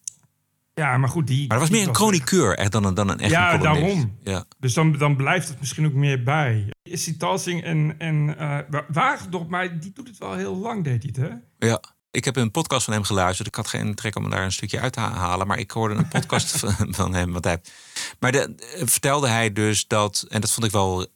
Ja, 0.74 0.96
maar 0.96 1.08
goed, 1.08 1.26
die... 1.26 1.48
Maar 1.48 1.58
dat 1.58 1.68
was 1.68 1.78
meer 1.78 1.88
een 1.88 1.94
chroniqueur 1.94 2.56
echt 2.56 2.72
dan 2.72 2.84
een, 2.84 2.94
dan 2.94 3.08
een 3.08 3.18
echte 3.20 3.34
Ja, 3.34 3.58
columnist. 3.58 3.84
daarom. 3.86 4.18
Ja. 4.22 4.44
Dus 4.58 4.74
dan, 4.74 4.92
dan 4.92 5.16
blijft 5.16 5.48
het 5.48 5.58
misschien 5.60 5.86
ook 5.86 5.92
meer 5.92 6.22
bij. 6.22 6.68
Is 6.82 7.04
die 7.04 7.16
Talsing 7.16 7.62
en, 7.62 7.94
en 7.98 8.38
eh, 8.38 8.58
Wa- 8.70 8.84
Wagendorp, 8.88 9.48
maar 9.48 9.80
die 9.80 9.92
doet 9.92 10.08
het 10.08 10.18
wel 10.18 10.32
heel 10.34 10.56
lang, 10.56 10.84
deed 10.84 11.02
hij 11.02 11.12
het, 11.16 11.30
hè? 11.30 11.66
Ja. 11.68 11.80
Ik 12.10 12.24
heb 12.24 12.36
een 12.36 12.50
podcast 12.50 12.84
van 12.84 12.92
hem 12.94 13.02
geluisterd. 13.02 13.48
Ik 13.48 13.54
had 13.54 13.68
geen 13.68 13.94
trek 13.94 14.16
om 14.16 14.30
daar 14.30 14.44
een 14.44 14.52
stukje 14.52 14.80
uit 14.80 14.92
te 14.92 15.00
halen. 15.00 15.46
Maar 15.46 15.58
ik 15.58 15.70
hoorde 15.70 15.94
een 15.94 16.08
podcast 16.08 16.56
van, 16.58 16.94
van 16.94 17.14
hem. 17.14 17.32
Want 17.32 17.44
hij, 17.44 17.60
maar 18.20 18.32
de, 18.32 18.54
eh, 18.54 18.82
vertelde 18.86 19.28
hij 19.28 19.52
dus 19.52 19.86
dat... 19.86 20.26
En 20.28 20.40
dat 20.40 20.52
vond 20.52 20.66
ik 20.66 20.72
wel 20.72 21.06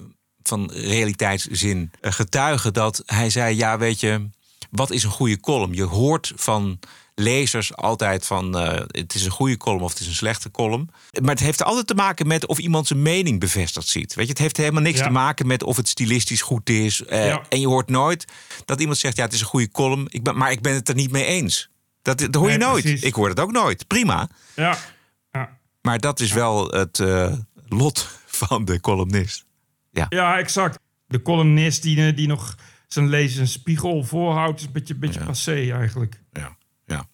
van 0.42 0.70
realiteitszin 0.72 1.90
eh, 2.00 2.12
getuigen. 2.12 2.72
Dat 2.72 3.02
hij 3.06 3.30
zei, 3.30 3.56
ja 3.56 3.78
weet 3.78 4.00
je... 4.00 4.28
Wat 4.70 4.90
is 4.90 5.02
een 5.04 5.10
goede 5.10 5.40
column? 5.40 5.74
Je 5.74 5.82
hoort 5.84 6.32
van 6.36 6.78
lezers 7.14 7.76
altijd 7.76 8.26
van... 8.26 8.58
eh, 8.58 8.80
het 8.86 9.14
is 9.14 9.24
een 9.24 9.30
goede 9.30 9.56
column 9.56 9.82
of 9.82 9.90
het 9.92 10.00
is 10.00 10.06
een 10.06 10.14
slechte 10.14 10.50
column. 10.50 10.90
Maar 11.22 11.30
het 11.30 11.40
heeft 11.40 11.62
altijd 11.62 11.86
te 11.86 11.94
maken 11.94 12.26
met 12.26 12.46
of 12.46 12.58
iemand 12.58 12.86
zijn 12.86 13.02
mening 13.02 13.40
bevestigd 13.40 13.88
ziet. 13.88 14.14
Weet 14.14 14.24
je, 14.26 14.32
het 14.32 14.40
heeft 14.40 14.56
helemaal 14.56 14.82
niks 14.82 14.98
Ja. 14.98 15.04
te 15.04 15.10
maken 15.10 15.46
met 15.46 15.62
of 15.62 15.76
het 15.76 15.88
stilistisch 15.88 16.42
goed 16.42 16.70
is. 16.70 17.04
Eh, 17.04 17.26
Ja. 17.26 17.42
En 17.48 17.60
je 17.60 17.66
hoort 17.66 17.88
nooit 17.88 18.24
dat 18.64 18.80
iemand 18.80 18.98
zegt... 18.98 19.16
ja, 19.16 19.24
het 19.24 19.32
is 19.32 19.40
een 19.40 19.46
goede 19.46 19.70
column, 19.70 20.06
ik 20.08 20.22
ben, 20.22 20.36
maar 20.36 20.50
ik 20.52 20.60
ben 20.60 20.74
het 20.74 20.88
er 20.88 20.94
niet 20.94 21.10
mee 21.10 21.24
eens. 21.24 21.68
Dat, 22.02 22.18
dat 22.18 22.34
hoor 22.34 22.50
je 22.50 22.56
Nee, 22.58 22.68
nooit. 22.68 22.82
precies. 22.82 23.02
Ik 23.02 23.14
hoor 23.14 23.28
het 23.28 23.40
ook 23.40 23.52
nooit. 23.52 23.86
Prima. 23.86 24.28
Ja. 24.56 24.78
ja. 25.32 25.58
Maar 25.82 25.98
dat 25.98 26.20
is 26.20 26.32
wel 26.32 26.68
het 26.68 26.98
lot 27.68 28.08
van 28.26 28.64
de 28.64 28.80
columnist. 28.80 29.44
Ja. 29.90 30.06
Ja, 30.08 30.38
exact. 30.38 30.78
De 31.06 31.22
columnist 31.22 31.82
die, 31.82 32.14
die 32.14 32.26
nog 32.26 32.56
zijn 32.86 33.08
lezers 33.08 33.38
een 33.38 33.46
spiegel 33.46 34.04
voorhoudt... 34.04 34.60
is 34.60 34.66
een 34.66 34.72
beetje, 34.72 34.94
beetje 34.94 35.24
passé 35.24 35.70
eigenlijk. 35.72 36.20
Ja, 36.32 36.56
ja. 36.86 37.04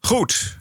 Goed. 0.00 0.58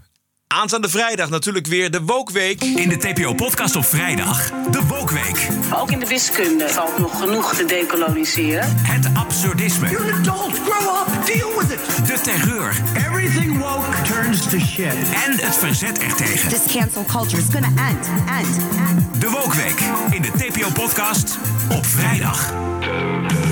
Aanstaande 0.48 0.90
vrijdag 0.90 1.30
natuurlijk 1.30 1.68
weer 1.68 1.92
de 1.92 2.02
Wokweek. 2.02 2.64
In 2.64 2.90
de 2.90 2.98
TPO-podcast 2.98 3.76
op 3.76 3.86
vrijdag, 3.86 4.50
de 4.72 4.86
Wokweek. 4.88 5.48
Ook 5.74 5.92
in 5.92 6.00
de 6.00 6.08
wiskunde 6.08 6.70
valt 6.70 6.98
nog 6.98 7.20
genoeg 7.20 7.56
te 7.56 7.66
decoloniseren. 7.66 8.76
Het 8.78 9.10
absurdisme. 9.14 9.90
You're 9.90 10.14
an 10.14 10.20
adult, 10.20 10.60
grow 10.60 11.08
up, 11.08 11.26
deal 11.26 11.60
with 11.60 11.72
it. 11.72 12.08
De 12.08 12.22
terreur. 12.24 12.82
Everything 12.96 13.58
woke 13.58 14.03
shit. 14.42 14.94
En 15.28 15.46
het 15.46 15.58
verzet 15.58 16.00
ertegen. 16.00 16.50
This 16.50 16.74
cancel 16.74 17.06
culture 17.06 17.42
is 17.42 17.48
gonna 17.52 17.68
end, 17.68 18.10
end, 18.28 18.58
end. 18.90 19.22
De 19.22 19.30
Wokweek 19.30 19.84
in 20.10 20.22
de 20.22 20.32
TPO-podcast 20.32 21.38
op 21.72 21.86
vrijdag. 21.86 22.54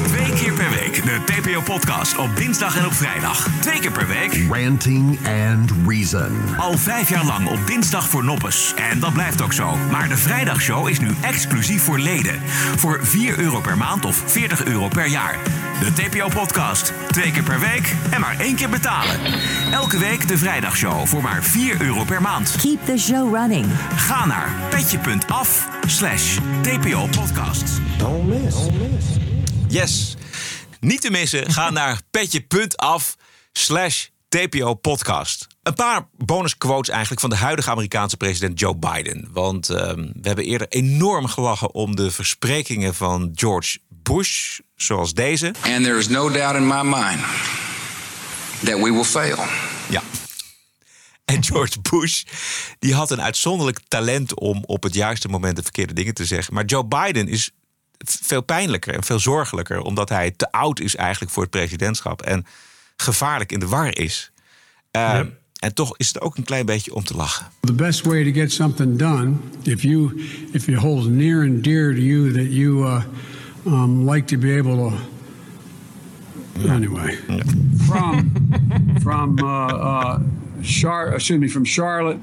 Twee 0.07 0.33
keer 0.33 0.53
per 0.53 0.69
week 0.69 1.03
de 1.03 1.19
TPO-podcast 1.25 2.17
op 2.17 2.35
dinsdag 2.35 2.77
en 2.77 2.85
op 2.85 2.93
vrijdag. 2.93 3.47
Twee 3.59 3.79
keer 3.79 3.91
per 3.91 4.07
week. 4.07 4.39
Ranting 4.49 5.19
and 5.27 5.71
Reason. 5.87 6.37
Al 6.57 6.77
vijf 6.77 7.09
jaar 7.09 7.25
lang 7.25 7.47
op 7.47 7.67
dinsdag 7.67 8.09
voor 8.09 8.23
noppes. 8.23 8.73
En 8.91 8.99
dat 8.99 9.13
blijft 9.13 9.41
ook 9.41 9.53
zo. 9.53 9.77
Maar 9.91 10.07
de 10.07 10.17
vrijdagshow 10.17 10.87
is 10.87 10.99
nu 10.99 11.15
exclusief 11.21 11.83
voor 11.83 11.99
leden. 11.99 12.39
Voor 12.75 12.99
4 13.03 13.39
euro 13.39 13.59
per 13.59 13.77
maand 13.77 14.05
of 14.05 14.23
40 14.25 14.63
euro 14.63 14.87
per 14.87 15.07
jaar. 15.07 15.37
De 15.79 15.93
TPO-podcast. 15.93 16.93
Twee 17.11 17.31
keer 17.31 17.43
per 17.43 17.59
week 17.59 17.95
en 18.09 18.21
maar 18.21 18.39
één 18.39 18.55
keer 18.55 18.69
betalen. 18.69 19.19
Elke 19.71 19.97
week 19.97 20.27
de 20.27 20.37
vrijdagshow 20.71 21.07
voor 21.07 21.21
maar 21.21 21.43
4 21.43 21.81
euro 21.81 22.03
per 22.03 22.21
maand. 22.21 22.55
Keep 22.61 22.85
the 22.85 22.97
show 22.97 23.35
running. 23.35 23.65
Ga 23.95 24.25
naar 24.25 24.69
petje.af 24.69 25.67
slash 25.87 26.37
TPO-podcast. 26.61 27.63
Don't 27.97 28.27
miss. 28.27 28.57
Yes. 29.67 30.15
Niet 30.79 31.01
te 31.01 31.11
missen. 31.11 31.51
Ga 31.51 31.69
naar 31.79 32.01
petje.af 32.11 33.15
slash 33.51 34.05
TPO 34.29 34.73
podcast. 34.73 35.47
Een 35.63 35.73
paar 35.73 36.07
bonusquotes 36.17 36.89
eigenlijk 36.89 37.21
van 37.21 37.29
de 37.29 37.35
huidige 37.35 37.69
Amerikaanse 37.69 38.17
president 38.17 38.59
Joe 38.59 38.75
Biden. 38.75 39.29
Want 39.31 39.69
ehm, 39.69 39.97
we 39.97 40.27
hebben 40.27 40.45
eerder 40.45 40.67
enorm 40.67 41.27
gelachen 41.27 41.73
om 41.73 41.95
de 41.95 42.11
versprekingen 42.11 42.95
van 42.95 43.31
George 43.33 43.77
Bush, 43.89 44.59
zoals 44.75 45.13
deze. 45.13 45.45
And 45.47 45.83
there 45.83 45.97
is 45.97 46.07
no 46.07 46.29
doubt 46.29 46.55
in 46.55 46.67
my 46.67 46.81
mind 46.83 47.19
that 48.63 48.79
we 48.79 48.91
will 48.91 49.03
fail. 49.03 49.37
Ja. 49.89 50.01
En 51.31 51.43
George 51.43 51.79
Bush, 51.89 52.23
die 52.79 52.93
had 52.93 53.11
een 53.11 53.21
uitzonderlijk 53.21 53.79
talent 53.87 54.39
om 54.39 54.63
op 54.65 54.83
het 54.83 54.93
juiste 54.93 55.27
moment 55.27 55.55
de 55.55 55.63
verkeerde 55.63 55.93
dingen 55.93 56.13
te 56.13 56.25
zeggen. 56.25 56.53
Maar 56.53 56.65
Joe 56.65 56.85
Biden 56.85 57.27
is 57.27 57.51
veel 58.03 58.41
pijnlijker 58.41 58.93
en 58.93 59.03
veel 59.03 59.19
zorgelijker, 59.19 59.81
omdat 59.81 60.09
hij 60.09 60.31
te 60.31 60.51
oud 60.51 60.79
is 60.79 60.95
eigenlijk 60.95 61.31
voor 61.31 61.43
het 61.43 61.51
presidentschap 61.51 62.21
en 62.21 62.45
gevaarlijk 62.95 63.51
in 63.51 63.59
de 63.59 63.67
war 63.67 63.97
is. 63.97 64.31
Eh, 64.91 65.19
En 65.61 65.73
toch 65.73 65.97
is 65.97 66.07
het 66.07 66.21
ook 66.21 66.37
een 66.37 66.43
klein 66.43 66.65
beetje 66.65 66.93
om 66.93 67.03
te 67.03 67.15
lachen. 67.15 67.45
The 67.59 67.73
best 67.73 68.05
way 68.05 68.23
to 68.23 68.31
get 68.31 68.51
something 68.51 68.97
done, 68.97 69.33
if 69.63 69.81
you 69.81 70.21
if 70.51 70.67
it 70.67 70.75
holds 70.75 71.07
near 71.07 71.41
and 71.41 71.63
dear 71.63 71.93
to 71.93 72.01
you 72.01 72.31
that 72.31 72.51
you 72.51 72.85
uh, 72.85 73.03
um, 73.65 74.09
like 74.09 74.25
to 74.25 74.37
be 74.37 74.57
able 74.57 74.75
to. 74.75 74.97
Anyway, 76.69 77.17
from 77.87 78.31
from 79.01 79.39
uh, 79.39 79.67
uh, 79.73 80.19
Char, 80.61 81.13
excuse 81.13 81.39
me, 81.39 81.49
from 81.49 81.65
Charlotte, 81.65 82.19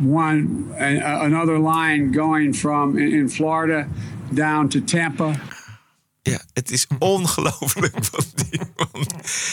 one 0.00 0.72
and 0.78 1.02
another 1.02 1.58
line 1.58 2.12
going 2.12 2.54
from 2.56 2.98
in, 2.98 3.12
in 3.12 3.28
Florida 3.28 3.86
down 4.34 4.68
to 4.68 4.80
Tampa. 4.84 5.32
Ja, 6.22 6.40
het 6.52 6.70
is 6.70 6.86
ongelooflijk. 6.98 7.94
wat 8.10 8.32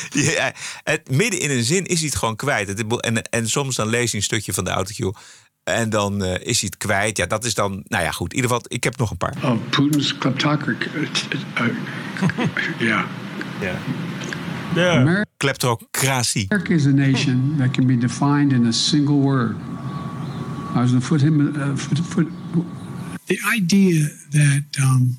die 0.09 0.31
Ja, 0.31 0.53
het, 0.83 1.11
midden 1.11 1.39
in 1.39 1.51
een 1.51 1.63
zin 1.63 1.85
is 1.85 1.99
hij 1.99 2.07
het 2.07 2.17
gewoon 2.17 2.35
kwijt. 2.35 2.67
Het, 2.67 2.99
en, 2.99 3.21
en 3.21 3.49
soms 3.49 3.75
dan 3.75 3.87
lees 3.87 4.11
je 4.11 4.17
een 4.17 4.23
stukje 4.23 4.53
van 4.53 4.63
de 4.63 4.69
autocue. 4.69 5.13
En 5.63 5.89
dan 5.89 6.23
eh, 6.23 6.47
is 6.47 6.59
hij 6.59 6.69
het 6.73 6.77
kwijt. 6.77 7.17
Ja, 7.17 7.25
dat 7.25 7.45
is 7.45 7.53
dan... 7.53 7.83
Nou 7.87 8.03
ja, 8.03 8.11
goed. 8.11 8.29
In 8.31 8.35
ieder 8.35 8.51
geval, 8.51 8.65
ik 8.67 8.83
heb 8.83 8.97
nog 8.97 9.11
een 9.11 9.17
paar. 9.17 9.35
Of 9.43 9.57
Putin's 9.69 10.17
kleptocracy. 10.17 10.77
Uh, 11.61 11.67
yeah. 12.79 13.05
Ja. 14.75 15.21
Kleptocratie. 15.43 16.47
America 16.51 16.73
is 16.73 16.85
a 16.85 16.93
nation 16.93 17.57
that 17.57 17.73
can 17.73 17.85
be 17.85 17.97
defined 17.97 18.53
in 18.53 18.65
a 18.65 18.71
single 18.71 19.19
word. 19.19 19.57
I 20.73 20.81
was 20.81 20.91
going 20.91 21.01
to 21.01 21.07
put 21.09 21.21
him. 21.21 21.35
Uh, 21.53 21.75
put, 21.75 21.99
put, 22.11 22.27
the 23.27 23.37
idea 23.53 24.07
that 24.31 24.63
um, 24.81 25.17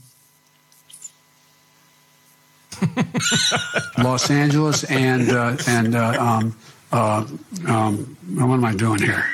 Los 4.03 4.31
Angeles 4.31 4.85
and 4.85 5.31
uh, 5.31 5.57
and 5.67 5.95
uh, 5.95 6.17
um, 6.19 6.57
uh, 6.91 7.27
um, 7.67 8.17
what 8.35 8.55
am 8.55 8.65
I 8.65 8.75
doing 8.75 9.03
here? 9.03 9.25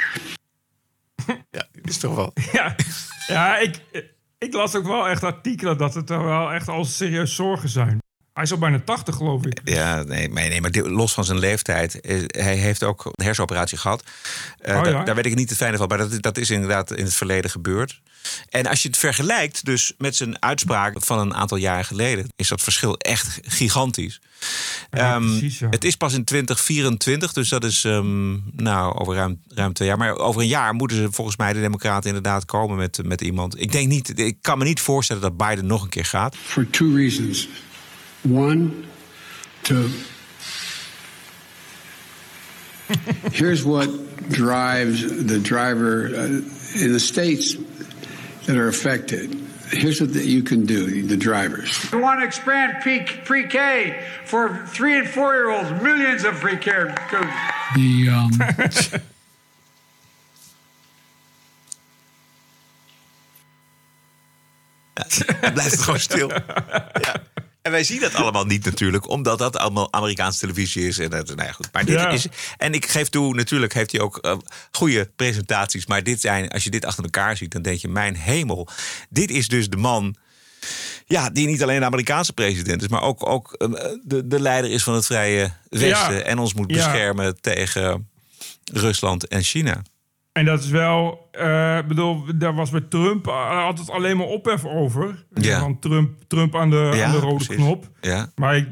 Ja, 1.52 1.66
is 1.84 1.98
toch 1.98 2.14
wel. 2.14 2.32
Ja, 2.52 2.74
ja 3.26 3.58
ik, 3.58 3.80
ik 4.38 4.52
las 4.52 4.74
ook 4.74 4.86
wel 4.86 5.08
echt 5.08 5.24
artikelen 5.24 5.78
dat 5.78 5.94
het 5.94 6.10
er 6.10 6.24
wel 6.24 6.52
echt 6.52 6.68
al 6.68 6.84
serieus 6.84 7.34
zorgen 7.34 7.68
zijn. 7.68 7.99
Hij 8.34 8.42
is 8.42 8.52
al 8.52 8.58
bijna 8.58 8.80
80, 8.84 9.14
geloof 9.14 9.44
ik. 9.44 9.60
Ja, 9.64 10.02
nee, 10.02 10.28
maar, 10.28 10.48
nee, 10.48 10.60
maar 10.60 10.70
los 10.70 11.12
van 11.12 11.24
zijn 11.24 11.38
leeftijd. 11.38 11.98
Hij 12.26 12.56
heeft 12.56 12.82
ook 12.82 13.04
een 13.04 13.24
hersenoperatie 13.24 13.78
gehad. 13.78 14.02
Eh, 14.58 14.76
Oh, 14.76 14.84
daar, 14.84 14.92
ja? 14.92 15.04
daar 15.04 15.14
weet 15.14 15.26
ik 15.26 15.34
niet 15.34 15.48
het 15.48 15.58
fijne 15.58 15.76
van. 15.76 15.88
Maar 15.88 15.98
dat, 15.98 16.22
dat 16.22 16.36
is 16.36 16.50
inderdaad 16.50 16.92
in 16.92 17.04
het 17.04 17.14
verleden 17.14 17.50
gebeurd. 17.50 18.00
En 18.48 18.66
als 18.66 18.82
je 18.82 18.88
het 18.88 18.96
vergelijkt 18.96 19.64
dus 19.64 19.92
met 19.98 20.16
zijn 20.16 20.42
uitspraak 20.42 21.04
van 21.04 21.18
een 21.18 21.34
aantal 21.34 21.56
jaren 21.58 21.84
geleden... 21.84 22.32
is 22.36 22.48
dat 22.48 22.60
verschil 22.60 22.96
echt 22.96 23.38
gigantisch. 23.42 24.20
Ehm, 24.90 25.26
precies, 25.26 25.58
ja. 25.58 25.68
Het 25.68 25.84
is 25.84 25.96
pas 25.96 26.12
in 26.14 26.24
2024, 26.24 27.32
dus 27.32 27.48
dat 27.48 27.64
is 27.64 27.84
ehm, 27.84 28.32
nou, 28.56 28.98
over 28.98 29.14
ruim, 29.14 29.42
ruim 29.48 29.72
twee 29.72 29.88
jaar. 29.88 29.98
Maar 29.98 30.16
over 30.16 30.40
een 30.40 30.48
jaar 30.48 30.74
moeten 30.74 30.96
ze 30.96 31.08
volgens 31.10 31.36
mij 31.36 31.52
de 31.52 31.60
Democraten 31.60 32.08
inderdaad 32.08 32.44
komen 32.44 32.76
met, 32.76 33.00
met 33.04 33.20
iemand. 33.20 33.60
Ik 33.60 33.72
denk 33.72 33.88
niet, 33.88 34.18
ik 34.18 34.36
kan 34.40 34.58
me 34.58 34.64
niet 34.64 34.80
voorstellen 34.80 35.22
dat 35.22 35.36
Biden 35.36 35.66
nog 35.66 35.82
een 35.82 35.88
keer 35.88 36.04
gaat. 36.04 36.36
For 36.36 36.70
two 36.70 36.94
reasons. 36.96 37.48
One, 38.22 38.86
to 39.64 39.90
here's 43.32 43.64
what 43.64 43.88
drives 44.28 45.26
the 45.26 45.38
driver 45.38 46.06
uh, 46.06 46.24
in 46.24 46.92
the 46.92 47.00
states 47.00 47.56
that 48.46 48.56
are 48.56 48.68
affected. 48.68 49.34
Here's 49.70 50.00
what 50.00 50.12
that 50.14 50.24
you 50.24 50.42
can 50.42 50.66
do, 50.66 51.02
the 51.02 51.16
drivers. 51.16 51.90
We 51.92 52.00
want 52.00 52.20
to 52.20 52.26
expand 52.26 52.82
pre 52.82 53.46
K 53.46 54.04
for 54.24 54.66
three 54.66 54.98
and 54.98 55.08
four 55.08 55.34
year 55.34 55.50
olds, 55.50 55.70
millions 55.82 56.24
of 56.24 56.34
pre 56.40 56.56
K. 56.56 56.72
The 57.74 58.08
um, 58.08 58.30
Het 64.94 65.52
blijft 65.54 65.70
het 65.70 65.80
gewoon 65.80 66.00
stil. 66.00 66.28
Ja. 66.28 67.29
En 67.62 67.70
wij 67.70 67.84
zien 67.84 68.00
dat 68.00 68.14
allemaal 68.14 68.44
niet 68.44 68.64
natuurlijk, 68.64 69.08
omdat 69.08 69.38
dat 69.38 69.56
allemaal 69.56 69.92
Amerikaanse 69.92 70.38
televisie 70.38 70.86
is. 70.86 70.98
En, 70.98 71.10
dat, 71.10 71.26
nou 71.26 71.42
ja, 71.42 71.52
goed. 71.52 71.68
Maar 71.72 71.84
dit 71.84 71.94
Ja. 71.94 72.08
is, 72.08 72.26
en 72.56 72.74
ik 72.74 72.86
geef 72.86 73.08
toe, 73.08 73.34
natuurlijk 73.34 73.72
heeft 73.74 73.92
hij 73.92 74.00
ook 74.00 74.16
eh, 74.18 74.36
goede 74.70 75.10
presentaties. 75.16 75.86
Maar 75.86 76.02
dit 76.02 76.20
zijn, 76.20 76.48
als 76.48 76.64
je 76.64 76.70
dit 76.70 76.84
achter 76.84 77.04
elkaar 77.04 77.36
ziet, 77.36 77.52
dan 77.52 77.62
denk 77.62 77.78
je: 77.80 77.88
mijn 77.88 78.16
hemel. 78.16 78.68
Dit 79.08 79.30
is 79.30 79.48
dus 79.48 79.68
de 79.68 79.76
man. 79.76 80.16
Ja, 81.06 81.30
die 81.30 81.46
niet 81.46 81.62
alleen 81.62 81.80
de 81.80 81.86
Amerikaanse 81.86 82.32
president 82.32 82.82
is, 82.82 82.88
maar 82.88 83.02
ook, 83.02 83.26
ook 83.26 83.52
eh, 83.52 83.68
de, 84.04 84.26
de 84.26 84.40
leider 84.40 84.70
is 84.70 84.82
van 84.82 84.94
het 84.94 85.06
Vrije 85.06 85.52
Westen. 85.68 86.14
Ja. 86.14 86.20
En 86.20 86.38
ons 86.38 86.54
moet 86.54 86.66
beschermen 86.66 87.40
tegen 87.40 88.08
Rusland 88.72 89.26
en 89.28 89.42
China. 89.42 89.82
En 90.40 90.46
dat 90.46 90.60
is 90.62 90.70
wel, 90.70 91.28
ik 91.78 91.86
bedoel, 91.88 92.24
daar 92.38 92.54
was 92.54 92.70
bij 92.70 92.80
Trump 92.80 93.26
eh, 93.26 93.64
altijd 93.64 93.90
alleen 93.90 94.16
maar 94.16 94.26
ophef 94.26 94.64
over. 94.64 95.24
Ja. 95.34 95.60
Van 95.60 95.78
Trump, 95.78 96.10
Trump 96.26 96.56
aan 96.56 96.70
de, 96.70 96.90
Ja, 96.94 97.04
aan 97.04 97.12
de 97.12 97.18
rode 97.18 97.34
precies. 97.44 97.56
knop. 97.64 97.90
Ja, 98.00 98.32
Maar 98.34 98.56
ik, 98.56 98.68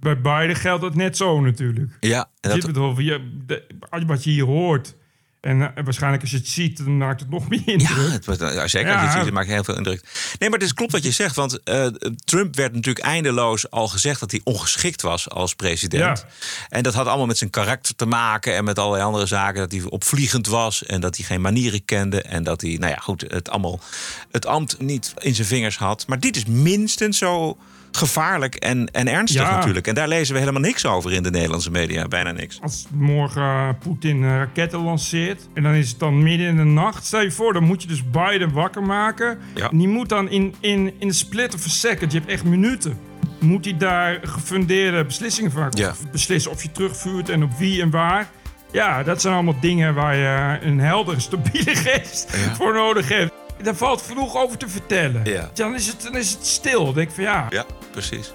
bij 0.00 0.20
Biden 0.20 0.56
geldt 0.56 0.82
dat 0.82 0.94
net 0.94 1.16
zo 1.16 1.40
natuurlijk. 1.40 1.96
ja 2.00 2.30
dat, 2.40 2.66
bedoel, 2.66 2.98
je, 3.00 3.40
de- 3.46 3.66
wat 4.06 4.24
je 4.24 4.30
hier 4.30 4.44
hoort. 4.44 4.96
En 5.44 5.74
eh, 5.74 5.84
waarschijnlijk 5.84 6.22
als 6.22 6.30
je 6.30 6.36
het 6.36 6.48
ziet, 6.48 6.76
dan 6.76 6.96
maakt 6.96 7.20
het 7.20 7.30
nog 7.30 7.48
meer 7.48 7.62
indruk. 7.66 8.24
Ja, 8.24 8.30
het, 8.30 8.40
ja, 8.40 8.68
zeker 8.68 8.68
als 8.68 8.70
je 8.72 8.78
het 8.88 8.90
Ja. 8.90 9.10
ziet, 9.10 9.24
het 9.24 9.32
maakt 9.32 9.48
heel 9.48 9.64
veel 9.64 9.76
indruk. 9.76 10.02
Nee, 10.38 10.48
maar 10.50 10.58
het 10.58 10.68
is 10.68 10.74
klopt 10.74 10.92
wat 10.92 11.02
je 11.04 11.10
zegt. 11.10 11.36
Want 11.36 11.62
eh, 11.62 11.86
Trump 12.24 12.56
werd 12.56 12.72
natuurlijk 12.72 13.04
eindeloos 13.04 13.70
al 13.70 13.88
gezegd 13.88 14.20
dat 14.20 14.30
hij 14.30 14.40
ongeschikt 14.44 15.02
was 15.02 15.30
als 15.30 15.54
president. 15.54 16.18
Ja. 16.18 16.26
En 16.68 16.82
dat 16.82 16.94
had 16.94 17.06
allemaal 17.06 17.26
met 17.26 17.38
zijn 17.38 17.50
karakter 17.50 17.94
te 17.94 18.06
maken 18.06 18.54
en 18.54 18.64
met 18.64 18.78
allerlei 18.78 19.04
andere 19.04 19.26
zaken. 19.26 19.60
Dat 19.60 19.72
hij 19.72 19.82
opvliegend 19.82 20.46
was 20.46 20.84
en 20.84 21.00
dat 21.00 21.16
hij 21.16 21.24
geen 21.26 21.40
manieren 21.40 21.84
kende. 21.84 22.22
En 22.22 22.42
dat 22.42 22.60
hij, 22.60 22.76
nou 22.78 22.92
ja, 22.92 22.98
goed, 22.98 23.24
het 23.28 23.48
allemaal 23.50 23.80
het 24.30 24.46
ambt 24.46 24.80
niet 24.80 25.14
in 25.18 25.34
zijn 25.34 25.46
vingers 25.48 25.76
had. 25.78 26.06
Maar 26.06 26.20
dit 26.20 26.36
is 26.36 26.44
minstens 26.44 27.18
zo 27.18 27.56
gevaarlijk 27.96 28.54
en, 28.54 28.90
en 28.92 29.08
ernstig 29.08 29.42
Ja. 29.42 29.56
natuurlijk. 29.56 29.86
En 29.86 29.94
daar 29.94 30.08
lezen 30.08 30.32
we 30.34 30.40
helemaal 30.40 30.60
niks 30.60 30.86
over 30.86 31.12
in 31.12 31.22
de 31.22 31.30
Nederlandse 31.30 31.70
media. 31.70 32.08
Bijna 32.08 32.32
niks. 32.32 32.58
Als 32.62 32.86
morgen 32.94 33.78
Poetin 33.78 34.24
raketten 34.28 34.80
lanceert 34.80 35.48
en 35.54 35.62
dan 35.62 35.72
is 35.72 35.90
het 35.90 35.98
dan 35.98 36.22
midden 36.22 36.46
in 36.46 36.56
de 36.56 36.64
nacht. 36.64 37.04
Stel 37.06 37.20
je 37.22 37.30
voor, 37.30 37.52
dan 37.52 37.64
moet 37.64 37.82
je 37.82 37.88
dus 37.88 38.02
Biden 38.10 38.52
wakker 38.52 38.82
maken. 38.82 39.38
Ja. 39.54 39.70
En 39.70 39.78
die 39.78 39.88
moet 39.88 40.08
dan 40.08 40.28
in, 40.30 40.54
in, 40.60 40.92
in 40.98 41.08
een 41.08 41.14
split 41.14 41.54
of 41.54 41.64
a 41.64 41.68
second, 41.68 42.12
je 42.12 42.18
hebt 42.18 42.30
echt 42.30 42.44
minuten, 42.44 42.98
moet 43.40 43.64
hij 43.64 43.76
daar 43.76 44.18
gefundeerde 44.22 45.04
beslissingen 45.04 45.50
van. 45.50 45.66
Ja. 45.70 45.94
Beslissen 46.12 46.50
of 46.50 46.62
je 46.62 46.72
terugvuurt 46.72 47.28
en 47.28 47.42
op 47.42 47.50
wie 47.58 47.82
en 47.82 47.90
waar. 47.90 48.28
Ja, 48.72 49.02
dat 49.02 49.20
zijn 49.20 49.34
allemaal 49.34 49.60
dingen 49.60 49.94
waar 49.94 50.16
je 50.16 50.58
een 50.66 50.78
heldere, 50.80 51.20
stabiele 51.20 51.74
geest 51.86 52.36
Ja. 52.46 52.54
voor 52.54 52.74
nodig 52.74 53.08
hebt. 53.08 53.32
Daar 53.62 53.76
valt 53.76 54.02
genoeg 54.02 54.36
over 54.36 54.58
te 54.58 54.68
vertellen. 54.68 55.24
Ja. 55.24 55.50
Dan, 55.54 55.74
is 55.74 55.86
het, 55.86 56.02
dan 56.02 56.16
is 56.16 56.30
het 56.30 56.46
stil. 56.46 56.84
Dan 56.84 56.94
denk 56.94 57.08
ik 57.08 57.14
van 57.14 57.24
ja, 57.24 57.46
Ja, 57.50 57.64
precies. 57.90 58.32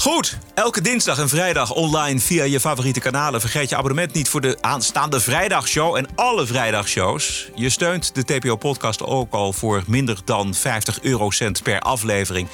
Goed, 0.00 0.38
elke 0.54 0.80
dinsdag 0.80 1.18
en 1.18 1.28
vrijdag 1.28 1.72
online 1.72 2.20
via 2.20 2.44
je 2.44 2.60
favoriete 2.60 3.00
kanalen. 3.00 3.40
Vergeet 3.40 3.68
je 3.68 3.76
abonnement 3.76 4.12
niet 4.12 4.28
voor 4.28 4.40
de 4.40 4.58
aanstaande 4.60 5.20
vrijdagshow 5.20 5.96
en 5.96 6.06
alle 6.14 6.46
vrijdagshows. 6.46 7.50
Je 7.54 7.70
steunt 7.70 8.14
de 8.14 8.24
TPO-podcast 8.24 9.02
ook 9.02 9.32
al 9.32 9.52
voor 9.52 9.82
minder 9.86 10.18
dan 10.24 10.54
50 10.54 11.02
eurocent 11.02 11.62
per 11.62 11.80
aflevering. 11.80 12.48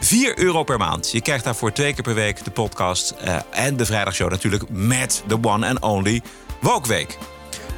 4 0.00 0.38
euro 0.38 0.62
per 0.62 0.78
maand. 0.78 1.12
Je 1.12 1.20
krijgt 1.20 1.44
daarvoor 1.44 1.72
twee 1.72 1.94
keer 1.94 2.02
per 2.02 2.14
week 2.14 2.44
de 2.44 2.50
podcast 2.50 3.10
eh, 3.10 3.36
en 3.50 3.76
de 3.76 3.86
vrijdagshow 3.86 4.30
natuurlijk 4.30 4.64
met 4.68 5.22
de 5.26 5.38
one 5.42 5.68
and 5.68 5.80
only 5.80 6.22
Wokweek. 6.60 7.18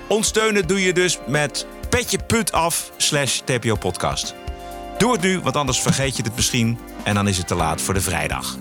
Ondersteunen 0.09 0.67
doe 0.67 0.83
je 0.83 0.93
dus 0.93 1.19
met 1.27 1.67
petje.af 1.89 2.93
slash 2.97 3.41
TPO-podcast. 3.45 4.35
Doe 4.99 5.13
het 5.13 5.21
nu, 5.21 5.41
want 5.41 5.57
anders 5.57 5.81
vergeet 5.81 6.17
je 6.17 6.23
het 6.23 6.35
misschien 6.35 6.79
en 7.05 7.15
dan 7.15 7.29
is 7.29 7.39
het 7.39 7.47
te 7.47 7.55
laat 7.55 7.81
voor 7.81 7.95
de 7.95 8.01
vrijdag. 8.01 8.57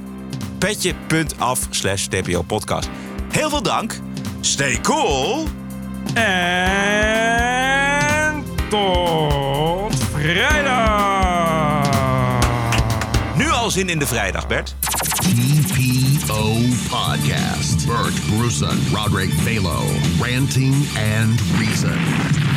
Petje.af 0.58 1.60
slash 1.70 2.06
TPO 2.06 2.42
podcast. 2.42 2.90
Heel 3.32 3.50
veel 3.50 3.62
dank. 3.62 4.00
Stay 4.40 4.82
cool. 4.82 5.48
En 6.14 7.24
tot 8.70 9.96
vrijdag. 10.14 11.86
Nu 13.36 13.50
al 13.50 13.72
zin 13.72 13.90
in 13.90 14.00
de 14.00 14.08
vrijdag, 14.08 14.48
Bert. 14.48 14.76
TPO 15.18 16.54
Podcast. 16.90 17.88
Bert 17.88 18.28
Bruson, 18.28 18.80
Roderick 18.94 19.32
Balo, 19.44 19.82
Ranting 20.20 20.76
and 21.18 21.42
Reason. 21.60 22.57